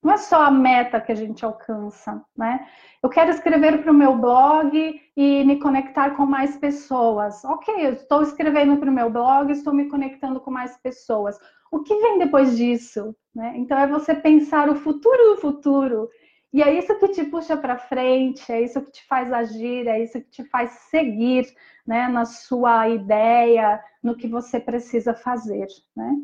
Não 0.00 0.12
é 0.12 0.16
só 0.16 0.44
a 0.44 0.50
meta 0.52 1.00
que 1.00 1.10
a 1.10 1.16
gente 1.16 1.44
alcança, 1.44 2.24
né? 2.36 2.64
Eu 3.02 3.10
quero 3.10 3.32
escrever 3.32 3.82
para 3.82 3.90
o 3.90 3.94
meu 3.94 4.16
blog 4.16 5.02
e 5.16 5.42
me 5.42 5.58
conectar 5.58 6.10
com 6.10 6.24
mais 6.24 6.56
pessoas. 6.56 7.44
Ok, 7.44 7.74
eu 7.84 7.94
estou 7.94 8.22
escrevendo 8.22 8.76
para 8.76 8.88
o 8.88 8.94
meu 8.94 9.10
blog, 9.10 9.50
estou 9.50 9.74
me 9.74 9.88
conectando 9.88 10.38
com 10.38 10.52
mais 10.52 10.76
pessoas. 10.76 11.36
O 11.72 11.82
que 11.82 11.96
vem 11.96 12.18
depois 12.20 12.56
disso? 12.56 13.12
Né? 13.38 13.52
Então 13.56 13.78
é 13.78 13.86
você 13.86 14.16
pensar 14.16 14.68
o 14.68 14.74
futuro 14.74 15.36
do 15.36 15.40
futuro. 15.40 16.10
E 16.52 16.60
é 16.60 16.76
isso 16.76 16.98
que 16.98 17.06
te 17.06 17.24
puxa 17.24 17.56
para 17.56 17.78
frente, 17.78 18.50
é 18.50 18.60
isso 18.60 18.82
que 18.82 18.90
te 18.90 19.06
faz 19.06 19.32
agir, 19.32 19.86
é 19.86 20.02
isso 20.02 20.20
que 20.20 20.28
te 20.28 20.44
faz 20.44 20.72
seguir 20.90 21.46
né, 21.86 22.08
na 22.08 22.24
sua 22.24 22.88
ideia, 22.88 23.80
no 24.02 24.16
que 24.16 24.26
você 24.26 24.58
precisa 24.58 25.14
fazer. 25.14 25.68
Né? 25.94 26.16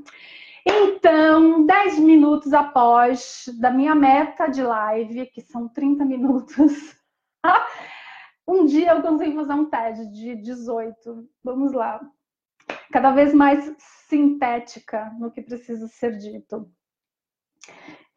Então, 0.67 1.65
10 1.65 2.01
minutos 2.01 2.53
após 2.53 3.45
da 3.61 3.71
minha 3.71 3.95
meta 3.95 4.49
de 4.49 4.63
live, 4.65 5.27
que 5.27 5.41
são 5.41 5.69
30 5.69 6.05
minutos, 6.05 6.97
um 8.49 8.67
dia 8.67 8.91
eu 8.91 9.03
consigo 9.03 9.37
fazer 9.37 9.53
um 9.53 9.71
TED 9.71 10.11
de 10.11 10.35
18. 10.35 11.29
Vamos 11.45 11.73
lá. 11.73 12.01
Cada 12.91 13.13
vez 13.13 13.33
mais 13.33 13.73
sintética 14.09 15.13
no 15.21 15.31
que 15.31 15.43
precisa 15.43 15.87
ser 15.87 16.19
dito. 16.19 16.69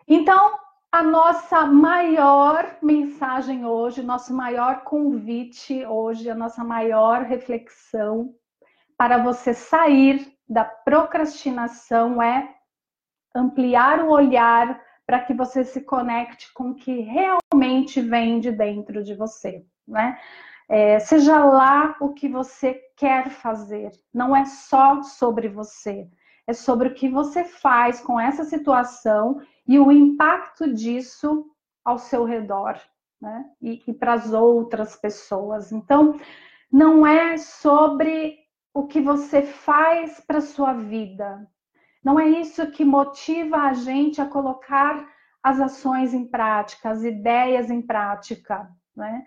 Então, 0.08 0.58
a 0.92 1.04
nossa 1.04 1.66
maior 1.66 2.78
mensagem 2.82 3.66
hoje, 3.66 4.02
nosso 4.02 4.34
maior 4.34 4.84
convite 4.84 5.86
hoje, 5.86 6.30
a 6.30 6.36
nossa 6.36 6.64
maior 6.64 7.24
reflexão 7.24 8.34
para 8.98 9.18
você 9.18 9.54
sair 9.54 10.34
da 10.48 10.64
procrastinação 10.64 12.22
é 12.22 12.56
ampliar 13.36 14.02
o 14.02 14.10
olhar 14.10 14.82
para 15.06 15.20
que 15.20 15.34
você 15.34 15.64
se 15.64 15.82
conecte 15.82 16.52
com 16.54 16.72
o 16.72 16.76
que 16.76 17.02
realmente 17.02 18.02
vem 18.02 18.40
de 18.40 18.52
dentro 18.52 19.04
de 19.04 19.14
você, 19.14 19.66
né? 19.88 20.20
É, 20.70 21.00
seja 21.00 21.46
lá 21.46 21.96
o 22.02 22.14
que 22.14 22.28
você 22.28 22.82
quer 22.98 23.30
fazer, 23.30 23.92
não 24.14 24.36
é 24.36 24.44
só 24.46 25.02
sobre 25.02 25.48
você, 25.48 26.10
é 26.48 26.54
sobre 26.54 26.88
o 26.88 26.94
que 26.94 27.10
você 27.10 27.44
faz 27.44 28.00
com 28.00 28.18
essa 28.18 28.46
situação 28.46 29.42
e 29.68 29.78
o 29.78 29.92
impacto 29.92 30.74
disso 30.74 31.46
ao 31.84 32.00
seu 32.00 32.24
redor, 32.24 32.80
né? 33.22 33.46
E, 33.62 33.84
e 33.86 33.94
para 33.94 34.14
as 34.14 34.32
outras 34.32 34.96
pessoas. 34.96 35.74
Então, 35.74 36.18
não 36.72 37.06
é 37.06 37.38
sobre 37.38 38.38
o 38.74 38.88
que 38.88 39.02
você 39.02 39.42
faz 39.42 40.22
para 40.22 40.40
sua 40.40 40.72
vida. 40.74 41.46
Não 42.04 42.18
é 42.18 42.28
isso 42.28 42.72
que 42.72 42.86
motiva 42.86 43.58
a 43.58 43.74
gente 43.74 44.22
a 44.22 44.26
colocar 44.26 45.06
as 45.44 45.60
ações 45.60 46.14
em 46.14 46.26
prática, 46.26 46.90
as 46.90 47.04
ideias 47.04 47.70
em 47.70 47.82
prática, 47.82 48.70
né? 48.96 49.26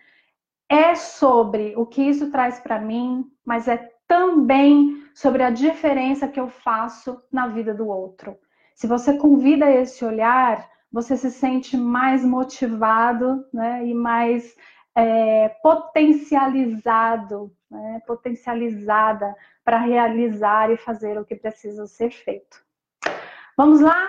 É 0.69 0.95
sobre 0.95 1.75
o 1.77 1.85
que 1.85 2.01
isso 2.01 2.31
traz 2.31 2.61
para 2.61 2.81
mim, 2.81 3.31
mas 3.45 3.67
é 3.67 3.91
também 4.11 5.09
sobre 5.15 5.45
a 5.45 5.51
diferença 5.51 6.27
que 6.27 6.41
eu 6.41 6.49
faço 6.49 7.23
na 7.31 7.47
vida 7.47 7.73
do 7.73 7.87
outro. 7.87 8.37
Se 8.75 8.89
você 8.89 9.17
convida 9.17 9.71
esse 9.71 10.05
olhar, 10.05 10.69
você 10.91 11.17
se 11.17 11.31
sente 11.31 11.77
mais 11.77 12.25
motivado 12.25 13.47
né, 13.55 13.87
e 13.87 13.95
mais 13.95 14.57
é, 14.97 15.51
potencializado, 15.63 17.55
né, 17.71 18.03
potencializada 18.05 19.33
para 19.65 19.79
realizar 19.79 20.73
e 20.73 20.77
fazer 20.77 21.17
o 21.17 21.25
que 21.25 21.37
precisa 21.37 21.87
ser 21.87 22.11
feito. 22.11 22.61
Vamos 23.57 23.81
lá? 23.81 24.09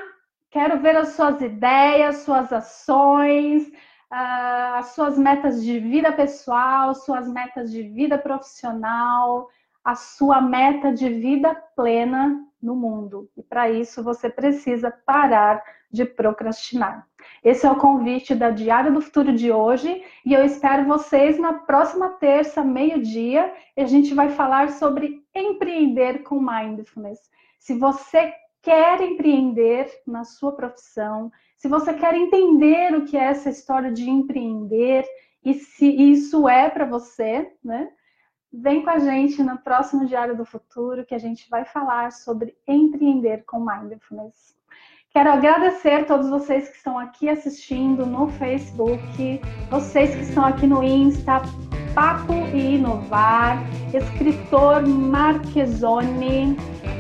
Quero 0.50 0.80
ver 0.80 0.98
as 0.98 1.10
suas 1.10 1.40
ideias, 1.42 2.24
suas 2.24 2.52
ações, 2.52 3.68
uh, 3.68 4.78
as 4.80 4.88
suas 4.96 5.16
metas 5.16 5.64
de 5.64 5.78
vida 5.78 6.12
pessoal, 6.12 6.96
suas 6.96 7.28
metas 7.28 7.72
de 7.72 7.84
vida 7.84 8.18
profissional, 8.18 9.48
a 9.84 9.96
sua 9.96 10.42
meta 10.42 10.94
de 10.94 11.10
vida 11.10 11.56
plena 11.76 12.46
no 12.62 12.76
mundo. 12.76 13.30
E 13.36 13.42
para 13.42 13.70
isso 13.70 14.04
você 14.04 14.30
precisa 14.30 14.92
parar 14.92 15.64
de 15.92 16.06
procrastinar. 16.06 17.08
Esse 17.44 17.66
é 17.66 17.72
o 17.72 17.78
convite 17.78 18.34
da 18.34 18.50
Diário 18.50 18.94
do 18.94 19.02
Futuro 19.02 19.34
de 19.34 19.52
hoje 19.52 20.04
e 20.26 20.34
eu 20.34 20.46
espero 20.46 20.86
vocês 20.86 21.38
na 21.40 21.54
próxima 21.54 22.10
terça, 22.10 22.64
meio-dia, 22.64 23.54
e 23.76 23.82
a 23.82 23.86
gente 23.86 24.14
vai 24.14 24.30
falar 24.30 24.70
sobre 24.72 25.24
empreender 25.34 26.24
com 26.24 26.40
mindfulness. 26.40 27.20
Se 27.60 27.78
você 27.78 28.34
quer 28.62 29.02
empreender 29.02 29.90
na 30.06 30.24
sua 30.24 30.52
profissão, 30.52 31.32
se 31.58 31.68
você 31.68 31.94
quer 31.94 32.16
entender 32.16 32.96
o 32.96 33.06
que 33.06 33.18
é 33.18 33.26
essa 33.26 33.50
história 33.50 33.92
de 33.92 34.10
empreender 34.10 35.04
e 35.44 35.56
se 35.56 35.88
isso 35.88 36.48
é 36.48 36.70
para 36.70 36.86
você, 36.86 37.52
né? 37.64 37.90
Vem 38.54 38.84
com 38.84 38.90
a 38.90 39.00
gente 39.00 39.42
no 39.42 39.58
próximo 39.60 40.06
Diário 40.06 40.36
do 40.36 40.44
Futuro 40.44 41.06
que 41.06 41.16
a 41.16 41.18
gente 41.18 41.50
vai 41.50 41.64
falar 41.64 42.12
sobre 42.12 42.54
empreender 42.68 43.46
com 43.46 43.62
mindfulness. 43.62 44.54
Quero 45.14 45.32
agradecer 45.32 46.06
todos 46.06 46.30
vocês 46.30 46.68
que 46.68 46.76
estão 46.76 47.00
aqui 47.00 47.30
assistindo 47.30 48.06
no 48.06 48.28
Facebook, 48.28 49.42
vocês 49.70 50.14
que 50.14 50.24
estão 50.24 50.46
aqui 50.46 50.68
no 50.68 50.84
Insta, 50.84 51.42
Papo 51.96 52.34
e 52.54 52.76
Inovar, 52.76 53.58
escritor 53.94 54.86
Marquezone, 54.86 56.58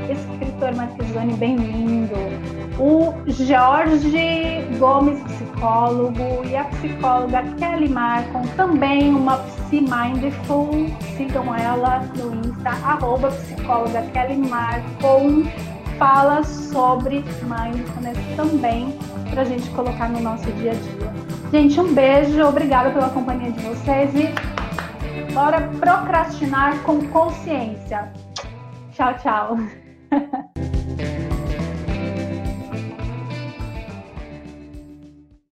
escritor 0.09 0.73
Marquezone, 0.73 1.33
bem-vindo. 1.33 2.15
O 2.79 3.13
Jorge 3.29 4.61
Gomes, 4.79 5.21
psicólogo, 5.23 6.45
e 6.45 6.55
a 6.55 6.63
psicóloga 6.63 7.43
Kelly 7.57 7.89
Marcon, 7.89 8.43
também 8.55 9.13
uma 9.13 9.37
Psi 9.71 9.79
Mindful, 9.79 10.69
sigam 11.15 11.55
ela 11.55 11.99
no 12.17 12.35
Insta, 12.35 12.71
arroba 12.71 13.31
psicóloga 13.31 14.01
Kelly 14.11 14.35
Marcon 14.35 15.43
fala 15.97 16.43
sobre 16.43 17.23
mindfulness 17.43 18.17
também 18.35 18.93
para 19.29 19.43
a 19.43 19.45
gente 19.45 19.69
colocar 19.69 20.09
no 20.09 20.19
nosso 20.19 20.51
dia 20.53 20.71
a 20.71 20.73
dia. 20.73 21.13
Gente, 21.53 21.79
um 21.79 21.93
beijo, 21.93 22.43
obrigada 22.43 22.91
pela 22.91 23.11
companhia 23.11 23.49
de 23.53 23.61
vocês 23.61 24.11
e 24.13 25.31
bora 25.31 25.61
procrastinar 25.79 26.77
com 26.83 27.07
consciência. 27.07 28.11
Tchau, 28.91 29.13
tchau. 29.19 29.57